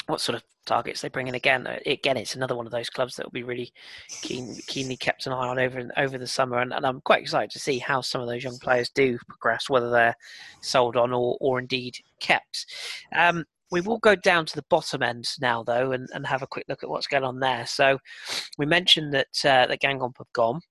what 0.07 0.21
sort 0.21 0.35
of 0.35 0.43
targets 0.65 1.01
they 1.01 1.09
bring 1.09 1.27
in 1.27 1.35
again. 1.35 1.65
Uh, 1.65 1.79
again, 1.85 2.17
it's 2.17 2.35
another 2.35 2.55
one 2.55 2.65
of 2.65 2.71
those 2.71 2.89
clubs 2.89 3.15
that 3.15 3.25
will 3.25 3.31
be 3.31 3.43
really 3.43 3.73
keen, 4.21 4.55
keenly 4.67 4.97
kept 4.97 5.25
an 5.25 5.33
eye 5.33 5.47
on 5.47 5.59
over 5.59 5.89
over 5.97 6.17
the 6.17 6.27
summer, 6.27 6.59
and, 6.59 6.73
and, 6.73 6.85
I'm 6.85 7.01
quite 7.01 7.21
excited 7.21 7.51
to 7.51 7.59
see 7.59 7.79
how 7.79 8.01
some 8.01 8.21
of 8.21 8.27
those 8.27 8.43
young 8.43 8.57
players 8.59 8.89
do 8.89 9.17
progress, 9.27 9.69
whether 9.69 9.89
they're 9.89 10.15
sold 10.61 10.95
on 10.95 11.13
or, 11.13 11.37
or 11.41 11.59
indeed 11.59 11.97
kept. 12.19 12.67
Um, 13.15 13.45
we 13.71 13.81
will 13.81 13.99
go 13.99 14.15
down 14.15 14.45
to 14.47 14.55
the 14.55 14.65
bottom 14.69 15.01
end 15.01 15.27
now, 15.39 15.63
though, 15.63 15.93
and, 15.93 16.09
and 16.13 16.27
have 16.27 16.41
a 16.41 16.47
quick 16.47 16.65
look 16.67 16.83
at 16.83 16.89
what's 16.89 17.07
going 17.07 17.23
on 17.23 17.39
there. 17.39 17.65
So, 17.65 17.97
we 18.57 18.65
mentioned 18.65 19.13
that 19.13 19.45
uh, 19.45 19.67
the 19.67 19.77
Guingamp 19.77 20.17
have 20.17 20.33
gone. 20.33 20.61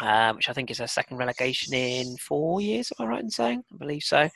Um, 0.00 0.36
which 0.36 0.48
I 0.48 0.52
think 0.52 0.70
is 0.70 0.78
their 0.78 0.86
second 0.86 1.16
relegation 1.16 1.74
in 1.74 2.16
four 2.18 2.60
years. 2.60 2.92
Am 3.00 3.06
I 3.06 3.08
right 3.08 3.22
in 3.22 3.30
saying? 3.30 3.64
I 3.72 3.76
believe 3.78 4.02
so. 4.04 4.28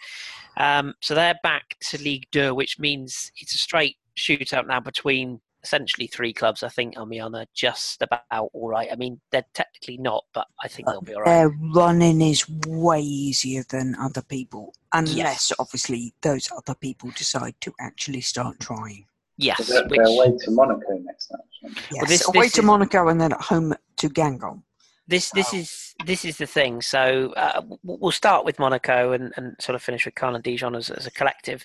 Um, 0.57 0.95
so 1.01 1.15
they're 1.15 1.39
back 1.43 1.77
to 1.91 1.99
League 2.03 2.27
Two, 2.33 2.55
which 2.55 2.79
means 2.81 3.31
it's 3.37 3.55
a 3.55 3.59
straight 3.59 3.97
shootout 4.19 4.67
now 4.67 4.81
between 4.81 5.41
essentially 5.63 6.09
three 6.09 6.33
clubs. 6.33 6.65
I 6.65 6.69
think 6.69 6.99
Amiens 6.99 7.37
are 7.37 7.47
just 7.55 8.03
about 8.03 8.51
all 8.53 8.69
right. 8.69 8.89
I 8.91 8.97
mean, 8.97 9.21
they're 9.31 9.45
technically 9.55 9.99
not, 9.99 10.25
but 10.35 10.49
I 10.65 10.67
think 10.67 10.89
they'll 10.89 11.01
be 11.01 11.15
all 11.15 11.23
right. 11.23 11.27
Their 11.37 11.57
running 11.73 12.21
is 12.21 12.45
way 12.67 13.01
easier 13.01 13.63
than 13.71 13.95
other 14.01 14.23
people, 14.23 14.75
unless 14.93 15.17
Yes. 15.17 15.53
obviously 15.61 16.13
those 16.23 16.49
other 16.57 16.75
people 16.75 17.11
decide 17.17 17.55
to 17.61 17.73
actually 17.79 18.23
start 18.23 18.59
trying. 18.59 19.07
Yes, 19.37 19.65
They're, 19.69 19.85
which 19.87 19.99
they're 19.99 20.07
away 20.09 20.37
to 20.41 20.51
Monaco 20.51 20.99
next 21.05 21.31
match. 21.31 21.77
Yes, 21.93 22.09
this- 22.09 22.29
away 22.29 22.47
this 22.47 22.53
to 22.55 22.61
is- 22.63 22.67
Monaco 22.67 23.07
and 23.09 23.21
then 23.21 23.33
at 23.33 23.41
home 23.43 23.75
to 23.99 24.09
Guingamp. 24.09 24.63
This 25.09 25.31
this 25.31 25.53
is 25.53 25.95
this 26.07 26.25
is 26.25 26.39
the 26.39 26.47
thing. 26.47 26.81
So 26.81 27.33
uh, 27.37 27.63
we'll 27.83 28.13
start 28.13 28.45
with 28.45 28.59
Monaco 28.59 29.13
and, 29.13 29.33
and 29.37 29.57
sort 29.61 29.75
of 29.75 29.83
finish 29.83 30.05
with 30.05 30.15
Caen 30.15 30.35
and 30.35 30.45
Dijon 30.45 30.75
as, 30.75 30.91
as 30.91 31.07
a 31.07 31.11
collective. 31.11 31.65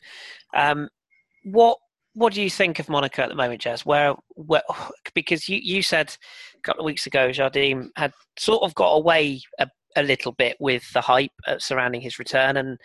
Um, 0.55 0.89
what 1.43 1.77
what 2.13 2.33
do 2.33 2.41
you 2.41 2.49
think 2.49 2.79
of 2.79 2.89
Monaco 2.89 3.21
at 3.21 3.29
the 3.29 3.35
moment, 3.35 3.61
Jez? 3.61 3.85
Where, 3.85 4.15
where 4.29 4.63
because 5.13 5.47
you, 5.47 5.59
you 5.61 5.83
said 5.83 6.15
a 6.55 6.61
couple 6.61 6.81
of 6.81 6.85
weeks 6.85 7.05
ago 7.05 7.29
Jardim 7.29 7.89
had 7.95 8.11
sort 8.39 8.63
of 8.63 8.73
got 8.73 8.93
away 8.93 9.41
a, 9.59 9.67
a 9.95 10.01
little 10.01 10.31
bit 10.31 10.57
with 10.59 10.91
the 10.93 11.01
hype 11.01 11.31
uh, 11.47 11.59
surrounding 11.59 12.01
his 12.01 12.17
return, 12.19 12.57
and 12.57 12.79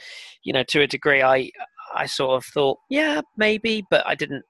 you 0.45 0.53
know 0.53 0.65
to 0.65 0.83
a 0.83 0.87
degree 0.87 1.23
I 1.23 1.51
I 1.95 2.07
sort 2.07 2.37
of 2.37 2.45
thought 2.45 2.79
yeah 2.91 3.23
maybe, 3.39 3.85
but 3.91 4.07
I 4.07 4.15
didn't 4.15 4.45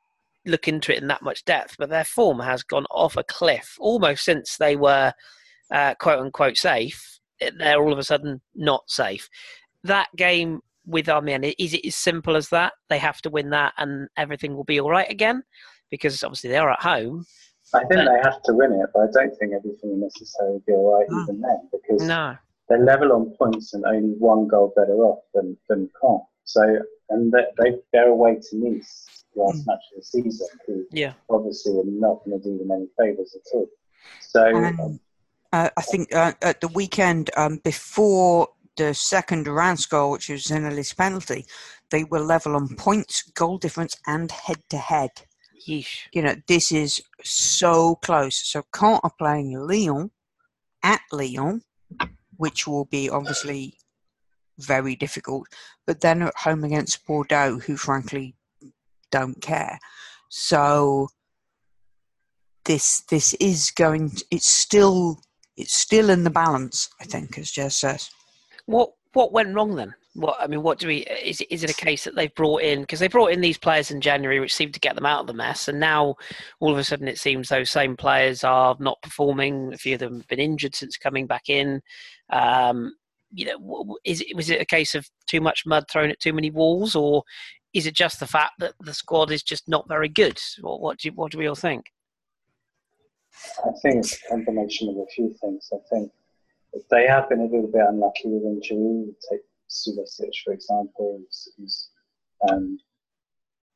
look 0.45 0.67
into 0.67 0.93
it 0.93 1.01
in 1.01 1.07
that 1.07 1.23
much 1.23 1.45
depth. 1.45 1.77
But 1.79 1.91
their 1.91 2.05
form 2.05 2.41
has 2.41 2.65
gone 2.65 2.87
off 2.91 3.17
a 3.17 3.23
cliff 3.23 3.77
almost 3.79 4.25
since 4.25 4.57
they 4.57 4.75
were 4.75 5.13
uh, 5.73 5.95
quote 5.97 6.21
unquote 6.21 6.57
safe. 6.57 7.21
They're 7.59 7.81
all 7.83 7.93
of 7.93 7.99
a 7.99 8.05
sudden 8.05 8.41
not 8.55 8.85
safe. 8.89 9.29
That 9.83 10.09
game 10.17 10.61
with 10.87 11.09
Amiens, 11.09 11.55
is 11.59 11.75
it 11.75 11.87
as 11.87 11.97
simple 11.97 12.37
as 12.37 12.49
that? 12.51 12.73
They 12.89 12.99
have 12.99 13.21
to 13.23 13.31
win 13.31 13.51
that, 13.51 13.73
and 13.79 14.09
everything 14.17 14.55
will 14.55 14.65
be 14.65 14.81
all 14.81 14.91
right 14.91 15.11
again, 15.11 15.43
because 15.91 16.23
obviously 16.23 16.51
they 16.51 16.59
are 16.59 16.71
at 16.71 16.83
home. 16.83 17.25
I 17.75 17.81
think 17.87 18.01
they 18.07 18.21
have 18.23 18.43
to 18.43 18.53
win 18.53 18.73
it, 18.73 18.91
but 18.93 19.01
I 19.01 19.07
don't 19.13 19.37
think 19.39 19.53
everything 19.55 19.91
will 19.91 19.97
necessarily 19.97 20.61
be 20.67 20.73
all 20.75 20.99
right 20.99 21.07
No. 21.09 21.23
even 21.23 21.41
then 21.41 21.69
because 21.73 22.07
No, 22.07 22.37
they're 22.69 22.85
level 22.85 23.13
on 23.13 23.35
points 23.37 23.73
and 23.73 23.85
only 23.87 24.15
one 24.19 24.47
goal 24.47 24.73
better 24.77 24.97
off 24.97 25.21
than 25.35 25.57
than 25.69 25.89
Caen. 26.01 26.21
So 26.45 26.61
and 27.09 27.33
they, 27.33 27.45
they 27.59 27.77
they're 27.93 28.09
away 28.09 28.35
to 28.37 28.57
Nice 28.57 29.25
last 29.35 29.63
Mm. 29.63 29.67
match 29.69 29.85
of 29.97 30.01
the 30.01 30.05
season, 30.05 30.49
who 30.67 30.85
yeah, 30.91 31.15
obviously 31.31 31.73
are 31.79 31.85
not 31.87 32.23
going 32.25 32.41
to 32.41 32.49
do 32.51 32.59
them 32.59 32.71
any 32.73 32.89
favours 32.99 33.35
at 33.35 33.57
all. 33.57 33.67
So 34.19 34.45
And 34.45 35.01
uh, 35.53 35.69
I 35.77 35.83
think 35.83 36.15
uh, 36.15 36.33
at 36.43 36.61
the 36.61 36.69
weekend 36.69 37.31
um, 37.37 37.61
before 37.63 38.49
the 38.77 38.95
second 38.95 39.45
Durant 39.45 39.87
goal, 39.89 40.13
which 40.13 40.29
was 40.29 40.45
Zeneli's 40.45 40.95
penalty, 40.95 41.47
they 41.91 42.05
were 42.05 42.21
level 42.21 42.57
on 42.57 42.75
points, 42.77 43.23
goal 43.35 43.59
difference, 43.59 43.97
and 44.07 44.31
head 44.31 44.63
to 44.71 44.79
head. 44.79 45.11
yeesh. 45.69 46.09
You 46.13 46.23
know, 46.23 46.37
this 46.49 46.73
is 46.73 47.03
so 47.23 47.97
close. 47.97 48.37
So 48.37 48.63
Caen 48.73 49.01
are 49.03 49.13
playing 49.19 49.59
Lyon 49.59 50.11
at 50.83 51.03
Lyon, 51.13 51.63
which 52.37 52.67
will 52.67 52.87
be 52.87 53.11
obviously 53.11 53.77
very 54.59 54.97
difficult, 54.97 55.49
but 55.87 56.01
then 56.01 56.23
at 56.23 56.37
home 56.37 56.65
against 56.65 57.07
Bordeaux, 57.07 57.59
who 57.59 57.77
frankly 57.77 58.35
don't 59.11 59.41
care. 59.43 59.79
So 60.29 61.09
this 62.65 63.03
this 63.11 63.35
is 63.35 63.71
going. 63.71 64.11
To, 64.11 64.25
it's 64.31 64.49
still 64.49 65.21
it's 65.57 65.75
still 65.75 66.11
in 66.11 66.25
the 66.25 66.31
balance. 66.31 66.89
I 67.01 67.05
think, 67.05 67.39
as 67.39 67.51
Jez 67.51 67.73
says. 67.73 68.11
What 68.67 68.91
what 69.13 69.33
went 69.33 69.55
wrong 69.55 69.75
then? 69.77 69.95
What 70.15 70.37
I 70.41 70.47
mean, 70.47 70.63
what 70.63 70.79
do 70.79 70.89
we? 70.89 70.99
Is 70.99 71.41
it, 71.41 71.49
is 71.51 71.65
it 71.65 71.71
a 71.71 71.75
case 71.75 72.05
that 72.05 72.15
they've 72.15 72.35
brought 72.35 72.63
in 72.63 72.83
because 72.83 73.01
they 73.01 73.09
brought 73.09 73.33
in 73.33 73.41
these 73.41 73.59
players 73.59 73.91
in 73.91 74.01
January, 74.01 74.41
which 74.41 74.55
seemed 74.55 74.75
to 74.75 74.81
get 74.81 74.95
them 74.95 75.07
out 75.07 75.21
of 75.21 75.27
the 75.27 75.33
mess, 75.33 75.69
and 75.69 75.81
now 75.81 76.17
all 76.61 76.73
of 76.73 76.79
a 76.79 76.85
sudden 76.85 77.09
it 77.09 77.19
seems 77.19 77.49
those 77.49 77.71
same 77.71 77.97
players 77.97 78.45
are 78.45 78.77
not 78.79 79.01
performing. 79.03 79.73
A 79.73 79.79
few 79.79 79.95
of 79.95 80.01
them 80.01 80.17
have 80.19 80.29
been 80.29 80.39
injured 80.39 80.75
since 80.75 80.97
coming 80.99 81.27
back 81.27 81.49
in. 81.49 81.81
Um, 82.31 82.95
you 83.33 83.47
know, 83.47 83.97
is 84.05 84.21
it 84.21 84.37
was 84.37 84.51
it 84.51 84.61
a 84.61 84.67
case 84.67 84.95
of 84.95 85.09
too 85.27 85.41
much 85.41 85.65
mud 85.65 85.85
thrown 85.91 86.11
at 86.11 86.21
too 86.21 86.35
many 86.35 86.51
walls, 86.51 86.95
or 86.95 87.23
is 87.73 87.87
it 87.87 87.95
just 87.95 88.21
the 88.21 88.27
fact 88.27 88.53
that 88.59 88.75
the 88.81 88.95
squad 88.95 89.31
is 89.31 89.43
just 89.43 89.67
not 89.67 89.89
very 89.89 90.09
good? 90.09 90.39
What 90.61 90.81
what 90.81 90.99
do 90.99 91.11
what 91.15 91.33
do 91.33 91.39
we 91.39 91.47
all 91.47 91.55
think? 91.55 91.87
I 93.65 93.71
think 93.83 93.97
it's 93.97 94.15
a 94.15 94.29
combination 94.29 94.89
of 94.89 94.97
a 94.97 95.07
few 95.07 95.35
things. 95.41 95.71
I 95.73 95.79
think 95.91 96.13
that 96.73 96.85
they 96.91 97.07
have 97.07 97.29
been 97.29 97.41
a 97.41 97.45
little 97.45 97.71
bit 97.71 97.87
unlucky 97.89 98.25
with 98.27 98.45
injury. 98.45 99.15
Take 99.31 99.43
Subasic, 99.71 100.35
for 100.45 100.53
example, 100.53 101.21
who's 101.57 101.89
um, 102.51 102.79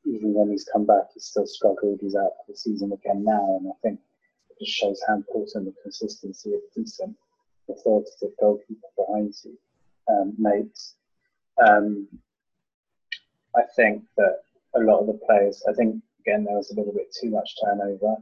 even 0.05 0.35
when 0.35 0.51
he's 0.51 0.69
come 0.73 0.87
back, 0.87 1.05
he's 1.15 1.25
still 1.25 1.47
struggled. 1.47 1.99
He's 2.01 2.15
out 2.15 2.33
for 2.37 2.53
the 2.53 2.57
season 2.57 2.93
again 2.93 3.25
now, 3.25 3.57
and 3.59 3.69
I 3.69 3.75
think 3.83 4.01
it 4.51 4.65
just 4.65 4.77
shows 4.77 5.01
how 5.07 5.15
important 5.15 5.67
the 5.67 5.75
consistency 5.83 6.55
of 6.55 6.61
decent, 6.75 7.17
authoritative 7.69 8.37
goalkeeper 8.39 8.89
behind 8.97 9.35
you 9.45 9.59
um, 10.09 10.35
makes. 10.39 10.95
Um, 11.65 12.07
I 13.57 13.63
think 13.75 14.05
that 14.17 14.43
a 14.75 14.81
lot 14.81 15.01
of 15.01 15.07
the 15.07 15.21
players, 15.27 15.63
I 15.69 15.73
think 15.73 16.03
again 16.21 16.45
there 16.45 16.57
was 16.57 16.71
a 16.71 16.75
little 16.75 16.93
bit 16.93 17.15
too 17.21 17.31
much 17.31 17.57
turnover. 17.65 18.17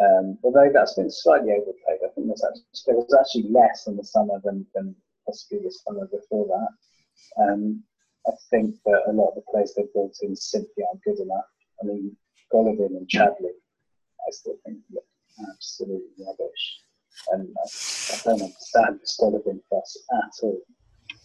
Um, 0.00 0.38
although 0.44 0.70
that's 0.72 0.94
been 0.94 1.10
slightly 1.10 1.52
overplayed, 1.52 1.98
I 2.04 2.08
think 2.14 2.28
there's 2.28 2.44
actually, 2.44 2.82
there 2.86 2.96
was 2.96 3.16
actually 3.18 3.50
less 3.50 3.86
in 3.86 3.96
the 3.96 4.04
summer 4.04 4.40
than, 4.44 4.64
than 4.74 4.94
possibly 5.26 5.58
the 5.58 5.72
summer 5.72 6.06
before 6.06 6.46
that. 6.46 7.42
Um, 7.42 7.82
I 8.26 8.32
think 8.50 8.76
that 8.84 9.02
a 9.08 9.12
lot 9.12 9.30
of 9.30 9.34
the 9.36 9.42
players 9.50 9.74
they've 9.76 9.92
brought 9.92 10.14
in 10.22 10.36
simply 10.36 10.84
aren't 10.86 11.02
good 11.02 11.18
enough. 11.18 11.46
I 11.82 11.86
mean, 11.86 12.16
Golovin 12.52 12.96
and 12.96 13.08
Chadli, 13.08 13.50
I 14.26 14.30
still 14.30 14.56
think 14.64 14.78
look 14.92 15.04
absolutely 15.50 16.24
rubbish. 16.24 16.80
And 17.32 17.48
I, 17.56 17.64
I 17.64 18.20
don't 18.24 18.42
understand 18.42 19.00
this 19.00 19.18
Golovin 19.20 19.60
fuss 19.68 19.98
at 20.12 20.44
all. 20.44 20.60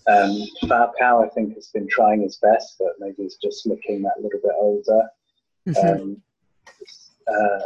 Um, 0.07 0.43
Falcao, 0.63 1.25
I 1.25 1.29
think, 1.29 1.55
has 1.55 1.67
been 1.67 1.87
trying 1.87 2.23
his 2.23 2.37
best, 2.37 2.75
but 2.79 2.93
maybe 2.99 3.23
he's 3.23 3.37
just 3.37 3.65
looking 3.65 4.01
that 4.01 4.21
little 4.21 4.39
bit 4.41 4.51
older. 4.57 5.03
Mhm. 5.67 6.01
Um, 6.01 6.21
uh, 7.27 7.59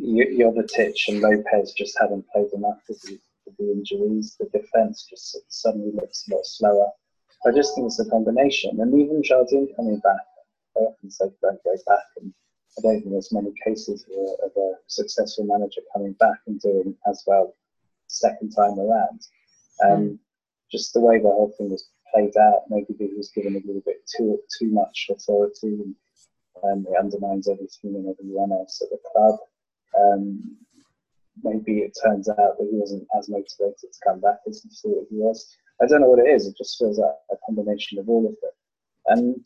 Jovetic 0.00 0.96
and 1.08 1.20
Lopez 1.20 1.72
just 1.72 1.98
haven't 2.00 2.26
played 2.32 2.52
enough 2.52 2.80
with 2.88 3.00
the, 3.02 3.18
with 3.46 3.56
the 3.56 3.72
injuries. 3.72 4.36
The 4.38 4.46
defence 4.46 5.06
just 5.08 5.36
suddenly 5.48 5.92
looks 5.94 6.26
a 6.28 6.34
lot 6.34 6.46
slower. 6.46 6.90
I 7.46 7.52
just 7.52 7.74
think 7.74 7.86
it's 7.86 8.00
a 8.00 8.10
combination. 8.10 8.80
And 8.80 8.94
even 9.00 9.22
Jardim 9.22 9.74
coming 9.76 9.98
back, 9.98 10.24
I 10.76 10.80
often 10.80 11.10
say 11.10 11.26
don't 11.42 11.62
go 11.64 11.74
back. 11.86 12.04
And 12.20 12.32
I 12.78 12.82
don't 12.82 13.00
think 13.00 13.12
there's 13.12 13.32
many 13.32 13.52
cases 13.64 14.04
of 14.04 14.16
a, 14.16 14.46
of 14.46 14.52
a 14.56 14.72
successful 14.86 15.44
manager 15.44 15.82
coming 15.92 16.12
back 16.14 16.38
and 16.46 16.60
doing 16.60 16.96
as 17.06 17.22
well 17.26 17.54
second 18.06 18.50
time 18.50 18.78
around. 18.78 19.20
Um, 19.84 20.18
Just 20.70 20.92
the 20.92 21.00
way 21.00 21.18
the 21.18 21.24
whole 21.24 21.52
thing 21.56 21.70
was 21.70 21.88
played 22.12 22.36
out, 22.36 22.62
maybe 22.70 22.94
he 22.98 23.10
was 23.16 23.30
given 23.34 23.54
a 23.54 23.66
little 23.66 23.82
bit 23.84 24.00
too 24.16 24.38
too 24.58 24.70
much 24.70 25.08
authority 25.10 25.78
and 25.82 25.94
um, 26.64 26.86
it 26.88 26.98
undermines 26.98 27.48
everything 27.48 27.94
and 27.94 28.08
everyone 28.08 28.52
else 28.52 28.80
at 28.82 28.90
the 28.90 28.98
club. 29.12 29.38
Um, 29.98 30.56
maybe 31.42 31.80
it 31.80 31.96
turns 32.02 32.28
out 32.28 32.36
that 32.36 32.68
he 32.70 32.76
wasn't 32.76 33.06
as 33.18 33.28
motivated 33.28 33.76
to 33.80 34.00
come 34.04 34.20
back 34.20 34.38
as 34.48 34.62
he 34.62 34.68
thought 34.70 35.06
he 35.10 35.16
was. 35.16 35.56
I 35.82 35.86
don't 35.86 36.00
know 36.00 36.08
what 36.08 36.24
it 36.24 36.30
is. 36.30 36.46
It 36.46 36.56
just 36.56 36.78
feels 36.78 36.98
like 36.98 37.14
a 37.30 37.36
combination 37.46 37.98
of 37.98 38.08
all 38.08 38.26
of 38.26 38.32
it. 38.32 38.54
And 39.06 39.44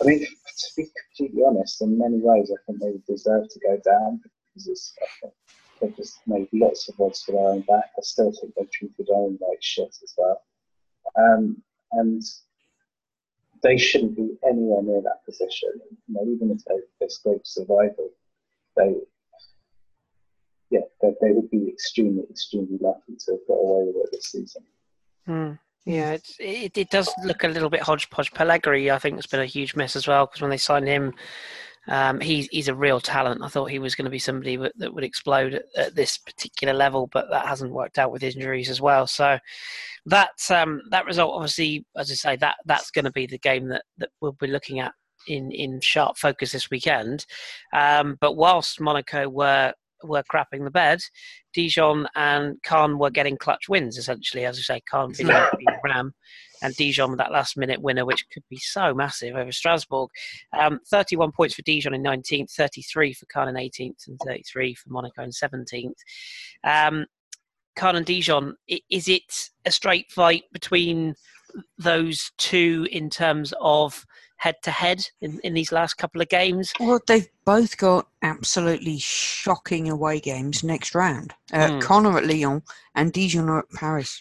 I 0.00 0.04
mean, 0.04 0.20
to 0.20 0.66
be 0.76 0.88
completely 1.16 1.42
honest, 1.44 1.82
in 1.82 1.98
many 1.98 2.18
ways, 2.18 2.52
I 2.52 2.58
think 2.66 2.80
they 2.80 3.12
deserve 3.12 3.48
to 3.48 3.60
go 3.60 3.80
down 3.84 4.20
because 4.54 4.94
they've 5.80 5.96
just 5.96 6.20
made 6.26 6.48
lots 6.52 6.88
of 6.88 7.00
odds 7.00 7.22
for 7.22 7.32
their 7.32 7.48
own 7.48 7.60
back. 7.62 7.90
I 7.96 8.02
still 8.02 8.32
think 8.32 8.54
they 8.54 8.66
treated 8.72 9.08
Owen 9.10 9.38
like 9.40 9.58
shit 9.60 9.94
as 10.02 10.14
well. 10.16 10.42
Um, 11.16 11.62
and 11.92 12.22
they 13.62 13.76
shouldn't 13.76 14.16
be 14.16 14.36
anywhere 14.48 14.82
near 14.82 15.02
that 15.02 15.24
position. 15.24 15.70
You 16.06 16.14
know, 16.14 16.32
even 16.32 16.50
if 16.52 16.64
they, 16.64 17.08
they 17.24 17.38
survival, 17.42 18.10
they 18.76 18.94
yeah, 20.70 20.80
they, 21.00 21.14
they 21.20 21.32
would 21.32 21.50
be 21.50 21.68
extremely, 21.68 22.24
extremely 22.30 22.78
lucky 22.80 23.16
to 23.18 23.32
have 23.32 23.46
got 23.46 23.54
away 23.54 23.84
with 23.86 23.96
it 24.04 24.10
this 24.12 24.26
season. 24.26 24.62
Hmm. 25.26 25.52
Yeah, 25.84 26.18
it 26.38 26.76
it 26.76 26.90
does 26.90 27.10
look 27.24 27.44
a 27.44 27.48
little 27.48 27.70
bit 27.70 27.80
hodgepodge. 27.80 28.32
Pellegrini, 28.32 28.90
I 28.90 28.98
think, 28.98 29.16
has 29.16 29.26
been 29.26 29.40
a 29.40 29.46
huge 29.46 29.74
miss 29.74 29.96
as 29.96 30.06
well 30.06 30.26
because 30.26 30.42
when 30.42 30.50
they 30.50 30.58
signed 30.58 30.86
him, 30.86 31.14
um, 31.88 32.20
he's 32.20 32.46
he's 32.48 32.68
a 32.68 32.74
real 32.74 33.00
talent. 33.00 33.42
I 33.42 33.48
thought 33.48 33.70
he 33.70 33.78
was 33.78 33.94
going 33.94 34.04
to 34.04 34.10
be 34.10 34.18
somebody 34.18 34.56
that, 34.56 34.72
that 34.76 34.92
would 34.92 35.04
explode 35.04 35.54
at, 35.54 35.64
at 35.76 35.94
this 35.94 36.18
particular 36.18 36.74
level, 36.74 37.08
but 37.10 37.30
that 37.30 37.46
hasn't 37.46 37.72
worked 37.72 37.98
out 37.98 38.12
with 38.12 38.22
injuries 38.22 38.68
as 38.68 38.82
well. 38.82 39.06
So 39.06 39.38
that 40.04 40.30
um, 40.50 40.82
that 40.90 41.06
result, 41.06 41.34
obviously, 41.34 41.86
as 41.96 42.10
I 42.10 42.14
say, 42.14 42.36
that 42.36 42.56
that's 42.66 42.90
going 42.90 43.06
to 43.06 43.12
be 43.12 43.26
the 43.26 43.38
game 43.38 43.68
that, 43.68 43.84
that 43.96 44.10
we'll 44.20 44.32
be 44.32 44.46
looking 44.46 44.80
at 44.80 44.92
in 45.26 45.50
in 45.52 45.80
sharp 45.80 46.18
focus 46.18 46.52
this 46.52 46.70
weekend. 46.70 47.24
Um, 47.72 48.18
but 48.20 48.36
whilst 48.36 48.80
Monaco 48.80 49.28
were 49.28 49.72
were 50.02 50.22
crapping 50.32 50.64
the 50.64 50.70
bed, 50.70 51.00
Dijon 51.52 52.06
and 52.14 52.56
Caen 52.62 52.98
were 52.98 53.10
getting 53.10 53.36
clutch 53.36 53.68
wins, 53.68 53.96
essentially. 53.96 54.44
As 54.44 54.58
I 54.58 54.62
say, 54.62 54.82
Caen 54.90 55.16
being 55.16 55.28
Reims 55.84 56.12
and 56.62 56.74
Dijon 56.74 57.10
with 57.10 57.18
that 57.18 57.32
last 57.32 57.56
minute 57.56 57.80
winner, 57.80 58.04
which 58.04 58.28
could 58.32 58.42
be 58.50 58.58
so 58.58 58.94
massive 58.94 59.36
over 59.36 59.52
Strasbourg. 59.52 60.10
Um, 60.58 60.80
31 60.90 61.32
points 61.32 61.54
for 61.54 61.62
Dijon 61.62 61.94
in 61.94 62.02
19th, 62.02 62.50
33 62.52 63.14
for 63.14 63.26
Caen 63.26 63.48
in 63.48 63.54
18th, 63.54 64.08
and 64.08 64.18
33 64.24 64.74
for 64.74 64.90
Monaco 64.90 65.22
in 65.22 65.30
17th. 65.30 65.92
Um, 66.64 67.06
Caen 67.76 67.96
and 67.96 68.06
Dijon, 68.06 68.56
is 68.90 69.08
it 69.08 69.50
a 69.64 69.70
straight 69.70 70.10
fight 70.10 70.44
between 70.52 71.14
those 71.78 72.32
two 72.38 72.86
in 72.90 73.08
terms 73.08 73.54
of 73.60 74.04
head 74.38 74.56
to 74.62 74.70
head 74.70 75.04
in 75.20 75.52
these 75.54 75.70
last 75.70 75.94
couple 75.94 76.20
of 76.20 76.28
games? 76.28 76.72
Well, 76.80 77.00
they've 77.06 77.28
both 77.44 77.76
got 77.76 78.08
absolutely 78.22 78.98
shocking 78.98 79.90
away 79.90 80.20
games 80.20 80.64
next 80.64 80.94
round. 80.94 81.34
Uh, 81.52 81.68
mm. 81.68 81.82
Caen 81.82 82.16
at 82.16 82.26
Lyon 82.26 82.62
and 82.94 83.12
Dijon 83.12 83.50
at 83.50 83.70
Paris. 83.74 84.20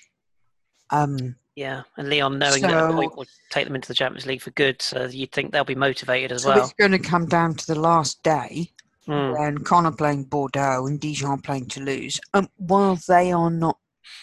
Um, 0.90 1.36
yeah, 1.56 1.84
and 1.98 2.10
Lyon 2.10 2.38
knowing 2.38 2.62
so, 2.62 2.68
that 2.68 2.94
point 2.94 3.18
will 3.18 3.26
take 3.50 3.66
them 3.66 3.76
into 3.76 3.88
the 3.88 3.94
Champions 3.94 4.26
League 4.26 4.42
for 4.42 4.52
good, 4.52 4.82
so 4.82 5.06
you'd 5.06 5.32
think 5.32 5.52
they'll 5.52 5.64
be 5.64 5.76
motivated 5.76 6.32
as 6.32 6.44
so 6.44 6.50
well. 6.50 6.64
It's 6.64 6.74
going 6.74 6.92
to 6.92 7.00
come 7.00 7.26
down 7.26 7.56
to 7.56 7.68
the 7.68 7.80
last 7.80 8.22
day 8.24 8.72
mm. 9.08 9.38
when 9.38 9.64
Caen 9.64 9.86
are 9.86 9.92
playing 9.92 10.26
Bordeaux 10.26 10.86
and 10.86 11.00
Dijon 11.00 11.42
playing 11.42 11.68
Toulouse. 11.68 12.20
Um, 12.34 12.50
while 12.58 13.00
they 13.08 13.32
are 13.32 13.50
not 13.50 13.78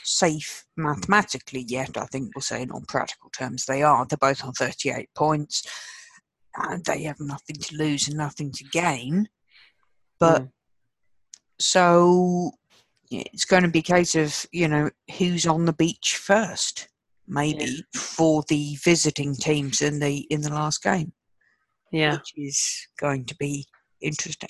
safe 0.04 0.64
mathematically 0.76 1.64
yet, 1.66 1.96
I 1.96 2.06
think 2.06 2.34
we'll 2.34 2.42
say 2.42 2.62
in 2.62 2.70
all 2.70 2.84
practical 2.86 3.30
terms 3.30 3.64
they 3.64 3.82
are. 3.82 4.06
They're 4.06 4.18
both 4.18 4.44
on 4.44 4.52
38 4.52 5.08
points. 5.14 5.62
And 6.56 6.84
they 6.84 7.02
have 7.02 7.18
nothing 7.18 7.56
to 7.56 7.76
lose 7.76 8.06
and 8.06 8.16
nothing 8.16 8.52
to 8.52 8.64
gain. 8.64 9.28
But 10.20 10.42
mm. 10.42 10.50
so 11.58 12.52
it's 13.10 13.44
going 13.44 13.64
to 13.64 13.68
be 13.68 13.80
a 13.80 13.82
case 13.82 14.14
of, 14.14 14.46
you 14.52 14.68
know, 14.68 14.90
who's 15.18 15.46
on 15.46 15.64
the 15.64 15.72
beach 15.72 16.16
first 16.16 16.88
maybe 17.26 17.64
yeah. 17.64 18.00
for 18.00 18.44
the 18.48 18.76
visiting 18.84 19.34
teams 19.34 19.80
in 19.80 19.98
the 19.98 20.18
in 20.30 20.42
the 20.42 20.50
last 20.50 20.82
game. 20.82 21.12
Yeah, 21.92 22.14
which 22.14 22.32
is 22.36 22.88
going 22.98 23.24
to 23.26 23.36
be 23.36 23.66
interesting. 24.00 24.48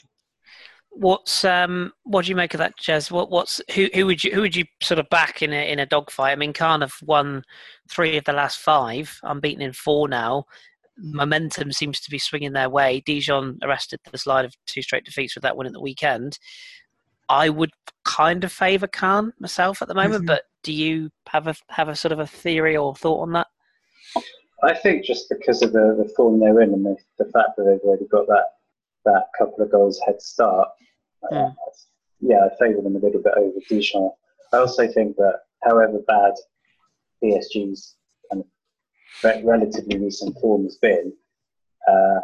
What's 0.96 1.44
um 1.44 1.92
what 2.04 2.24
do 2.24 2.30
you 2.30 2.36
make 2.36 2.54
of 2.54 2.58
that, 2.58 2.78
Jez? 2.78 3.10
What 3.10 3.30
what's 3.30 3.60
who 3.74 3.88
who 3.94 4.06
would 4.06 4.22
you 4.22 4.32
who 4.32 4.42
would 4.42 4.54
you 4.54 4.64
sort 4.80 5.00
of 5.00 5.08
back 5.10 5.42
in 5.42 5.52
a 5.52 5.70
in 5.70 5.78
a 5.80 5.86
dogfight? 5.86 6.32
I 6.32 6.36
mean, 6.36 6.52
Caen 6.52 6.82
have 6.82 6.94
won 7.02 7.42
three 7.88 8.16
of 8.16 8.24
the 8.24 8.32
last 8.32 8.60
five, 8.60 9.18
unbeaten 9.22 9.62
in 9.62 9.72
four 9.72 10.08
now. 10.08 10.44
Momentum 10.96 11.72
seems 11.72 12.00
to 12.00 12.10
be 12.10 12.18
swinging 12.18 12.52
their 12.52 12.70
way. 12.70 13.02
Dijon 13.04 13.58
arrested 13.62 13.98
the 14.10 14.16
slide 14.16 14.44
of 14.44 14.54
two 14.66 14.82
straight 14.82 15.04
defeats 15.04 15.34
with 15.34 15.42
that 15.42 15.56
win 15.56 15.66
at 15.66 15.72
the 15.72 15.80
weekend. 15.80 16.38
I 17.28 17.48
would 17.48 17.72
kind 18.04 18.44
of 18.44 18.52
favour 18.52 18.86
Caen 18.86 19.32
myself 19.40 19.82
at 19.82 19.88
the 19.88 19.94
moment, 19.94 20.20
mm-hmm. 20.20 20.26
but 20.26 20.44
do 20.62 20.72
you 20.72 21.10
have 21.28 21.48
a 21.48 21.54
have 21.70 21.88
a 21.88 21.96
sort 21.96 22.12
of 22.12 22.20
a 22.20 22.26
theory 22.26 22.76
or 22.76 22.94
thought 22.94 23.22
on 23.22 23.32
that? 23.32 23.48
I 24.62 24.74
think 24.74 25.04
just 25.04 25.28
because 25.28 25.62
of 25.62 25.72
the, 25.72 25.94
the 25.98 26.12
form 26.16 26.40
they're 26.40 26.60
in 26.60 26.72
and 26.72 26.84
the, 26.84 26.96
the 27.18 27.30
fact 27.30 27.50
that 27.56 27.64
they've 27.64 27.80
already 27.80 28.06
got 28.06 28.26
that 28.28 28.44
that 29.04 29.26
couple 29.36 29.62
of 29.62 29.70
goals 29.70 30.00
head 30.06 30.20
start, 30.20 30.68
mm. 30.80 30.83
Uh, 31.30 31.50
yeah, 32.20 32.46
I 32.46 32.48
favour 32.58 32.82
them 32.82 32.96
a 32.96 32.98
little 32.98 33.22
bit 33.22 33.34
over 33.36 33.58
Dijon. 33.68 34.10
I 34.52 34.58
also 34.58 34.86
think 34.88 35.16
that 35.16 35.40
however 35.62 35.98
bad 36.06 36.32
PSG's 37.22 37.96
kind 38.30 38.42
of 38.42 39.44
relatively 39.44 39.98
recent 39.98 40.36
form 40.40 40.64
has 40.64 40.76
been, 40.76 41.12
uh, 41.88 42.20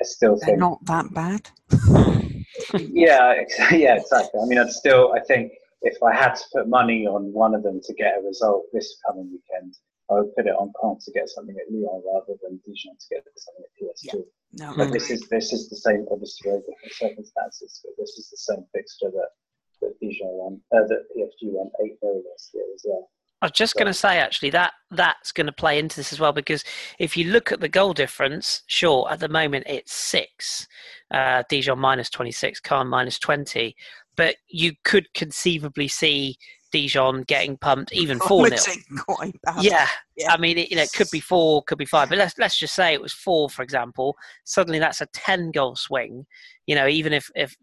I 0.00 0.04
still 0.04 0.36
They're 0.36 0.46
think 0.46 0.58
not 0.58 0.84
that 0.86 1.12
bad. 1.12 1.50
yeah, 2.78 3.34
yeah, 3.72 3.96
exactly. 3.96 4.40
I 4.40 4.46
mean, 4.46 4.58
I'd 4.58 4.70
still, 4.70 5.12
I 5.14 5.20
think 5.20 5.52
if 5.82 6.02
I 6.02 6.14
had 6.14 6.34
to 6.34 6.44
put 6.52 6.68
money 6.68 7.06
on 7.06 7.32
one 7.32 7.54
of 7.54 7.62
them 7.62 7.80
to 7.84 7.94
get 7.94 8.18
a 8.18 8.26
result 8.26 8.64
this 8.72 8.96
coming 9.06 9.30
weekend, 9.30 9.76
I 10.10 10.14
would 10.14 10.34
put 10.34 10.46
it 10.46 10.54
on 10.54 10.72
Caen 10.80 10.98
to 11.04 11.12
get 11.12 11.28
something 11.28 11.56
at 11.56 11.72
Lyon 11.72 12.02
rather 12.06 12.38
than 12.42 12.60
Dijon 12.64 12.96
to 12.96 13.06
get 13.10 13.24
something 13.36 13.64
at 13.64 13.82
PSG. 13.82 14.14
Yeah. 14.14 14.35
No, 14.52 14.74
but 14.76 14.92
this 14.92 15.10
is 15.10 15.28
this 15.28 15.52
is 15.52 15.68
the 15.68 15.76
same, 15.76 16.06
obviously, 16.10 16.50
very 16.50 16.60
different 16.60 16.92
circumstances. 16.92 17.80
But 17.84 17.92
this 17.98 18.10
is 18.18 18.30
the 18.30 18.36
same 18.36 18.64
fixture 18.74 19.10
that 19.10 19.28
that 19.82 20.00
Dijon 20.00 20.28
won, 20.28 20.60
uh, 20.74 20.86
that 20.86 21.04
PSG 21.14 21.50
won 21.52 21.70
eight 21.84 21.98
0 22.00 22.22
last 22.30 22.50
year 22.54 22.64
as 22.74 22.82
well. 22.84 23.10
I 23.42 23.46
was 23.46 23.52
just 23.52 23.74
going 23.74 23.86
to 23.86 23.94
say 23.94 24.18
actually 24.18 24.50
that 24.50 24.72
that's 24.90 25.30
going 25.30 25.46
to 25.46 25.52
play 25.52 25.78
into 25.78 25.96
this 25.96 26.12
as 26.12 26.18
well 26.18 26.32
because 26.32 26.64
if 26.98 27.16
you 27.18 27.30
look 27.30 27.52
at 27.52 27.60
the 27.60 27.68
goal 27.68 27.92
difference, 27.92 28.62
sure, 28.66 29.06
at 29.10 29.20
the 29.20 29.28
moment 29.28 29.66
it's 29.68 29.92
six, 29.92 30.66
uh, 31.10 31.42
Dijon 31.48 31.78
minus 31.78 32.08
twenty 32.08 32.32
six, 32.32 32.60
Caen 32.60 32.86
minus 32.86 33.18
twenty, 33.18 33.76
but 34.16 34.36
you 34.48 34.72
could 34.84 35.12
conceivably 35.12 35.86
see 35.86 36.38
Dijon 36.76 37.22
getting 37.22 37.56
pumped 37.56 37.90
even 37.92 38.18
four 38.28 38.46
0 38.48 38.78
yeah. 39.60 39.88
yeah, 40.16 40.30
I 40.30 40.36
mean, 40.36 40.58
it, 40.58 40.70
you 40.70 40.76
know, 40.76 40.82
it 40.82 40.92
could 40.92 41.08
be 41.10 41.20
four, 41.20 41.62
could 41.62 41.78
be 41.78 41.86
five, 41.86 42.10
but 42.10 42.18
let's 42.18 42.36
let's 42.38 42.58
just 42.58 42.74
say 42.74 42.92
it 42.92 43.00
was 43.00 43.14
four, 43.14 43.48
for 43.48 43.62
example. 43.62 44.14
Suddenly, 44.44 44.78
that's 44.78 45.00
a 45.00 45.06
ten 45.06 45.50
goal 45.52 45.74
swing. 45.74 46.26
You 46.66 46.74
know, 46.74 46.86
even 46.86 47.14
if 47.14 47.30
if 47.34 47.56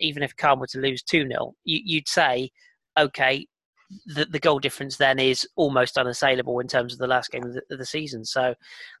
even 0.00 0.24
if 0.24 0.34
Caen 0.36 0.58
were 0.58 0.66
to 0.68 0.80
lose 0.80 1.02
two 1.02 1.28
0 1.28 1.54
you, 1.64 1.80
you'd 1.84 2.08
say, 2.08 2.50
okay, 2.98 3.46
the, 4.06 4.24
the 4.24 4.40
goal 4.40 4.58
difference 4.58 4.96
then 4.96 5.20
is 5.20 5.46
almost 5.54 5.96
unassailable 5.96 6.58
in 6.58 6.66
terms 6.66 6.92
of 6.92 6.98
the 6.98 7.06
last 7.06 7.30
game 7.30 7.44
of 7.44 7.54
the, 7.54 7.62
of 7.70 7.78
the, 7.78 7.86
season. 7.86 8.24
So 8.24 8.54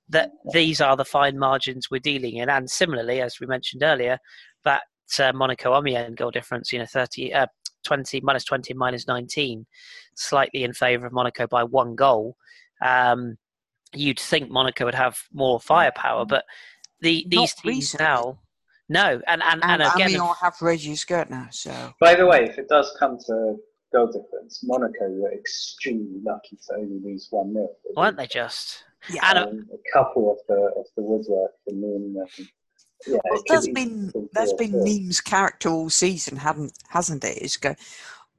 that 0.08 0.30
these 0.52 0.80
are 0.80 0.96
the 0.96 1.04
fine 1.04 1.36
margins 1.36 1.90
we're 1.90 1.98
dealing 1.98 2.36
in, 2.36 2.48
and 2.48 2.70
similarly, 2.70 3.20
as 3.20 3.40
we 3.40 3.48
mentioned 3.48 3.82
earlier, 3.82 4.18
that 4.64 4.82
uh, 5.18 5.32
Monaco 5.32 5.76
Amiens 5.76 6.14
goal 6.14 6.30
difference, 6.30 6.72
you 6.72 6.78
know, 6.78 6.86
30, 6.86 7.34
uh, 7.34 7.46
20 7.84 8.20
minus 8.22 8.44
20 8.44 8.74
minus 8.74 9.06
19, 9.06 9.66
slightly 10.14 10.64
in 10.64 10.72
favour 10.72 11.06
of 11.06 11.12
Monaco 11.12 11.46
by 11.46 11.64
one 11.64 11.94
goal. 11.94 12.36
Um, 12.84 13.36
you'd 13.94 14.20
think 14.20 14.50
Monaco 14.50 14.84
would 14.84 14.94
have 14.94 15.18
more 15.32 15.58
mm-hmm. 15.58 15.66
firepower, 15.66 16.24
but 16.26 16.44
the 17.00 17.24
these 17.28 17.54
Not 17.56 17.62
teams 17.62 17.76
recently. 17.76 18.04
now. 18.04 18.38
No, 18.90 19.20
and 19.26 19.42
and, 19.42 19.62
and, 19.62 19.82
and 19.82 19.92
again, 19.94 20.12
we 20.12 20.28
have 20.40 20.54
Reggie 20.62 20.96
Skirt 20.96 21.28
now. 21.28 21.48
So, 21.50 21.92
by 22.00 22.14
the 22.14 22.26
way, 22.26 22.44
if 22.44 22.58
it 22.58 22.68
does 22.68 22.94
come 22.98 23.18
to 23.26 23.56
goal 23.92 24.06
difference. 24.06 24.60
Monaco 24.64 25.08
were 25.10 25.32
extremely 25.32 26.20
lucky 26.24 26.56
to 26.56 26.74
only 26.76 27.00
lose 27.02 27.28
1 27.30 27.52
0. 27.52 27.68
Weren't 27.96 28.16
they 28.16 28.26
just? 28.26 28.84
Yeah. 29.12 29.30
And 29.30 29.38
a, 29.38 29.74
a 29.74 29.92
couple 29.92 30.30
of 30.30 30.38
the 30.48 30.72
of 30.76 30.86
the 30.96 31.02
Woodworth 31.02 31.52
and 31.66 31.80
Moon. 31.80 32.16
Yeah, 33.06 33.18
well, 33.30 33.42
that's 33.48 33.68
been 33.68 34.12
that's 34.32 34.52
been 34.54 34.84
Nimes' 34.84 35.20
character 35.20 35.68
all 35.68 35.90
season, 35.90 36.36
haven't 36.36 36.72
hasn't 36.88 37.24
it? 37.24 37.38
Is 37.38 37.56
go 37.56 37.74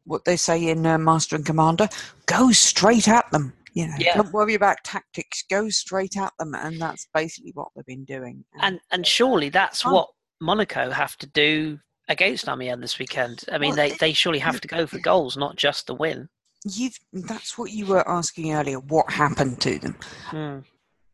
what 0.06 0.26
they 0.26 0.36
say 0.36 0.68
in 0.68 0.86
uh, 0.86 0.98
Master 0.98 1.36
and 1.36 1.46
Commander: 1.46 1.88
go 2.26 2.52
straight 2.52 3.08
at 3.08 3.30
them. 3.32 3.54
You 3.74 3.88
know, 3.88 3.96
yeah. 4.00 4.16
don't 4.16 4.34
worry 4.34 4.56
about 4.56 4.84
tactics. 4.84 5.44
Go 5.50 5.70
straight 5.70 6.18
at 6.18 6.34
them, 6.40 6.56
and 6.56 6.82
that's 6.82 7.08
basically 7.14 7.52
what 7.54 7.70
they've 7.76 7.86
been 7.86 8.06
doing. 8.06 8.44
And 8.60 8.80
and 8.92 9.06
surely 9.06 9.50
that's 9.50 9.86
oh. 9.86 9.94
what 9.94 10.10
Monaco 10.42 10.92
have 10.92 11.18
to 11.18 11.28
do 11.28 11.80
against 12.10 12.50
Amiens 12.50 12.82
this 12.82 13.00
weekend. 13.00 13.46
I 13.52 13.58
mean, 13.58 13.76
well, 13.76 13.90
they, 13.90 13.92
they 13.98 14.14
surely 14.14 14.40
have 14.40 14.60
to 14.62 14.68
go 14.68 14.88
for 14.88 15.00
goals, 15.00 15.38
not 15.38 15.56
just 15.56 15.88
the 15.88 15.94
win. 15.94 16.28
You've, 16.66 16.98
that's 17.14 17.58
what 17.58 17.72
you 17.72 17.86
were 17.86 18.08
asking 18.10 18.54
earlier. 18.54 18.80
What 18.80 19.10
happened 19.10 19.62
to 19.62 19.80
them? 19.80 19.96
Hmm. 20.26 20.60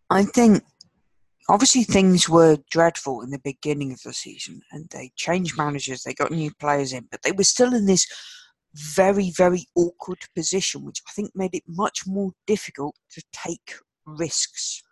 I 0.09 0.23
think 0.23 0.63
obviously 1.49 1.83
things 1.83 2.27
were 2.27 2.57
dreadful 2.71 3.21
in 3.21 3.29
the 3.29 3.41
beginning 3.43 3.91
of 3.91 4.01
the 4.03 4.13
season, 4.13 4.61
and 4.71 4.89
they 4.91 5.11
changed 5.15 5.57
managers, 5.57 6.03
they 6.03 6.13
got 6.13 6.31
new 6.31 6.51
players 6.59 6.93
in, 6.93 7.07
but 7.11 7.21
they 7.23 7.31
were 7.31 7.43
still 7.43 7.73
in 7.73 7.85
this 7.85 8.07
very, 8.73 9.31
very 9.31 9.67
awkward 9.75 10.19
position, 10.35 10.83
which 10.83 11.01
I 11.07 11.11
think 11.11 11.31
made 11.33 11.53
it 11.53 11.63
much 11.67 12.05
more 12.05 12.31
difficult 12.45 12.95
to 13.11 13.23
take 13.31 13.75
risks. 14.05 14.83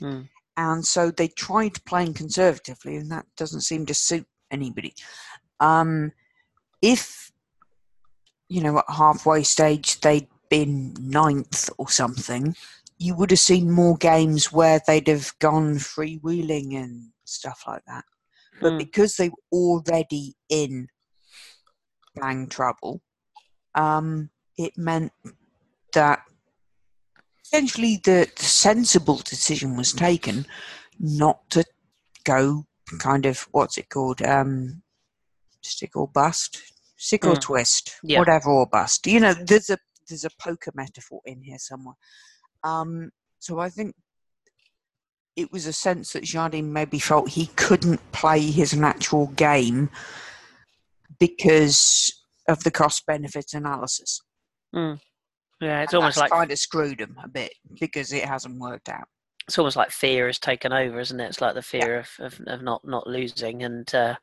Hmm. 0.00 0.22
And 0.56 0.84
so 0.84 1.10
they 1.10 1.28
tried 1.28 1.84
playing 1.84 2.14
conservatively, 2.14 2.96
and 2.96 3.10
that 3.10 3.26
doesn't 3.36 3.62
seem 3.62 3.86
to 3.86 3.94
suit 3.94 4.26
anybody. 4.50 4.94
Um, 5.60 6.12
if 6.82 7.32
you 8.48 8.60
know 8.60 8.78
at 8.78 8.84
halfway 8.88 9.42
stage 9.42 10.00
they'd 10.00 10.28
been 10.50 10.94
ninth 11.00 11.70
or 11.78 11.88
something, 11.88 12.54
you 12.98 13.14
would 13.14 13.30
have 13.30 13.40
seen 13.40 13.70
more 13.70 13.96
games 13.96 14.52
where 14.52 14.80
they'd 14.86 15.08
have 15.08 15.32
gone 15.40 15.76
freewheeling 15.76 16.76
and 16.76 17.10
stuff 17.24 17.64
like 17.66 17.82
that. 17.86 18.04
But 18.60 18.74
mm. 18.74 18.78
because 18.78 19.16
they 19.16 19.30
were 19.30 19.34
already 19.52 20.34
in 20.48 20.88
bang 22.14 22.48
trouble, 22.48 23.02
um, 23.74 24.30
it 24.56 24.78
meant 24.78 25.12
that 25.92 26.22
essentially 27.44 28.00
the, 28.04 28.30
the 28.36 28.44
sensible 28.44 29.16
decision 29.16 29.76
was 29.76 29.92
taken 29.92 30.46
not 30.98 31.48
to 31.50 31.64
go 32.24 32.66
kind 32.98 33.26
of 33.26 33.46
what's 33.50 33.78
it 33.78 33.88
called? 33.88 34.22
Um, 34.22 34.82
stick 35.62 35.96
or 35.96 36.08
bust, 36.08 36.60
stick 36.96 37.24
or 37.24 37.34
mm. 37.34 37.40
twist, 37.40 37.96
yeah. 38.02 38.18
whatever 38.18 38.50
or 38.50 38.66
bust. 38.66 39.06
You 39.06 39.20
know, 39.20 39.34
there's 39.34 39.70
a 39.70 39.78
there's 40.08 40.24
a 40.24 40.30
poker 40.38 40.70
metaphor 40.74 41.20
in 41.24 41.42
here 41.42 41.58
somewhere. 41.58 41.94
Um, 42.64 43.10
so 43.38 43.58
I 43.58 43.68
think 43.68 43.94
it 45.36 45.52
was 45.52 45.66
a 45.66 45.72
sense 45.72 46.12
that 46.12 46.24
Jardim 46.24 46.64
maybe 46.70 46.98
felt 46.98 47.30
he 47.30 47.46
couldn't 47.56 48.00
play 48.12 48.40
his 48.40 48.74
natural 48.74 49.28
game 49.28 49.90
because 51.18 52.12
of 52.48 52.62
the 52.64 52.70
cost 52.70 53.04
benefit 53.06 53.52
analysis. 53.52 54.20
Mm. 54.74 55.00
Yeah, 55.60 55.82
it's 55.82 55.92
And 55.92 55.98
almost 55.98 56.16
that's 56.16 56.30
like 56.30 56.38
kind 56.38 56.50
of 56.50 56.58
screwed 56.58 56.98
them 56.98 57.16
a 57.22 57.28
bit 57.28 57.52
because 57.80 58.12
it 58.12 58.24
hasn't 58.24 58.58
worked 58.58 58.88
out. 58.88 59.08
it's 59.46 59.58
almost 59.58 59.76
like 59.76 59.90
fear 59.90 60.26
has 60.26 60.38
taken 60.38 60.72
over, 60.72 61.00
isn't 61.00 61.20
it? 61.20 61.28
It's 61.28 61.40
like 61.40 61.54
the 61.54 61.62
fear 61.62 61.98
of, 61.98 62.08
of, 62.18 62.40
of 62.46 62.62
not 62.62 62.84
not 62.84 63.06
losing, 63.06 63.62
and 63.62 63.92
uh, 63.94 64.16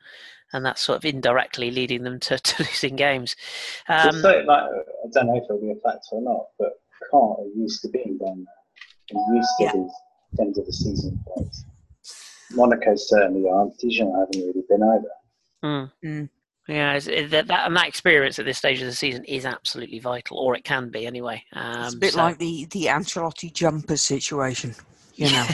and 0.52 0.64
that's 0.64 0.82
sort 0.82 0.98
of 0.98 1.04
indirectly 1.04 1.70
leading 1.70 2.02
them 2.02 2.20
to, 2.20 2.38
to 2.42 2.62
losing 2.62 2.96
games. 2.96 3.36
Um, 3.88 4.20
so, 4.20 4.42
like, 4.46 4.64
I 4.64 5.08
don't 5.12 5.26
know 5.26 5.36
if 5.36 5.44
it'll 5.44 5.60
be 5.60 5.70
a 5.72 5.74
factor 5.76 6.12
or 6.12 6.22
not, 6.22 6.46
but 6.58 6.81
Caen 7.10 7.36
are 7.38 7.58
used 7.58 7.82
to 7.82 7.88
being 7.88 8.18
down 8.18 8.44
there. 8.44 8.54
And 9.10 9.36
used 9.36 9.48
to 9.58 9.64
Yeah. 9.64 9.72
these 9.74 9.92
end 10.40 10.56
of 10.58 10.66
the 10.66 10.72
season 10.72 11.22
fights. 11.36 11.64
Monaco 12.52 12.94
certainly 12.96 13.48
aren't. 13.48 13.76
Dijon 13.78 14.10
haven't 14.12 14.46
really 14.46 14.64
been 14.68 14.82
either. 14.82 15.10
mm. 15.64 15.92
Mm. 16.04 16.28
Yeah, 16.68 16.92
it's, 16.94 17.08
it, 17.08 17.30
that, 17.30 17.48
that 17.48 17.66
and 17.66 17.76
that 17.76 17.88
experience 17.88 18.38
at 18.38 18.44
this 18.44 18.58
stage 18.58 18.80
of 18.80 18.86
the 18.86 18.92
season 18.94 19.24
is 19.24 19.44
absolutely 19.44 19.98
vital, 19.98 20.38
or 20.38 20.54
it 20.56 20.62
can 20.62 20.90
be 20.90 21.06
anyway. 21.06 21.42
Um, 21.54 21.84
It's 21.86 21.94
a 21.94 21.98
bit 21.98 22.12
so- 22.12 22.18
like 22.22 22.38
the 22.38 22.66
the 22.66 22.84
Ancelotti 22.86 23.52
jumper 23.52 23.96
situation. 23.96 24.74
You 25.16 25.30
know, 25.32 25.46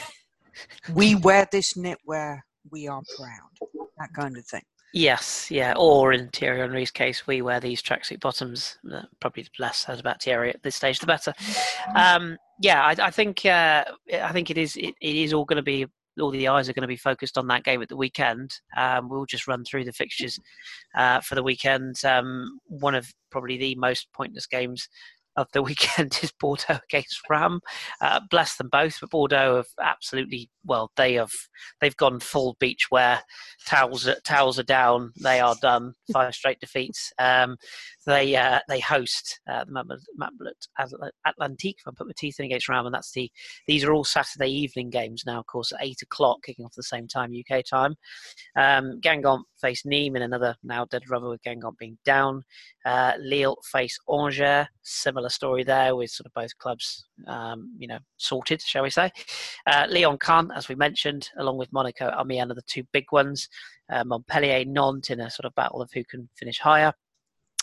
we 0.94 1.14
wear 1.14 1.48
this 1.50 1.72
knitwear, 1.74 2.40
we 2.70 2.88
are 2.88 3.02
proud. 3.18 3.70
That 3.98 4.10
kind 4.14 4.36
of 4.36 4.44
thing. 4.46 4.62
Yes, 4.94 5.50
yeah. 5.50 5.74
Or 5.76 6.12
in 6.12 6.28
Thierry 6.28 6.60
Henry's 6.60 6.90
case, 6.90 7.26
we 7.26 7.42
wear 7.42 7.60
these 7.60 7.82
tracksuit 7.82 8.20
bottoms. 8.20 8.78
Uh, 8.90 9.02
probably 9.20 9.46
less 9.58 9.78
said 9.78 10.00
about 10.00 10.22
Thierry 10.22 10.50
at 10.50 10.62
this 10.62 10.76
stage, 10.76 10.98
the 10.98 11.06
better. 11.06 11.34
Um, 11.94 12.38
yeah, 12.60 12.82
I, 12.82 12.96
I 13.06 13.10
think 13.10 13.44
uh, 13.44 13.84
I 14.12 14.32
think 14.32 14.50
it 14.50 14.56
is 14.56 14.76
it, 14.76 14.94
it 15.00 15.16
is 15.16 15.32
all 15.32 15.44
going 15.44 15.56
to 15.56 15.62
be 15.62 15.86
all 16.20 16.30
the 16.30 16.48
eyes 16.48 16.68
are 16.68 16.72
going 16.72 16.82
to 16.82 16.88
be 16.88 16.96
focused 16.96 17.38
on 17.38 17.46
that 17.48 17.64
game 17.64 17.82
at 17.82 17.88
the 17.88 17.96
weekend. 17.96 18.52
Um, 18.76 19.08
we'll 19.08 19.26
just 19.26 19.46
run 19.46 19.64
through 19.64 19.84
the 19.84 19.92
fixtures 19.92 20.38
uh, 20.96 21.20
for 21.20 21.34
the 21.34 21.42
weekend. 21.42 21.96
Um, 22.04 22.58
one 22.66 22.94
of 22.94 23.12
probably 23.30 23.56
the 23.56 23.74
most 23.76 24.08
pointless 24.12 24.46
games 24.46 24.88
of 25.36 25.48
the 25.52 25.62
weekend 25.62 26.18
is 26.22 26.32
Bordeaux 26.32 26.80
against 26.90 27.20
Reims. 27.28 27.60
Uh, 28.00 28.20
bless 28.30 28.56
them 28.56 28.68
both, 28.70 28.98
but 29.00 29.10
Bordeaux 29.10 29.56
have 29.56 29.68
absolutely 29.80 30.50
well. 30.64 30.90
They 30.96 31.14
have 31.14 31.32
they've 31.80 31.96
gone 31.96 32.20
full 32.20 32.56
beach 32.58 32.86
where 32.90 33.20
towels 33.66 34.08
towels 34.24 34.58
are 34.58 34.64
down. 34.64 35.12
They 35.22 35.40
are 35.40 35.56
done. 35.60 35.94
Five 36.12 36.34
straight 36.34 36.60
defeats. 36.60 37.12
Um, 37.18 37.56
they 38.06 38.36
uh, 38.36 38.60
they 38.68 38.80
host 38.80 39.40
uh, 39.48 39.64
the 39.64 39.98
Matmut 40.18 41.08
Atlantique. 41.26 41.76
If 41.78 41.88
I 41.88 41.90
put 41.96 42.06
my 42.06 42.12
teeth 42.16 42.38
in 42.38 42.46
against 42.46 42.68
Reims, 42.68 42.86
and 42.86 42.94
that's 42.94 43.12
the 43.12 43.30
these 43.66 43.84
are 43.84 43.92
all 43.92 44.04
Saturday 44.04 44.50
evening 44.50 44.90
games 44.90 45.24
now. 45.26 45.40
Of 45.40 45.46
course, 45.46 45.72
at 45.72 45.80
eight 45.82 46.02
o'clock, 46.02 46.38
kicking 46.44 46.64
off 46.64 46.72
at 46.72 46.76
the 46.76 46.82
same 46.82 47.06
time 47.06 47.32
UK 47.32 47.64
time. 47.64 47.94
Um, 48.56 49.00
Guingamp 49.00 49.42
face 49.60 49.82
Nîmes 49.84 50.16
in 50.16 50.22
another 50.22 50.56
now 50.62 50.84
dead 50.84 51.08
rubber 51.08 51.28
with 51.28 51.42
Guingamp 51.42 51.78
being 51.78 51.98
down. 52.04 52.42
Uh, 52.84 53.12
Lille 53.18 53.58
face 53.70 53.98
Angers. 54.10 54.66
Similar 54.82 55.27
story 55.30 55.64
there 55.64 55.94
with 55.96 56.10
sort 56.10 56.26
of 56.26 56.32
both 56.34 56.56
clubs, 56.58 57.06
um, 57.26 57.74
you 57.78 57.88
know, 57.88 57.98
sorted, 58.16 58.60
shall 58.62 58.82
we 58.82 58.90
say. 58.90 59.10
Uh, 59.66 59.86
Lyon 59.88 60.18
Caen, 60.18 60.50
as 60.54 60.68
we 60.68 60.74
mentioned, 60.74 61.30
along 61.38 61.58
with 61.58 61.72
Monaco, 61.72 62.10
Amiens 62.18 62.50
are 62.50 62.54
the 62.54 62.62
two 62.62 62.84
big 62.92 63.06
ones. 63.12 63.48
Uh, 63.90 64.04
Montpellier, 64.04 64.64
Nantes 64.64 65.10
in 65.10 65.20
a 65.20 65.30
sort 65.30 65.46
of 65.46 65.54
battle 65.54 65.80
of 65.82 65.90
who 65.92 66.04
can 66.04 66.28
finish 66.38 66.58
higher. 66.58 66.92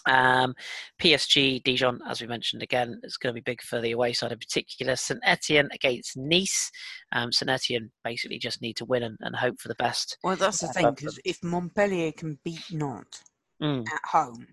Um, 0.08 0.54
PSG, 1.02 1.64
Dijon, 1.64 2.00
as 2.08 2.22
we 2.22 2.28
mentioned 2.28 2.62
again, 2.62 3.00
it's 3.04 3.18
going 3.18 3.34
to 3.34 3.42
be 3.42 3.44
big 3.44 3.62
for 3.62 3.82
the 3.82 3.92
away 3.92 4.14
side 4.14 4.32
in 4.32 4.38
particular. 4.38 4.96
St 4.96 5.20
Etienne 5.24 5.70
against 5.74 6.16
Nice. 6.16 6.70
Um, 7.12 7.32
St 7.32 7.50
Etienne 7.50 7.92
basically 8.04 8.38
just 8.38 8.62
need 8.62 8.76
to 8.78 8.86
win 8.86 9.04
and, 9.04 9.18
and 9.22 9.36
hope 9.36 9.60
for 9.60 9.68
the 9.68 9.76
best. 9.76 10.18
Well, 10.24 10.36
that's 10.36 10.60
the 10.60 10.68
thing, 10.68 10.92
because 10.96 11.20
if 11.26 11.44
Montpellier 11.44 12.12
can 12.12 12.40
beat 12.44 12.72
Nantes 12.72 13.24
Mm. 13.62 13.88
at 13.88 14.02
home, 14.12 14.48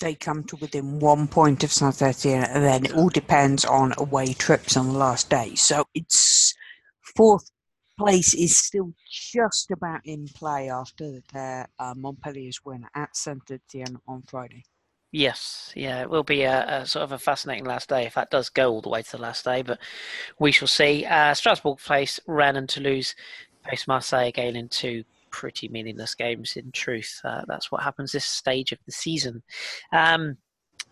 they 0.00 0.14
come 0.14 0.44
to 0.44 0.56
within 0.56 0.98
one 0.98 1.28
point 1.28 1.64
of 1.64 1.72
Saint 1.72 2.00
Etienne, 2.02 2.44
and 2.44 2.64
then 2.64 2.84
it 2.84 2.92
all 2.92 3.08
depends 3.08 3.64
on 3.64 3.94
away 3.98 4.32
trips 4.32 4.76
on 4.76 4.88
the 4.88 4.98
last 4.98 5.30
day. 5.30 5.54
So 5.54 5.84
it's 5.94 6.54
fourth 7.16 7.50
place 7.98 8.34
is 8.34 8.58
still 8.58 8.92
just 9.08 9.70
about 9.70 10.00
in 10.04 10.26
play 10.28 10.68
after 10.68 11.20
their 11.32 11.68
uh, 11.78 11.94
Montpellier's 11.96 12.64
win 12.64 12.86
at 12.94 13.16
Saint 13.16 13.50
Etienne 13.50 13.98
on 14.08 14.22
Friday. 14.22 14.64
Yes, 15.12 15.72
yeah, 15.76 16.02
it 16.02 16.10
will 16.10 16.24
be 16.24 16.42
a, 16.42 16.80
a 16.80 16.86
sort 16.86 17.04
of 17.04 17.12
a 17.12 17.18
fascinating 17.18 17.64
last 17.64 17.88
day 17.88 18.04
if 18.04 18.14
that 18.14 18.32
does 18.32 18.48
go 18.48 18.72
all 18.72 18.80
the 18.80 18.88
way 18.88 19.02
to 19.02 19.12
the 19.12 19.22
last 19.22 19.44
day, 19.44 19.62
but 19.62 19.78
we 20.40 20.50
shall 20.50 20.66
see. 20.66 21.04
Uh, 21.04 21.32
Strasbourg 21.34 21.78
face 21.78 22.18
Rennes 22.26 22.56
and 22.56 22.68
Toulouse 22.68 23.14
face 23.68 23.86
Marseille 23.86 24.26
again 24.26 24.56
in 24.56 24.68
two 24.68 25.04
pretty 25.34 25.68
meaningless 25.68 26.14
games. 26.14 26.56
In 26.56 26.70
truth, 26.70 27.20
uh, 27.24 27.42
that's 27.48 27.72
what 27.72 27.82
happens 27.82 28.12
this 28.12 28.24
stage 28.24 28.70
of 28.70 28.78
the 28.86 28.92
season. 28.92 29.42
Um, 29.92 30.36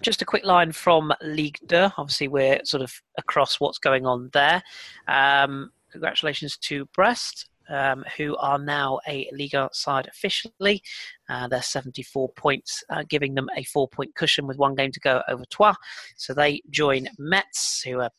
just 0.01 0.21
a 0.21 0.25
quick 0.25 0.45
line 0.45 0.73
from 0.73 1.13
Ligue 1.23 1.59
2. 1.69 1.91
Obviously, 1.97 2.27
we're 2.27 2.59
sort 2.65 2.83
of 2.83 2.93
across 3.17 3.61
what's 3.61 3.79
going 3.79 4.05
on 4.05 4.31
there. 4.33 4.61
Um, 5.07 5.71
congratulations 5.93 6.57
to 6.57 6.87
Brest, 6.87 7.51
um, 7.69 8.05
who 8.17 8.37
are 8.39 8.59
now 8.59 8.99
a 9.07 9.31
Liga 9.33 9.71
side 9.73 10.09
officially. 10.09 10.83
Uh, 11.29 11.47
they're 11.47 11.63
74 11.63 12.31
points, 12.31 12.83
uh, 12.91 13.05
giving 13.09 13.35
them 13.35 13.49
a 13.57 13.63
four 13.63 13.87
point 13.87 14.13
cushion 14.17 14.49
with 14.49 14.59
one 14.59 14.75
game 14.75 14.91
to 14.91 15.01
go 15.01 15.23
over 15.29 15.45
Troyes. 15.53 15.77
So 16.17 16.35
they 16.35 16.63
join 16.69 17.07
Metz, 17.17 17.81
who 17.83 18.01
are 18.01 18.11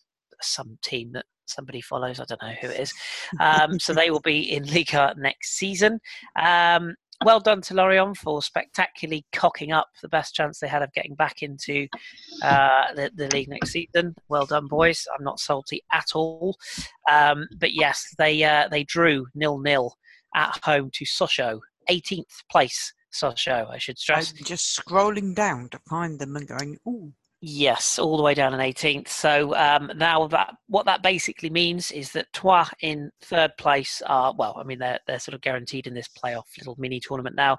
some 0.41 0.77
team 0.81 1.11
that 1.11 1.25
somebody 1.45 1.81
follows. 1.81 2.19
I 2.19 2.25
don't 2.25 2.41
know 2.41 2.53
who 2.61 2.67
it 2.67 2.79
is. 2.79 2.93
Um, 3.39 3.79
so 3.79 3.93
they 3.93 4.09
will 4.09 4.21
be 4.21 4.51
in 4.53 4.63
Liga 4.71 5.13
next 5.17 5.57
season. 5.57 5.99
Um, 6.39 6.95
well 7.25 7.39
done 7.39 7.61
to 7.61 7.73
Lorient 7.73 8.17
for 8.17 8.41
spectacularly 8.41 9.25
cocking 9.33 9.71
up 9.71 9.87
the 10.01 10.09
best 10.09 10.35
chance 10.35 10.59
they 10.59 10.67
had 10.67 10.81
of 10.81 10.93
getting 10.93 11.15
back 11.15 11.41
into 11.41 11.87
uh, 12.43 12.93
the, 12.95 13.11
the 13.15 13.27
league 13.29 13.49
next 13.49 13.71
season. 13.71 14.15
Well 14.29 14.45
done, 14.45 14.67
boys. 14.67 15.05
I'm 15.17 15.23
not 15.23 15.39
salty 15.39 15.81
at 15.91 16.07
all. 16.15 16.57
Um, 17.09 17.47
but 17.57 17.73
yes, 17.73 18.05
they 18.17 18.43
uh, 18.43 18.67
they 18.69 18.83
drew 18.83 19.25
nil 19.35 19.57
nil 19.59 19.95
at 20.35 20.59
home 20.63 20.89
to 20.93 21.05
Sochaux, 21.05 21.59
18th 21.89 22.43
place 22.51 22.93
Sochaux, 23.13 23.69
I 23.69 23.77
should 23.77 23.93
I'm 24.09 24.23
stress. 24.23 24.31
just 24.33 24.79
scrolling 24.79 25.35
down 25.35 25.69
to 25.69 25.79
find 25.89 26.19
them 26.19 26.35
and 26.35 26.47
going, 26.47 26.77
ooh, 26.87 27.13
Yes, 27.45 27.99
all 27.99 28.15
the 28.15 28.23
way 28.23 28.33
down 28.33 28.53
in 28.53 28.61
18th. 28.61 29.09
So 29.09 29.53
um, 29.55 29.91
now 29.97 30.27
that 30.27 30.55
what 30.67 30.85
that 30.85 31.03
basically 31.03 31.49
means 31.49 31.91
is 31.91 32.13
that 32.13 32.31
Troyes 32.31 32.69
in 32.79 33.11
third 33.21 33.51
place 33.57 34.01
are 34.05 34.33
well. 34.33 34.55
I 34.57 34.63
mean 34.63 34.79
they're 34.79 35.01
they're 35.07 35.19
sort 35.19 35.35
of 35.35 35.41
guaranteed 35.41 35.85
in 35.85 35.93
this 35.93 36.07
playoff 36.07 36.45
little 36.57 36.77
mini 36.77 37.01
tournament 37.01 37.35
now, 37.35 37.55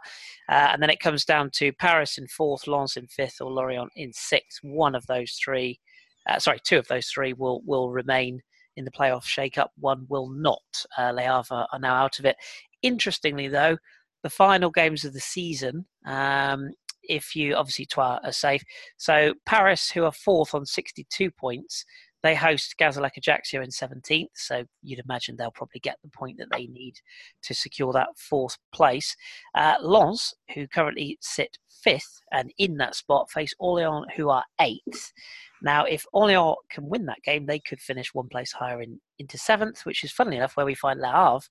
uh, 0.49 0.71
and 0.73 0.83
then 0.83 0.89
it 0.89 1.01
comes 1.01 1.27
down 1.27 1.51
to 1.57 1.71
Paris 1.75 2.17
in 2.17 2.27
fourth, 2.29 2.67
Lens 2.67 2.97
in 2.97 3.07
fifth, 3.09 3.43
or 3.43 3.53
Lorient 3.53 3.93
in 3.95 4.11
sixth. 4.15 4.61
One 4.63 4.95
of 4.95 5.07
those 5.07 5.33
three, 5.33 5.79
uh, 6.27 6.39
sorry, 6.39 6.61
two 6.65 6.79
of 6.79 6.89
those 6.89 7.09
three 7.09 7.35
will 7.35 7.61
will 7.67 7.91
remain 7.91 8.41
in 8.79 8.87
the 8.87 8.91
playoff 8.91 9.25
shake-up. 9.25 9.71
One 9.77 10.07
will 10.09 10.31
not. 10.31 10.63
Uh, 10.97 11.11
Le 11.11 11.21
Havre 11.21 11.67
are 11.71 11.79
now 11.79 11.95
out 11.95 12.19
of 12.19 12.25
it. 12.25 12.37
Interestingly, 12.81 13.49
though, 13.49 13.77
the 14.23 14.31
final 14.31 14.71
games 14.71 15.05
of 15.05 15.13
the 15.13 15.21
season. 15.21 15.85
Um, 16.07 16.71
if 17.09 17.35
you 17.37 17.55
obviously 17.55 17.87
Troyes 17.87 18.21
are 18.25 18.33
safe, 18.33 18.63
so 18.97 19.35
Paris, 19.47 19.91
who 19.91 20.05
are 20.05 20.13
fourth 20.13 20.55
on 20.55 20.67
62 20.67 21.31
points, 21.31 21.85
they 22.25 22.35
host 22.35 22.77
Gazélec 22.81 23.19
Ajaccio 23.19 23.61
in 23.61 23.69
17th. 23.69 24.29
So 24.35 24.65
you'd 24.83 25.05
imagine 25.05 25.37
they'll 25.37 25.51
probably 25.51 25.81
get 25.81 25.99
the 26.03 26.09
point 26.09 26.39
that 26.39 26.49
they 26.51 26.67
need 26.67 26.95
to 27.43 27.55
secure 27.55 27.93
that 27.93 28.09
fourth 28.17 28.57
place. 28.73 29.15
Uh, 29.55 29.75
Lens, 29.83 30.33
who 30.55 30.67
currently 30.67 31.19
sit 31.21 31.59
fifth 31.83 32.23
and 32.33 32.51
in 32.57 32.79
that 32.79 32.95
spot, 32.95 33.31
face 33.31 33.53
Orléans, 33.61 34.07
who 34.17 34.31
are 34.31 34.45
eighth. 34.59 35.13
Now, 35.61 35.85
if 35.85 36.07
Orléans 36.15 36.57
can 36.71 36.89
win 36.89 37.05
that 37.07 37.23
game, 37.25 37.45
they 37.45 37.59
could 37.59 37.81
finish 37.81 38.15
one 38.15 38.29
place 38.29 38.53
higher 38.53 38.81
in, 38.81 39.01
into 39.19 39.37
seventh, 39.37 39.85
which 39.85 40.03
is 40.03 40.11
funnily 40.11 40.39
enough 40.39 40.57
where 40.57 40.67
we 40.67 40.75
find 40.75 41.01
Le 41.01 41.09
Havre, 41.09 41.47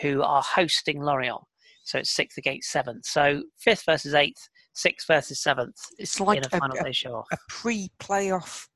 who 0.00 0.22
are 0.22 0.42
hosting 0.42 1.02
Lorient. 1.02 1.42
So 1.82 1.98
it's 1.98 2.10
sixth 2.10 2.38
against 2.38 2.70
seventh. 2.70 3.04
So 3.04 3.42
fifth 3.58 3.84
versus 3.84 4.14
eighth, 4.14 4.48
sixth 4.74 5.06
versus 5.06 5.40
seventh 5.40 5.76
it's 5.98 6.20
like 6.20 6.38
in 6.38 6.44
a 6.44 6.56
a, 6.56 6.58
final 6.60 6.76
a, 6.78 6.84
day 6.84 6.92
show 6.92 7.14
off. 7.16 7.26
a 7.32 7.38
pre-playoff 7.48 8.66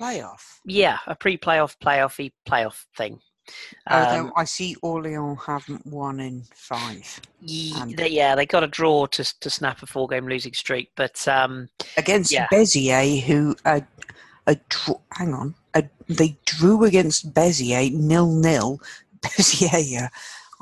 playoff. 0.00 0.58
Yeah, 0.64 0.98
a 1.06 1.14
pre-playoff, 1.14 1.76
playoffy 1.82 2.32
playoff 2.48 2.84
thing. 2.96 3.20
Although 3.90 4.26
Um, 4.26 4.32
I 4.36 4.44
see 4.44 4.76
Orleans 4.82 5.38
haven't 5.44 5.84
won 5.86 6.20
in 6.20 6.44
five 6.54 7.20
ye- 7.40 7.94
they, 7.94 8.08
yeah, 8.08 8.34
they 8.36 8.46
got 8.46 8.62
a 8.62 8.68
draw 8.68 9.06
to 9.06 9.40
to 9.40 9.50
snap 9.50 9.82
a 9.82 9.86
four-game 9.86 10.26
losing 10.28 10.52
streak, 10.54 10.92
but 10.96 11.26
um, 11.26 11.68
against 11.96 12.30
Yeah. 12.30 12.46
Béziers, 12.52 13.22
who 13.22 13.56
uh, 13.64 13.80
a 14.46 14.54
dr- 14.68 15.00
hang 15.12 15.34
on, 15.34 15.54
a, 15.74 15.82
they 16.08 16.36
drew 16.44 16.84
against 16.84 17.34
Béziers 17.34 17.92
nil 17.92 18.30
nil. 18.30 18.80
Béziers 19.20 20.00
are, 20.00 20.10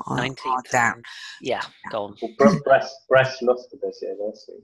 are 0.07 0.17
19th. 0.17 0.71
down. 0.71 1.03
Yeah, 1.41 1.61
gone. 1.91 2.15
Well, 2.39 2.59
Brest, 2.65 2.93
Brest 3.07 3.41
lost 3.43 3.69
to 3.71 3.77
this 3.81 3.99
year, 4.01 4.15
last 4.19 4.49
week. 4.49 4.63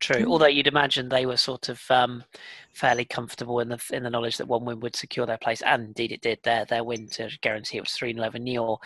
True. 0.00 0.24
Although 0.26 0.46
you'd 0.46 0.66
imagine 0.66 1.08
they 1.08 1.26
were 1.26 1.36
sort 1.36 1.68
of 1.68 1.82
um, 1.90 2.24
fairly 2.72 3.04
comfortable 3.04 3.60
in 3.60 3.68
the 3.68 3.80
in 3.92 4.02
the 4.02 4.10
knowledge 4.10 4.38
that 4.38 4.48
one 4.48 4.64
win 4.64 4.80
would 4.80 4.96
secure 4.96 5.26
their 5.26 5.38
place, 5.38 5.60
and 5.62 5.84
indeed 5.84 6.10
it 6.10 6.22
did. 6.22 6.38
Their 6.42 6.64
their 6.64 6.82
win 6.82 7.06
to 7.10 7.28
guarantee 7.42 7.76
it 7.76 7.82
was 7.82 7.92
three 7.92 8.14
0 8.14 8.26
over. 8.26 8.76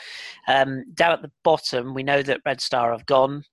Um, 0.48 0.84
down 0.94 1.12
at 1.12 1.22
the 1.22 1.30
bottom, 1.44 1.94
we 1.94 2.02
know 2.02 2.22
that 2.22 2.40
Red 2.44 2.60
Star 2.60 2.90
have 2.90 3.06
gone. 3.06 3.44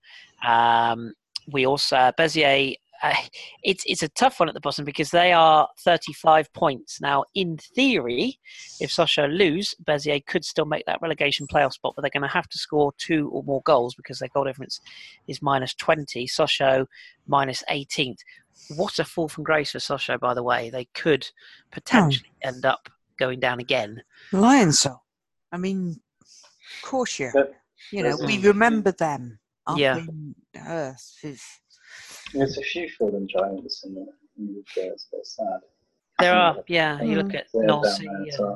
Um, 0.46 1.14
we 1.52 1.68
also 1.68 1.96
uh, 1.96 2.12
Béziers. 2.14 2.76
Uh, 3.02 3.16
it's 3.64 3.84
it's 3.88 4.04
a 4.04 4.10
tough 4.10 4.40
one 4.40 4.48
at 4.48 4.54
the 4.54 4.62
bottom 4.62 4.86
because 4.86 5.10
they 5.12 5.34
are 5.34 5.68
35 5.80 6.52
points 6.54 7.02
now. 7.02 7.24
In 7.34 7.58
theory, 7.58 8.40
if 8.80 8.92
Sochaux 8.92 9.36
lose, 9.36 9.74
Béziers 9.84 10.26
could 10.26 10.46
still 10.46 10.66
make 10.66 10.86
that 10.86 11.02
relegation 11.02 11.48
playoff 11.48 11.74
spot, 11.74 11.94
but 11.96 12.02
they're 12.02 12.12
going 12.12 12.22
to 12.22 12.34
have 12.34 12.50
to 12.50 12.58
score 12.58 12.94
two 12.98 13.30
or 13.30 13.44
more 13.44 13.62
goals 13.64 13.96
because 13.96 14.20
their 14.20 14.30
goal 14.30 14.44
difference 14.44 14.82
is 15.28 15.42
minus 15.42 15.74
20. 15.76 16.28
Sochaux 16.28 16.86
minus 17.28 17.64
18th. 17.70 18.20
What 18.76 19.00
a 19.00 19.06
fall 19.06 19.28
from 19.28 19.44
grace 19.44 19.72
for 19.72 19.80
Sochaux, 19.80 20.20
by 20.20 20.34
the 20.34 20.44
way. 20.44 20.70
They 20.70 20.86
could 20.94 21.28
potentially 21.72 22.30
oh. 22.44 22.50
end 22.50 22.66
up 22.66 22.90
going 23.18 23.40
down 23.40 23.60
again. 23.60 24.02
Lions, 24.32 24.80
so 24.80 25.00
I 25.52 25.58
mean, 25.58 26.00
of 26.22 26.90
course, 26.90 27.20
yeah. 27.20 27.32
You 27.92 28.04
know, 28.04 28.18
we 28.26 28.38
remember 28.40 28.92
them. 28.92 29.40
yeah. 29.76 30.02
Uh, 30.56 30.94
There's 32.34 32.58
a 32.58 32.62
few 32.62 32.90
fallen 32.98 33.28
giants 33.28 33.84
in 33.86 33.94
the, 33.96 34.06
in 34.38 34.54
the 34.54 34.82
it's 34.82 35.08
a 35.12 35.16
bit 35.16 35.26
sad. 35.26 35.60
There 36.20 36.34
are, 36.34 36.58
yeah. 36.68 37.02
You 37.02 37.22
look 37.22 37.34
at 37.34 37.48
Nancy, 37.54 38.08
uh, 38.40 38.56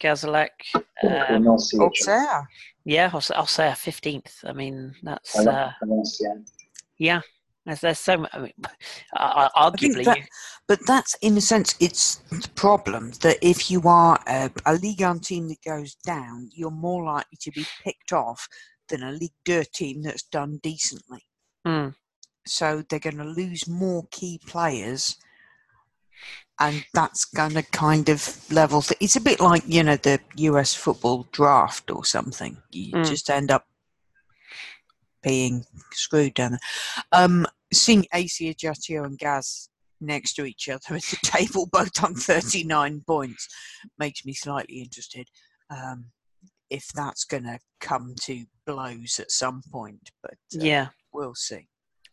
Gazélec, 0.00 0.48
um, 0.74 1.46
Auxerre. 1.46 2.48
Yeah, 2.84 3.10
Auxerre, 3.12 3.72
15th. 3.72 4.44
I 4.44 4.52
mean, 4.52 4.94
that's. 5.02 5.38
Uh, 5.38 5.72
yeah. 6.98 7.20
There's, 7.64 7.80
there's 7.80 7.98
so 7.98 8.18
much. 8.18 8.30
I 8.32 8.38
mean, 8.40 8.52
arguably, 9.16 10.04
that, 10.04 10.18
but 10.66 10.80
that's 10.86 11.14
in 11.22 11.36
a 11.36 11.40
sense 11.40 11.76
it's 11.78 12.16
the 12.30 12.48
problem 12.54 13.12
that 13.20 13.38
if 13.40 13.70
you 13.70 13.82
are 13.82 14.18
a, 14.26 14.50
a 14.66 14.74
Ligue 14.74 15.02
1 15.02 15.20
team 15.20 15.48
that 15.48 15.62
goes 15.64 15.94
down, 16.04 16.48
you're 16.52 16.70
more 16.70 17.04
likely 17.04 17.38
to 17.40 17.52
be 17.52 17.64
picked 17.84 18.12
off 18.12 18.48
than 18.88 19.02
a 19.02 19.12
Ligue 19.12 19.30
2 19.44 19.62
team 19.72 20.02
that's 20.02 20.24
done 20.24 20.58
decently. 20.62 21.24
Mm. 21.66 21.94
So 22.46 22.82
they're 22.88 22.98
going 22.98 23.18
to 23.18 23.24
lose 23.24 23.68
more 23.68 24.06
key 24.10 24.40
players, 24.46 25.16
and 26.58 26.84
that's 26.92 27.24
going 27.24 27.52
to 27.52 27.62
kind 27.62 28.08
of 28.08 28.50
level. 28.50 28.82
Th- 28.82 28.98
it's 29.00 29.16
a 29.16 29.20
bit 29.20 29.40
like 29.40 29.62
you 29.66 29.82
know 29.82 29.96
the 29.96 30.20
US 30.36 30.74
football 30.74 31.26
draft 31.32 31.90
or 31.90 32.04
something. 32.04 32.56
You 32.70 32.92
mm. 32.92 33.06
just 33.06 33.30
end 33.30 33.50
up 33.50 33.66
being 35.22 35.64
screwed 35.92 36.34
down 36.34 36.52
there. 36.52 36.60
Um, 37.12 37.46
seeing 37.72 38.06
AC 38.12 38.48
Ajaccio 38.48 39.04
and 39.04 39.18
Gaz 39.18 39.68
next 40.00 40.34
to 40.34 40.44
each 40.44 40.68
other 40.68 40.96
at 40.96 41.02
the 41.02 41.18
table, 41.22 41.68
both 41.72 42.02
on 42.02 42.14
39 42.14 43.02
points, 43.06 43.48
makes 43.98 44.24
me 44.24 44.34
slightly 44.34 44.80
interested. 44.80 45.28
Um, 45.70 46.06
if 46.68 46.88
that's 46.94 47.24
going 47.24 47.44
to 47.44 47.58
come 47.80 48.14
to 48.22 48.44
blows 48.66 49.18
at 49.20 49.30
some 49.30 49.62
point, 49.70 50.10
but 50.22 50.32
uh, 50.54 50.64
yeah, 50.64 50.88
we'll 51.12 51.34
see. 51.34 51.68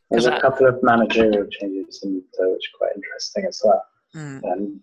There's 0.10 0.26
a 0.26 0.40
couple 0.40 0.68
of 0.68 0.82
managerial 0.82 1.48
changes 1.48 2.02
in 2.04 2.16
which 2.16 2.34
are 2.40 2.78
quite 2.78 2.96
interesting 2.96 3.46
as 3.46 3.62
well. 3.64 3.84
Mm. 4.16 4.44
Um, 4.44 4.82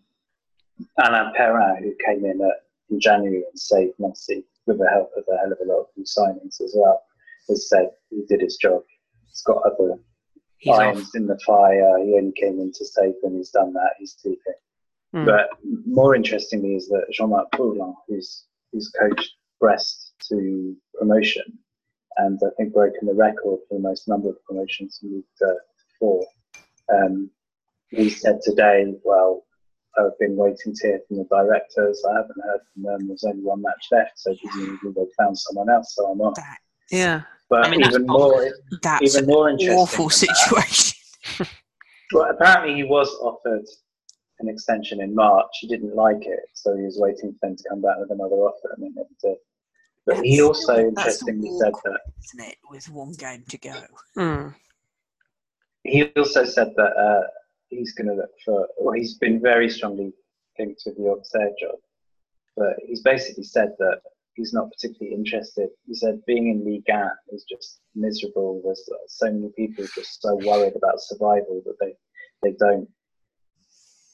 Alain 0.99 1.33
Perrin, 1.35 1.83
who 1.83 1.95
came 2.05 2.25
in 2.25 2.41
at, 2.43 2.63
in 2.91 3.01
January 3.01 3.43
and 3.51 3.59
saved 3.59 3.95
Messi 3.99 4.45
with 4.67 4.79
the 4.79 4.89
help 4.89 5.11
of 5.17 5.25
a 5.33 5.37
hell 5.39 5.53
of 5.53 5.59
a 5.61 5.69
lot 5.69 5.81
of 5.81 5.87
new 5.97 6.05
signings 6.05 6.61
as 6.61 6.75
well, 6.77 7.03
has 7.49 7.69
said 7.69 7.91
he 8.11 8.25
did 8.29 8.41
his 8.41 8.57
job. 8.57 8.83
He's 9.27 9.43
got 9.43 9.63
other 9.65 9.99
he's 10.59 10.79
irons 10.79 11.09
off. 11.09 11.15
in 11.15 11.27
the 11.27 11.39
fire. 11.45 11.99
He 12.05 12.15
only 12.15 12.33
came 12.33 12.61
in 12.61 12.73
to 12.73 12.85
save 12.85 13.15
them. 13.23 13.37
He's 13.37 13.51
done 13.51 13.73
that. 13.73 13.93
He's 13.99 14.17
leaving. 14.25 14.41
Mm. 15.15 15.27
But 15.27 15.51
more 15.87 16.15
interestingly 16.15 16.75
is 16.77 16.89
that 16.89 17.07
Jean-Marc 17.13 17.51
Poulin, 17.53 17.95
who's 18.09 18.45
who's 18.73 18.91
coached 18.91 19.33
Brest 19.61 20.13
to 20.29 20.77
promotion, 20.99 21.59
and 22.19 22.39
I 22.45 22.49
think 22.57 22.73
broken 22.73 23.07
the 23.07 23.15
record 23.15 23.59
for 23.69 23.75
the 23.77 23.81
most 23.81 24.09
number 24.09 24.31
of 24.31 24.45
promotions 24.45 25.01
in 25.03 25.15
League 25.15 25.25
uh, 25.47 25.53
Four. 25.99 26.27
Um, 26.93 27.31
he 27.91 28.11
said 28.11 28.41
today, 28.43 28.95
"Well, 29.05 29.45
I've 29.99 30.19
been 30.19 30.37
waiting 30.37 30.75
to 30.75 30.89
hear 30.89 31.01
from 31.07 31.19
the 31.19 31.25
directors. 31.25 32.03
I 32.09 32.15
haven't 32.15 32.43
heard 32.45 32.61
from 32.73 32.83
them. 32.83 33.09
There's 33.09 33.25
only 33.25 33.43
one 33.43 33.63
match 33.63 33.87
left, 33.91 34.19
so 34.19 34.35
presumably 34.37 34.93
they 34.93 35.07
found 35.19 35.39
someone 35.39 35.71
else. 35.71 35.95
So 35.95 36.07
I'm 36.07 36.21
on." 36.21 36.35
Yeah. 36.91 37.23
But 37.49 37.67
I 37.67 37.71
mean, 37.71 37.85
even 37.85 38.07
more, 38.07 38.51
that's 38.83 39.17
even 39.17 39.27
more 39.27 39.49
interesting. 39.49 39.79
Awful 39.79 40.11
situation. 40.11 40.99
well, 42.13 42.31
apparently 42.31 42.75
he 42.75 42.83
was 42.83 43.09
offered 43.21 43.65
an 44.41 44.49
extension 44.49 45.01
in 45.01 45.15
March. 45.15 45.51
He 45.61 45.69
didn't 45.69 45.95
like 45.95 46.23
it, 46.23 46.41
so 46.55 46.77
he 46.77 46.83
was 46.83 46.99
waiting 46.99 47.33
for 47.33 47.49
them 47.49 47.57
to 47.57 47.69
come 47.69 47.83
back 47.83 47.97
with 47.99 48.11
another 48.11 48.35
offer, 48.35 48.75
and 48.77 48.85
they 48.85 48.91
never 48.95 49.09
did. 49.23 49.37
But 50.07 50.25
he 50.25 50.41
also 50.41 50.79
interestingly 50.79 51.51
said 51.59 51.73
that, 51.85 52.01
isn't 52.25 52.49
it, 52.49 52.57
with 52.71 52.89
one 52.89 53.13
game 53.13 53.43
to 53.49 53.59
go. 53.59 53.75
Mm. 54.17 54.55
He 55.83 56.05
also 56.17 56.45
said 56.45 56.73
that 56.77 56.97
uh, 56.97 57.27
he's 57.69 57.93
going 57.93 58.09
to 58.09 58.15
look 58.15 58.31
for. 58.45 58.69
Well, 58.79 58.95
he's 58.95 59.15
been 59.19 59.41
very 59.41 59.69
strongly 59.69 60.13
linked 60.59 60.81
to 60.83 60.93
the 60.93 61.09
Auxerre 61.09 61.51
job, 61.61 61.77
but 62.57 62.75
he's 62.87 63.03
basically 63.03 63.43
said 63.43 63.71
that 63.81 64.01
he's 64.35 64.53
not 64.53 64.71
particularly 64.71 65.17
interested. 65.17 65.71
He 65.87 65.95
said 65.95 66.25
being 66.25 66.49
in 66.49 66.65
Ligue 66.65 66.85
1 66.87 67.11
is 67.33 67.45
just 67.51 67.81
miserable. 67.97 68.63
There's 68.65 68.89
so 69.09 69.33
many 69.33 69.51
people 69.57 69.87
just 69.93 70.23
so 70.23 70.37
worried 70.37 70.77
about 70.77 71.01
survival 71.01 71.63
that 71.67 71.77
they 71.81 71.95
they 72.43 72.55
don't. 72.61 72.89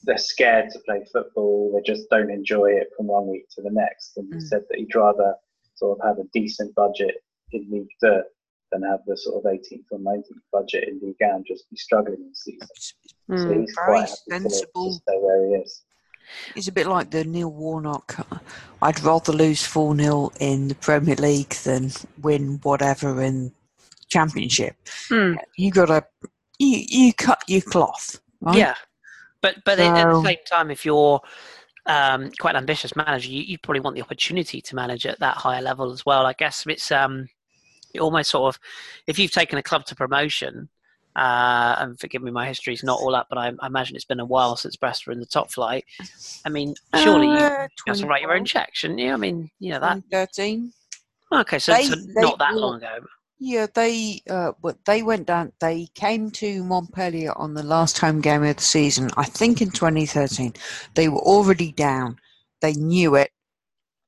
They're 0.05 0.17
scared 0.17 0.71
to 0.71 0.79
play 0.79 1.05
football. 1.13 1.71
They 1.73 1.81
just 1.93 2.09
don't 2.09 2.31
enjoy 2.31 2.71
it 2.71 2.89
from 2.97 3.07
one 3.07 3.27
week 3.27 3.47
to 3.55 3.61
the 3.61 3.71
next. 3.71 4.17
And 4.17 4.27
he 4.33 4.39
mm. 4.39 4.41
said 4.41 4.63
that 4.69 4.77
he'd 4.77 4.95
rather 4.95 5.35
sort 5.75 5.99
of 5.99 6.05
have 6.05 6.17
a 6.19 6.27
decent 6.33 6.73
budget 6.75 7.15
in 7.51 7.67
League 7.71 7.87
2 8.03 8.21
than 8.73 8.83
have 8.83 8.99
the 9.05 9.15
sort 9.15 9.37
of 9.37 9.51
18th 9.51 9.85
or 9.91 9.99
19th 9.99 10.23
budget 10.51 10.87
in 10.87 10.99
Ligue 11.01 11.15
1 11.19 11.43
just 11.47 11.69
be 11.69 11.77
struggling 11.77 12.27
this 12.27 12.43
season. 12.43 12.67
Mm, 13.29 13.43
so 13.43 13.59
he's 13.59 13.75
quite 13.75 13.99
happy 14.01 14.15
sensible. 14.29 14.89
to 14.89 14.93
stay 14.93 15.17
where 15.19 15.47
he 15.47 15.53
is. 15.55 15.83
It's 16.55 16.67
a 16.67 16.71
bit 16.71 16.87
like 16.87 17.11
the 17.11 17.23
Neil 17.23 17.51
Warnock. 17.51 18.25
I'd 18.81 19.01
rather 19.01 19.33
lose 19.33 19.65
4 19.65 19.95
0 19.95 20.31
in 20.39 20.67
the 20.69 20.75
Premier 20.75 21.15
League 21.15 21.53
than 21.63 21.91
win 22.21 22.59
whatever 22.63 23.21
in 23.21 23.51
Championship. 24.09 24.75
Mm. 25.09 25.37
You 25.57 25.71
got 25.71 25.87
to, 25.87 26.05
you, 26.59 26.83
you 26.87 27.13
cut 27.13 27.43
your 27.47 27.61
cloth. 27.61 28.19
Right? 28.41 28.57
Yeah. 28.57 28.75
But, 29.41 29.57
but 29.65 29.77
so, 29.77 29.83
at 29.83 30.05
the 30.05 30.23
same 30.23 30.37
time, 30.49 30.71
if 30.71 30.85
you're 30.85 31.21
um, 31.85 32.31
quite 32.39 32.51
an 32.51 32.61
ambitious 32.61 32.95
manager, 32.95 33.29
you, 33.29 33.43
you 33.43 33.57
probably 33.57 33.81
want 33.81 33.95
the 33.95 34.01
opportunity 34.01 34.61
to 34.61 34.75
manage 34.75 35.05
at 35.05 35.19
that 35.19 35.37
higher 35.37 35.61
level 35.61 35.91
as 35.91 36.05
well. 36.05 36.25
I 36.25 36.33
guess 36.33 36.65
it's 36.67 36.91
um, 36.91 37.27
almost 37.99 38.31
sort 38.31 38.55
of, 38.55 38.59
if 39.07 39.19
you've 39.19 39.31
taken 39.31 39.57
a 39.57 39.63
club 39.63 39.85
to 39.85 39.95
promotion, 39.95 40.69
uh, 41.15 41.75
and 41.79 41.99
forgive 41.99 42.23
me, 42.23 42.31
my 42.31 42.47
history's 42.47 42.83
not 42.83 42.99
all 42.99 43.13
up, 43.13 43.27
but 43.29 43.37
I, 43.37 43.51
I, 43.59 43.67
imagine 43.67 43.95
it's 43.95 44.05
been 44.05 44.19
a 44.19 44.25
while 44.25 44.55
since 44.55 44.75
Brest 44.75 45.05
were 45.05 45.13
in 45.13 45.19
the 45.19 45.27
top 45.27 45.51
flight. 45.51 45.85
I 46.45 46.49
mean, 46.49 46.73
surely 46.95 47.27
uh, 47.27 47.67
you 47.85 47.93
have 47.93 47.97
to 47.97 48.07
write 48.07 48.23
your 48.23 48.33
own 48.33 48.45
check, 48.45 48.71
shouldn't 48.73 48.99
you? 48.99 49.11
I 49.11 49.17
mean, 49.17 49.51
you 49.59 49.71
know 49.71 49.79
that. 49.79 50.01
13. 50.11 50.71
Okay, 51.31 51.59
so, 51.59 51.73
they, 51.73 51.83
so 51.83 51.95
not 52.15 52.39
that 52.39 52.55
long 52.55 52.77
ago. 52.77 52.99
Yeah, 53.45 53.67
they 53.75 54.21
uh, 54.29 54.53
they 54.85 55.03
went 55.03 55.27
down. 55.27 55.51
They 55.59 55.89
came 55.95 56.31
to 56.31 56.63
Montpellier 56.63 57.37
on 57.37 57.53
the 57.53 57.61
last 57.61 57.97
home 57.97 58.21
game 58.21 58.41
of 58.41 58.55
the 58.55 58.63
season. 58.63 59.11
I 59.17 59.25
think 59.25 59.61
in 59.61 59.69
2013, 59.69 60.53
they 60.95 61.09
were 61.09 61.19
already 61.19 61.73
down. 61.73 62.15
They 62.61 62.71
knew 62.71 63.15
it. 63.15 63.31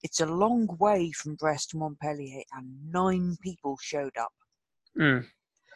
It's 0.03 0.21
a 0.21 0.25
long 0.25 0.69
way 0.79 1.11
from 1.11 1.35
Brest 1.35 1.71
to 1.71 1.77
Montpellier, 1.77 2.43
and 2.53 2.65
nine 2.89 3.35
people 3.41 3.77
showed 3.81 4.15
up. 4.17 4.31
Mm. 4.97 5.25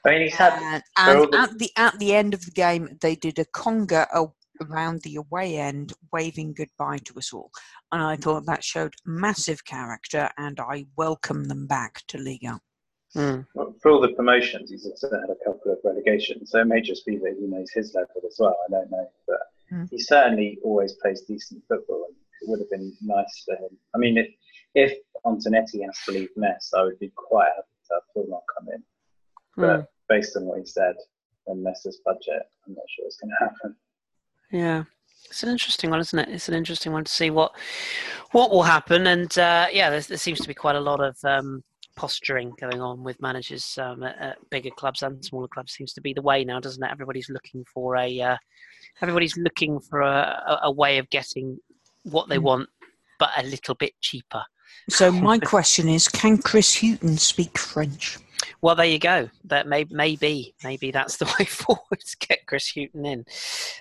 I 0.06 0.10
mean, 0.10 0.22
he's 0.22 0.36
had 0.36 0.54
and, 0.64 0.84
and 0.96 1.36
at 1.36 1.60
the 1.60 1.70
at 1.76 2.00
the 2.00 2.14
end 2.14 2.34
of 2.34 2.46
the 2.46 2.52
game, 2.52 2.98
they 3.02 3.18
did 3.18 3.40
a 3.40 3.46
conga 3.46 4.08
around 4.62 5.02
the 5.02 5.18
away 5.18 5.58
end, 5.58 5.92
waving 6.14 6.54
goodbye 6.54 7.00
to 7.00 7.18
us 7.18 7.34
all, 7.34 7.52
and 7.92 8.02
I 8.02 8.16
thought 8.16 8.46
that 8.46 8.64
showed 8.64 8.94
massive 9.06 9.66
character, 9.66 10.30
and 10.38 10.62
I 10.62 10.86
welcome 10.96 11.44
them 11.44 11.68
back 11.68 12.04
to 12.08 12.18
Liga. 12.18 12.62
Mm. 13.16 13.46
For 13.82 13.92
all 13.92 14.02
the 14.02 14.10
promotions, 14.10 14.70
he's 14.70 14.86
also 14.86 15.10
had 15.10 15.30
a 15.30 15.44
couple 15.44 15.72
of 15.72 15.80
relegations, 15.84 16.52
so 16.52 16.62
it 16.62 16.68
may 16.68 16.82
just 16.82 17.06
be 17.06 17.18
that 17.18 17.38
he 17.40 17.48
knows 17.48 17.72
his 17.72 17.94
level 17.96 18.22
as 18.26 18.36
well. 18.40 18.58
I 18.68 18.72
don't 18.72 18.92
know, 18.92 19.10
but 19.28 19.40
mm. 19.72 19.90
he 19.90 20.00
certainly 20.00 20.60
always 20.64 20.94
plays 20.94 21.22
decent 21.22 21.64
football, 21.68 22.06
and 22.08 22.16
it 22.42 22.50
would 22.50 22.60
have 22.60 22.70
been 22.70 22.96
nice 23.02 23.44
for 23.46 23.56
him. 23.56 23.78
I 23.96 23.98
mean, 23.98 24.18
if 24.18 24.28
if 24.76 24.94
Antonetti 25.26 25.84
has 25.84 25.98
to 26.06 26.12
leave 26.12 26.30
Metz, 26.36 26.72
I 26.74 26.84
would 26.84 27.00
be 27.00 27.12
quite 27.16 27.50
happy 27.56 27.68
to 27.88 27.94
have 27.96 28.04
Furlan 28.16 28.42
come 28.58 28.68
in. 28.74 28.84
But 29.58 29.82
mm. 29.82 29.88
based 30.08 30.38
on 30.38 30.46
what 30.46 30.60
he 30.60 30.66
said 30.66 30.96
and 31.48 31.64
Metz's 31.64 32.00
budget, 32.06 32.44
I'm 32.68 32.76
not 32.76 32.86
sure 32.90 33.06
it's 33.08 33.18
going 33.18 33.32
to 33.32 33.46
happen. 33.46 33.76
Yeah. 34.52 34.84
It's 35.26 35.44
an 35.44 35.50
interesting 35.50 35.90
one, 35.90 36.00
isn't 36.00 36.18
it? 36.18 36.30
It's 36.30 36.50
an 36.50 36.56
interesting 36.56 36.92
one 36.92 37.04
to 37.04 37.12
see 37.12 37.30
what 37.30 37.56
what 38.32 38.52
will 38.52 38.64
happen, 38.64 39.08
and 39.08 39.38
uh, 39.38 39.68
yeah, 39.72 39.90
there 39.90 40.18
seems 40.18 40.40
to 40.40 40.48
be 40.48 40.54
quite 40.54 40.76
a 40.76 40.80
lot 40.80 41.02
of 41.02 41.18
um, 41.24 41.64
posturing 42.00 42.54
going 42.62 42.80
on 42.80 43.04
with 43.04 43.22
managers 43.22 43.78
um, 43.78 44.04
at, 44.04 44.18
at, 44.22 44.50
bigger 44.50 44.70
clubs 44.70 45.04
and 45.04 45.24
smaller 45.24 45.50
clubs. 45.50 45.74
Seems 45.74 45.92
to 45.94 46.02
be 46.02 46.14
the 46.14 46.22
way 46.22 46.46
now, 46.46 46.62
doesn't 46.62 46.82
it? 46.82 46.90
Everybody's 46.90 47.30
looking 47.30 47.66
for 47.74 47.98
a 47.98 48.22
uh, 48.22 48.38
everybody's 49.02 49.36
looking 49.36 49.82
for 49.82 50.00
a, 50.00 50.60
a, 50.64 50.72
way 50.72 50.98
of 50.98 51.10
getting 51.10 51.58
what 52.04 52.30
they 52.30 52.38
mm. 52.38 52.44
want, 52.44 52.70
but 53.20 53.32
a 53.36 53.44
little 53.44 53.76
bit 53.76 53.92
cheaper. 54.00 54.42
So 54.88 55.12
my 55.12 55.40
question 55.54 55.90
is, 55.90 56.08
can 56.08 56.38
Chris 56.38 56.80
Hughton 56.80 57.18
speak 57.18 57.58
French? 57.58 58.18
Well, 58.62 58.76
there 58.76 58.86
you 58.86 59.00
go. 59.00 59.30
That 59.44 59.68
may 59.68 59.86
maybe 59.90 60.56
maybe 60.64 60.92
that's 60.92 61.18
the 61.18 61.26
way 61.40 61.46
forward 61.46 62.00
to 62.00 62.28
get 62.28 62.48
Chris 62.48 62.72
Hughton 62.74 63.06
in. 63.06 63.26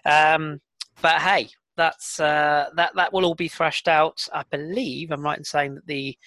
Um, 0.05 0.61
but 1.01 1.23
hey, 1.23 1.51
that's 1.77 2.19
uh, 2.19 2.71
that 2.75 2.97
that 2.97 3.13
will 3.13 3.25
all 3.25 3.37
be 3.37 3.47
thrashed 3.47 3.87
out. 3.87 4.27
I 4.35 4.43
believe 4.51 5.13
I'm 5.13 5.23
right 5.23 5.39
in 5.39 5.45
saying 5.45 5.77
that 5.77 5.87
the 5.87 6.19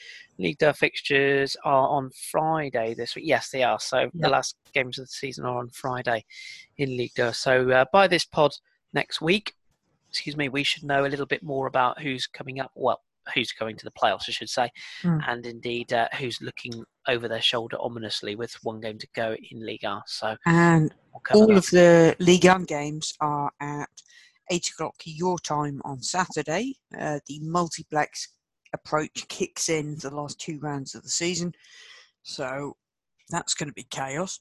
League 0.41 0.57
Deux 0.57 0.73
fixtures 0.73 1.55
are 1.63 1.87
on 1.87 2.09
Friday 2.31 2.93
this 2.93 3.15
week. 3.15 3.25
Yes, 3.27 3.49
they 3.49 3.63
are. 3.63 3.79
So 3.79 3.99
yep. 3.99 4.11
the 4.13 4.29
last 4.29 4.55
games 4.73 4.99
of 4.99 5.05
the 5.05 5.11
season 5.11 5.45
are 5.45 5.57
on 5.57 5.69
Friday 5.69 6.25
in 6.77 6.97
League 6.97 7.13
Deux. 7.15 7.33
So 7.33 7.69
uh, 7.71 7.85
by 7.91 8.07
this 8.07 8.25
pod 8.25 8.51
next 8.93 9.21
week, 9.21 9.53
excuse 10.09 10.35
me, 10.35 10.49
we 10.49 10.63
should 10.63 10.83
know 10.83 11.05
a 11.05 11.07
little 11.07 11.25
bit 11.25 11.43
more 11.43 11.67
about 11.67 12.01
who's 12.01 12.27
coming 12.27 12.59
up. 12.59 12.71
Well, 12.75 13.01
who's 13.33 13.51
going 13.51 13.77
to 13.77 13.85
the 13.85 13.91
playoffs, 13.91 14.27
I 14.27 14.31
should 14.31 14.49
say, 14.49 14.69
mm. 15.03 15.21
and 15.27 15.45
indeed 15.45 15.93
uh, 15.93 16.07
who's 16.17 16.41
looking 16.41 16.83
over 17.07 17.27
their 17.27 17.41
shoulder 17.41 17.77
ominously 17.79 18.35
with 18.35 18.53
one 18.63 18.81
game 18.81 18.97
to 18.97 19.07
go 19.15 19.35
in 19.51 19.65
Liga. 19.65 20.01
So 20.07 20.35
and 20.45 20.93
we'll 21.31 21.41
all 21.41 21.47
that. 21.47 21.57
of 21.57 21.65
the 21.67 22.15
Ligue 22.19 22.45
1 22.45 22.65
games 22.65 23.13
are 23.21 23.51
at 23.59 23.89
eight 24.49 24.69
o'clock 24.69 24.95
your 25.05 25.39
time 25.39 25.81
on 25.85 26.01
Saturday. 26.01 26.75
Uh, 26.97 27.19
the 27.27 27.39
multiplex 27.41 28.27
approach 28.74 29.28
kicks 29.28 29.69
in 29.69 29.97
the 29.97 30.09
last 30.09 30.39
two 30.39 30.59
rounds 30.59 30.95
of 30.95 31.03
the 31.03 31.09
season, 31.09 31.53
so 32.24 32.76
that's 33.30 33.53
going 33.53 33.69
to 33.69 33.74
be 33.74 33.88
chaos. 33.89 34.39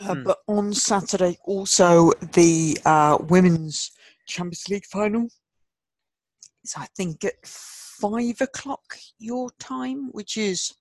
Uh, 0.00 0.14
mm. 0.14 0.24
But 0.24 0.38
on 0.46 0.72
Saturday, 0.72 1.38
also 1.44 2.12
the 2.32 2.78
uh, 2.84 3.18
women's 3.28 3.90
Champions 4.26 4.68
League 4.68 4.86
final 4.86 5.28
is, 6.64 6.74
I 6.76 6.86
think, 6.96 7.24
at 7.24 7.34
five 7.44 8.40
o'clock 8.40 8.96
your 9.18 9.50
time, 9.58 10.10
which 10.12 10.36
is 10.36 10.72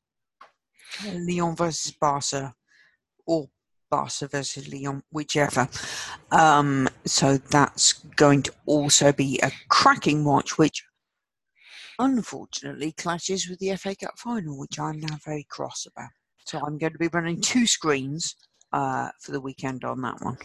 Lyon 1.04 1.56
versus 1.56 1.92
Barca, 2.00 2.54
or 3.26 3.50
Barca 3.90 4.28
versus 4.28 4.72
Lyon, 4.72 5.02
whichever. 5.12 5.68
Um, 6.32 6.88
so 7.06 7.38
that's 7.38 7.94
going 7.94 8.44
to 8.44 8.54
also 8.66 9.12
be 9.12 9.40
a 9.42 9.52
cracking 9.70 10.24
watch, 10.26 10.58
which 10.58 10.84
unfortunately 12.00 12.92
clashes 12.92 13.50
with 13.50 13.60
the 13.60 13.76
FA 13.76 13.96
Cup 13.96 14.18
final, 14.18 14.58
which 14.58 14.80
I'm 14.80 15.00
now 15.00 15.18
very 15.26 15.46
cross 15.50 15.86
about. 15.86 16.10
So 16.46 16.60
I'm 16.60 16.78
going 16.78 16.94
to 16.94 17.00
be 17.00 17.10
running 17.10 17.42
two 17.42 17.68
screens 17.68 18.36
uh, 18.74 19.10
for 19.22 19.32
the 19.32 19.42
weekend 19.42 19.84
on 19.84 20.02
that 20.02 20.22
one. 20.22 20.38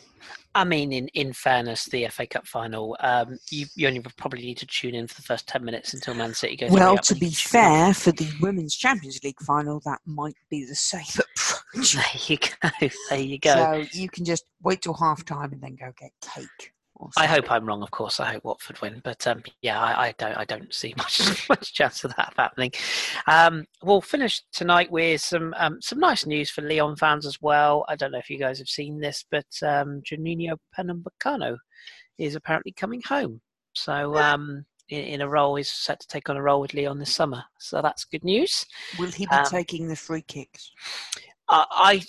I 0.54 0.64
mean, 0.64 0.92
in, 0.92 1.08
in 1.08 1.32
fairness, 1.32 1.86
the 1.86 2.06
FA 2.08 2.26
Cup 2.26 2.46
final, 2.46 2.96
um, 3.00 3.38
you, 3.50 3.66
you 3.74 3.88
only 3.88 4.00
probably 4.16 4.42
need 4.42 4.58
to 4.58 4.66
tune 4.66 4.94
in 4.94 5.06
for 5.06 5.14
the 5.16 5.22
first 5.22 5.48
10 5.48 5.64
minutes 5.64 5.94
until 5.94 6.14
Man 6.14 6.34
City 6.34 6.56
goes 6.56 6.70
Well, 6.70 6.98
to 6.98 7.14
be 7.14 7.30
fair, 7.30 7.94
for 7.94 8.12
the 8.12 8.28
Women's 8.40 8.76
Champions 8.76 9.20
League 9.24 9.40
final, 9.40 9.80
that 9.84 10.00
might 10.06 10.36
be 10.50 10.64
the 10.64 10.74
safe 10.74 11.18
approach. 11.18 11.58
There 11.74 12.04
you 12.28 12.36
go. 12.36 12.88
There 13.08 13.18
you 13.18 13.38
go. 13.38 13.54
So 13.54 13.98
you 13.98 14.08
can 14.10 14.26
just 14.26 14.44
wait 14.62 14.82
till 14.82 14.92
half 14.92 15.24
time 15.24 15.52
and 15.52 15.62
then 15.62 15.74
go 15.74 15.90
get 15.98 16.12
cake. 16.20 16.72
I 17.16 17.26
hope 17.26 17.50
I'm 17.50 17.66
wrong. 17.66 17.82
Of 17.82 17.90
course, 17.90 18.20
I 18.20 18.32
hope 18.32 18.44
Watford 18.44 18.80
win, 18.80 19.00
but 19.04 19.26
um, 19.26 19.42
yeah, 19.60 19.80
I, 19.80 20.08
I, 20.08 20.14
don't. 20.18 20.36
I 20.36 20.44
don't 20.44 20.72
see 20.72 20.94
much 20.98 21.48
much 21.48 21.74
chance 21.74 22.04
of 22.04 22.14
that 22.16 22.34
happening. 22.36 22.72
Um, 23.26 23.66
we'll 23.82 24.00
finish 24.00 24.42
tonight 24.52 24.90
with 24.90 25.20
some 25.20 25.54
um, 25.58 25.80
some 25.80 25.98
nice 25.98 26.26
news 26.26 26.50
for 26.50 26.62
Lyon 26.62 26.96
fans 26.96 27.26
as 27.26 27.40
well. 27.40 27.84
I 27.88 27.96
don't 27.96 28.12
know 28.12 28.18
if 28.18 28.30
you 28.30 28.38
guys 28.38 28.58
have 28.58 28.68
seen 28.68 29.00
this, 29.00 29.24
but 29.30 29.46
um, 29.62 30.02
Juninho 30.02 30.56
Pernambucano 30.78 31.56
is 32.18 32.34
apparently 32.34 32.72
coming 32.72 33.02
home. 33.02 33.40
So 33.74 34.16
um, 34.16 34.64
in, 34.88 35.00
in, 35.00 35.20
a 35.22 35.28
role, 35.28 35.56
he's 35.56 35.70
set 35.70 36.00
to 36.00 36.06
take 36.06 36.28
on 36.28 36.36
a 36.36 36.42
role 36.42 36.60
with 36.60 36.74
Lyon 36.74 36.98
this 36.98 37.14
summer. 37.14 37.42
So 37.58 37.80
that's 37.80 38.04
good 38.04 38.24
news. 38.24 38.66
Will 38.98 39.10
he 39.10 39.26
be 39.26 39.34
um, 39.34 39.46
taking 39.46 39.88
the 39.88 39.96
free 39.96 40.22
kicks? 40.22 40.70
I, 41.52 42.02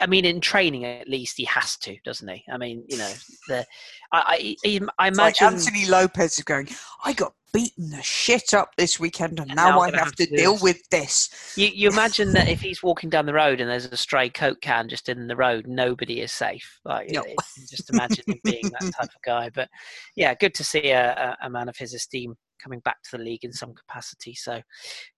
I 0.00 0.06
mean, 0.06 0.24
in 0.24 0.40
training 0.40 0.84
at 0.84 1.08
least 1.08 1.36
he 1.36 1.44
has 1.44 1.76
to, 1.78 1.96
doesn't 2.04 2.28
he? 2.28 2.44
I 2.50 2.58
mean, 2.58 2.84
you 2.88 2.98
know, 2.98 3.12
the 3.48 3.66
I, 4.12 4.56
I, 4.64 4.80
I 4.98 5.08
imagine 5.08 5.16
like 5.16 5.42
Anthony 5.42 5.86
Lopes 5.86 6.38
is 6.38 6.44
going. 6.44 6.68
I 7.04 7.12
got 7.12 7.32
beaten 7.52 7.90
the 7.90 8.02
shit 8.02 8.54
up 8.54 8.70
this 8.76 8.98
weekend, 8.98 9.38
and, 9.38 9.50
and 9.50 9.56
now, 9.56 9.70
now 9.70 9.80
I 9.80 9.90
have, 9.90 10.00
have 10.00 10.14
to, 10.16 10.26
to 10.26 10.36
deal 10.36 10.54
this. 10.54 10.62
with 10.62 10.88
this. 10.90 11.54
You, 11.56 11.68
you 11.68 11.90
imagine 11.90 12.32
that 12.32 12.48
if 12.48 12.60
he's 12.60 12.82
walking 12.82 13.10
down 13.10 13.26
the 13.26 13.34
road 13.34 13.60
and 13.60 13.70
there's 13.70 13.86
a 13.86 13.96
stray 13.96 14.30
coke 14.30 14.60
can 14.60 14.88
just 14.88 15.08
in 15.08 15.26
the 15.26 15.36
road, 15.36 15.66
nobody 15.66 16.20
is 16.20 16.32
safe. 16.32 16.80
Like, 16.84 17.10
no. 17.10 17.22
just 17.70 17.90
imagine 17.90 18.24
him 18.26 18.40
being 18.44 18.70
that 18.70 18.92
type 18.98 19.10
of 19.10 19.22
guy. 19.24 19.50
But 19.54 19.68
yeah, 20.16 20.34
good 20.34 20.54
to 20.54 20.64
see 20.64 20.90
a, 20.90 21.36
a 21.42 21.50
man 21.50 21.68
of 21.68 21.76
his 21.76 21.94
esteem 21.94 22.34
coming 22.62 22.80
back 22.80 23.02
to 23.02 23.16
the 23.16 23.22
league 23.22 23.44
in 23.44 23.52
some 23.52 23.74
capacity. 23.74 24.34
So 24.34 24.62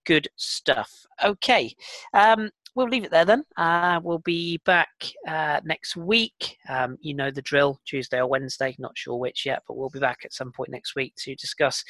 good 0.06 0.28
stuff. 0.36 0.90
Okay. 1.22 1.74
Um, 2.14 2.50
we'll 2.75 2.89
leave 2.89 3.05
it 3.05 3.11
there 3.11 3.25
then. 3.25 3.45
Uh, 3.57 4.01
we'll 4.03 4.18
be 4.18 4.59
back 4.64 4.91
uh, 5.29 5.61
next 5.64 5.97
week. 5.97 6.59
Um, 6.68 6.97
you 7.01 7.14
know 7.14 7.31
the 7.31 7.43
drill, 7.43 7.81
Tuesday 7.85 8.18
or 8.18 8.27
Wednesday, 8.27 8.75
not 8.79 8.97
sure 8.97 9.16
which 9.16 9.47
yet, 9.47 9.62
but 9.66 9.77
we'll 9.77 9.91
be 9.91 10.01
back 10.01 10.20
at 10.25 10.33
some 10.33 10.53
point 10.53 10.70
next 10.70 10.95
week 10.95 11.14
to 11.18 11.35
discuss 11.35 11.85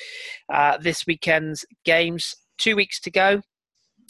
uh, 0.53 0.79
this 0.79 1.07
weekend's 1.07 1.65
games. 1.85 2.37
Two 2.59 2.77
weeks 2.77 3.01
to 3.01 3.11
go. 3.11 3.43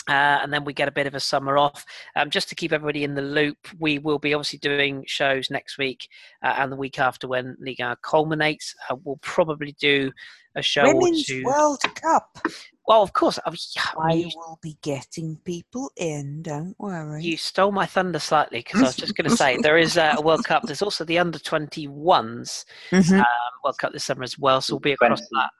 Uh, 0.08 0.38
and 0.42 0.52
then 0.52 0.64
we 0.64 0.74
get 0.74 0.88
a 0.88 0.92
bit 0.92 1.06
of 1.06 1.14
a 1.14 1.20
summer 1.20 1.56
off. 1.56 1.84
Um, 2.16 2.30
just 2.30 2.48
to 2.50 2.54
keep 2.54 2.72
everybody 2.72 3.04
in 3.04 3.14
the 3.14 3.22
loop, 3.22 3.56
we 3.78 3.98
will 3.98 4.18
be 4.18 4.34
obviously 4.34 4.58
doing 4.58 5.04
shows 5.06 5.50
next 5.50 5.78
week 5.78 6.08
uh, 6.42 6.54
and 6.58 6.70
the 6.70 6.76
week 6.76 6.98
after 6.98 7.26
when 7.26 7.56
Liga 7.58 7.96
culminates. 8.02 8.74
Uh, 8.90 8.96
we'll 9.02 9.18
probably 9.22 9.74
do 9.80 10.12
a 10.56 10.62
show 10.62 10.84
Women's 10.84 11.22
or 11.22 11.32
two. 11.32 11.44
World 11.44 11.80
Cup. 11.94 12.38
Well, 12.86 13.02
of 13.02 13.12
course. 13.14 13.38
I, 13.46 13.54
I 13.98 14.30
will 14.36 14.58
be 14.62 14.76
getting 14.82 15.36
people 15.44 15.90
in. 15.96 16.42
Don't 16.42 16.76
worry. 16.78 17.24
You 17.24 17.36
stole 17.36 17.72
my 17.72 17.86
thunder 17.86 18.18
slightly 18.18 18.58
because 18.58 18.82
I 18.82 18.84
was 18.84 18.96
just 18.96 19.16
going 19.16 19.28
to 19.28 19.36
say 19.36 19.56
there 19.56 19.78
is 19.78 19.96
a 19.96 20.16
World 20.22 20.44
Cup. 20.44 20.64
There's 20.64 20.82
also 20.82 21.04
the 21.04 21.18
under 21.18 21.38
21s 21.38 22.64
mm-hmm. 22.90 23.14
um, 23.14 23.24
World 23.64 23.78
Cup 23.78 23.92
this 23.92 24.04
summer 24.04 24.22
as 24.22 24.38
well. 24.38 24.60
So 24.60 24.74
we'll 24.74 24.80
be 24.80 24.92
across 24.92 25.20
20. 25.20 25.28
that. 25.32 25.50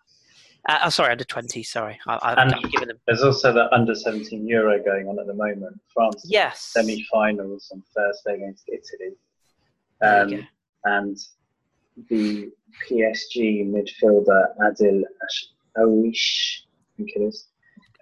Uh, 0.66 0.78
oh, 0.84 0.88
sorry, 0.88 1.12
under 1.12 1.24
20. 1.24 1.62
Sorry, 1.62 1.98
I, 2.06 2.34
have 2.42 2.70
given 2.70 2.88
them. 2.88 2.98
There's 3.06 3.22
also 3.22 3.52
the 3.52 3.72
under 3.74 3.94
17 3.94 4.46
Euro 4.48 4.82
going 4.82 5.08
on 5.08 5.18
at 5.18 5.26
the 5.26 5.34
moment. 5.34 5.78
France 5.92 6.24
yes 6.24 6.60
semi-finals 6.72 7.70
on 7.72 7.82
Thursday 7.94 8.36
against 8.36 8.68
Italy, 8.68 9.16
um, 10.02 10.46
and 10.84 11.18
the 12.08 12.50
PSG 12.88 13.70
midfielder 13.70 14.46
Adil 14.62 15.02
Aouchiche, 15.76 16.60
I 16.62 16.96
think 16.96 17.10
it 17.14 17.20
is, 17.20 17.48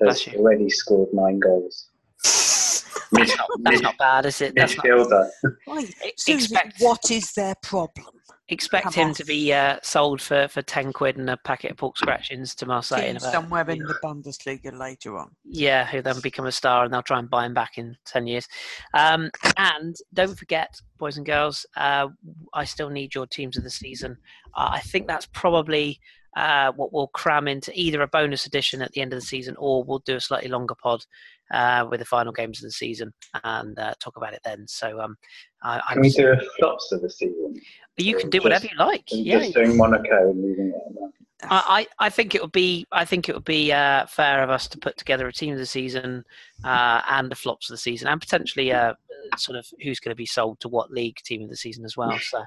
has 0.01 0.29
already 0.37 0.71
scored 0.71 1.09
nine 1.13 1.41
goals. 1.41 1.89
That's 2.23 3.03
not, 3.37 3.49
that's 3.61 3.81
not 3.81 3.99
bad, 3.99 4.27
is 4.27 4.41
it? 4.41 4.55
That's 4.55 4.75
midfielder. 4.75 5.29
Not... 5.67 5.85
Expect... 6.29 6.81
What 6.81 7.11
is 7.11 7.33
their 7.33 7.55
problem? 7.63 8.07
Expect 8.53 8.92
him 8.92 9.14
to 9.14 9.24
be 9.24 9.50
uh, 9.53 9.78
sold 9.82 10.20
for, 10.20 10.46
for 10.48 10.61
10 10.61 10.92
quid 10.92 11.16
and 11.16 11.30
a 11.30 11.38
packet 11.38 11.70
of 11.70 11.78
pork 11.78 11.96
scratchings 11.96 12.55
to 12.57 12.66
Marseille. 12.66 13.07
In 13.07 13.16
about, 13.16 13.32
somewhere 13.32 13.68
in 13.70 13.78
the 13.78 13.98
Bundesliga 14.05 14.78
later 14.78 15.16
on. 15.16 15.30
Yeah, 15.44 15.86
who 15.86 16.03
then 16.03 16.20
become 16.20 16.46
a 16.46 16.53
star 16.53 16.84
and 16.84 16.92
they'll 16.92 17.03
try 17.03 17.18
and 17.18 17.30
buy 17.30 17.46
him 17.46 17.55
back 17.55 17.78
in 17.78 17.96
10 18.05 18.26
years. 18.26 18.46
Um, 18.92 19.30
and 19.57 19.96
don't 20.12 20.38
forget, 20.38 20.78
boys 20.98 21.16
and 21.16 21.24
girls, 21.24 21.64
uh, 21.78 22.09
I 22.53 22.64
still 22.64 22.90
need 22.90 23.14
your 23.14 23.26
teams 23.26 23.57
of 23.57 23.64
the 23.64 23.70
season. 23.70 24.18
Uh, 24.55 24.68
I 24.72 24.80
think 24.80 25.07
that's 25.07 25.26
probably 25.32 25.98
uh, 26.36 26.72
what 26.72 26.92
we'll 26.92 27.09
cram 27.09 27.48
into 27.48 27.72
either 27.74 28.03
a 28.03 28.09
bonus 28.09 28.46
edition 28.46 28.82
at 28.82 28.92
the 28.92 29.00
end 29.00 29.12
of 29.12 29.20
the 29.20 29.26
season 29.26 29.55
or 29.59 29.82
we'll 29.82 29.98
do 30.00 30.16
a 30.16 30.20
slightly 30.20 30.48
longer 30.48 30.74
pod 30.74 31.05
uh, 31.53 31.86
with 31.90 32.00
the 32.00 32.07
final 32.07 32.32
games 32.32 32.59
of 32.59 32.68
the 32.68 32.72
season 32.72 33.12
and 33.44 33.78
uh, 33.78 33.94
talk 34.00 34.16
about 34.16 34.34
it 34.34 34.40
then. 34.44 34.66
So, 34.66 35.00
um, 35.00 35.16
I, 35.62 35.80
can 35.92 36.00
we 36.00 36.11
do 36.11 36.32
a 36.32 36.40
flops 36.59 36.90
of 36.92 37.03
the 37.03 37.11
season? 37.11 37.61
You 37.96 38.16
can 38.16 38.30
do 38.30 38.38
just, 38.38 38.44
whatever 38.44 38.66
you 38.66 38.76
like. 38.78 39.05
Yeah, 39.11 39.40
just 39.40 39.55
doing 39.55 39.76
Monaco 39.76 40.30
and 40.30 40.42
leaving 40.42 40.68
it 40.68 41.12
I, 41.44 41.86
I 41.98 42.09
think 42.09 42.34
it 42.34 42.42
would 42.42 42.53
be 42.53 42.86
I 42.92 43.05
think 43.05 43.28
it 43.28 43.34
would 43.34 43.44
be 43.44 43.72
uh, 43.72 44.07
fair 44.07 44.42
of 44.42 44.50
us 44.50 44.68
to 44.68 44.78
put 44.78 44.96
together 44.96 45.26
a 45.26 45.32
team 45.32 45.53
of 45.53 45.59
the 45.59 45.66
season 45.66 46.24
uh, 46.64 47.03
and 47.11 47.30
the 47.30 47.36
flops 47.36 47.68
of 47.68 47.74
the 47.74 47.78
season 47.78 48.09
and 48.09 48.20
potentially 48.20 48.72
uh, 48.72 48.94
sort 49.36 49.59
of 49.59 49.66
who's 49.82 50.00
going 50.00 50.11
to 50.11 50.16
be 50.16 50.26
sold 50.26 50.61
to 50.61 50.68
what 50.68 50.90
league 50.90 51.16
team 51.24 51.42
of 51.42 51.50
the 51.50 51.57
season 51.57 51.84
as 51.84 51.96
well. 51.96 52.16
So 52.18 52.44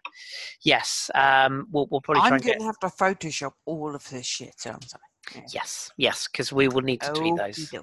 yes, 0.63 1.09
um, 1.15 1.67
we'll, 1.71 1.87
we'll 1.91 2.01
probably. 2.01 2.23
I'm 2.23 2.39
going 2.39 2.59
to 2.59 2.65
have 2.65 2.79
to 2.79 2.87
Photoshop 2.87 3.53
all 3.65 3.95
of 3.95 4.07
this 4.09 4.25
shit, 4.25 4.55
aren't 4.65 4.93
I? 4.93 4.99
Yeah. 5.34 5.41
Yes, 5.51 5.91
yes, 5.97 6.28
because 6.28 6.51
we 6.51 6.67
will 6.67 6.82
need 6.82 7.01
to 7.01 7.11
tweet 7.13 7.36
those. 7.38 7.73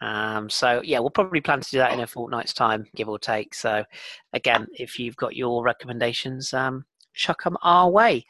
Um, 0.00 0.48
so 0.48 0.80
yeah, 0.84 0.98
we'll 0.98 1.10
probably 1.10 1.40
plan 1.40 1.60
to 1.60 1.70
do 1.70 1.78
that 1.78 1.92
in 1.92 2.00
a 2.00 2.06
fortnight's 2.06 2.54
time, 2.54 2.86
give 2.96 3.08
or 3.08 3.18
take. 3.18 3.54
So 3.54 3.84
again, 4.32 4.66
if 4.72 4.98
you've 4.98 5.16
got 5.16 5.36
your 5.36 5.62
recommendations, 5.62 6.54
um, 6.54 6.84
chuck 7.14 7.42
them 7.42 7.56
our 7.62 7.90
way. 7.90 8.24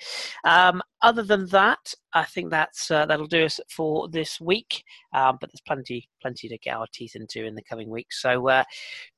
Um, 0.45 0.83
other 1.03 1.23
than 1.23 1.47
that, 1.47 1.95
I 2.13 2.25
think 2.25 2.51
that's 2.51 2.91
uh, 2.91 3.07
that'll 3.07 3.27
do 3.27 3.45
us 3.45 3.61
for 3.69 4.09
this 4.09 4.41
week. 4.41 4.83
Um, 5.13 5.39
but 5.41 5.51
there's 5.51 5.63
plenty, 5.67 6.09
plenty 6.21 6.49
to 6.49 6.59
get 6.59 6.77
our 6.77 6.87
teeth 6.93 7.15
into 7.15 7.45
in 7.45 7.55
the 7.55 7.63
coming 7.63 7.89
weeks. 7.89 8.21
So 8.21 8.49
uh, 8.49 8.65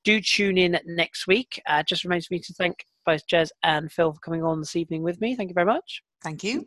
do 0.05 0.21
tune 0.21 0.59
in 0.59 0.79
next 0.87 1.27
week. 1.27 1.61
Uh, 1.67 1.83
just 1.83 2.05
remains 2.05 2.27
for 2.27 2.35
me 2.35 2.41
to 2.41 2.55
thank 2.55 2.85
both 3.05 3.27
Jez 3.27 3.49
and 3.63 3.91
Phil 3.91 4.13
for 4.13 4.21
coming 4.21 4.45
on 4.45 4.61
this 4.61 4.77
evening 4.77 5.03
with 5.03 5.21
me. 5.21 5.35
Thank 5.35 5.51
you 5.51 5.55
very 5.55 5.67
much. 5.67 6.03
Thank 6.23 6.45
you. 6.45 6.65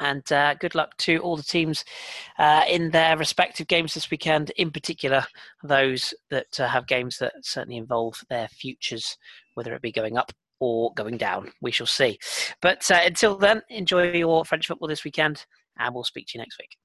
And 0.00 0.30
uh, 0.32 0.54
good 0.54 0.74
luck 0.74 0.96
to 0.98 1.18
all 1.18 1.36
the 1.36 1.42
teams 1.42 1.84
uh, 2.38 2.64
in 2.68 2.90
their 2.90 3.16
respective 3.16 3.68
games 3.68 3.94
this 3.94 4.10
weekend, 4.10 4.50
in 4.56 4.70
particular 4.70 5.26
those 5.62 6.14
that 6.30 6.58
uh, 6.58 6.66
have 6.66 6.86
games 6.86 7.18
that 7.18 7.34
certainly 7.42 7.76
involve 7.76 8.24
their 8.30 8.48
futures, 8.48 9.18
whether 9.54 9.74
it 9.74 9.82
be 9.82 9.92
going 9.92 10.16
up 10.16 10.32
or 10.58 10.92
going 10.94 11.18
down. 11.18 11.52
We 11.60 11.70
shall 11.70 11.86
see. 11.86 12.18
But 12.60 12.90
uh, 12.90 13.00
until 13.04 13.36
then, 13.36 13.62
enjoy 13.68 14.12
your 14.12 14.44
French 14.44 14.66
football 14.66 14.88
this 14.88 15.04
weekend, 15.04 15.44
and 15.78 15.94
we'll 15.94 16.04
speak 16.04 16.26
to 16.28 16.38
you 16.38 16.42
next 16.42 16.58
week. 16.58 16.76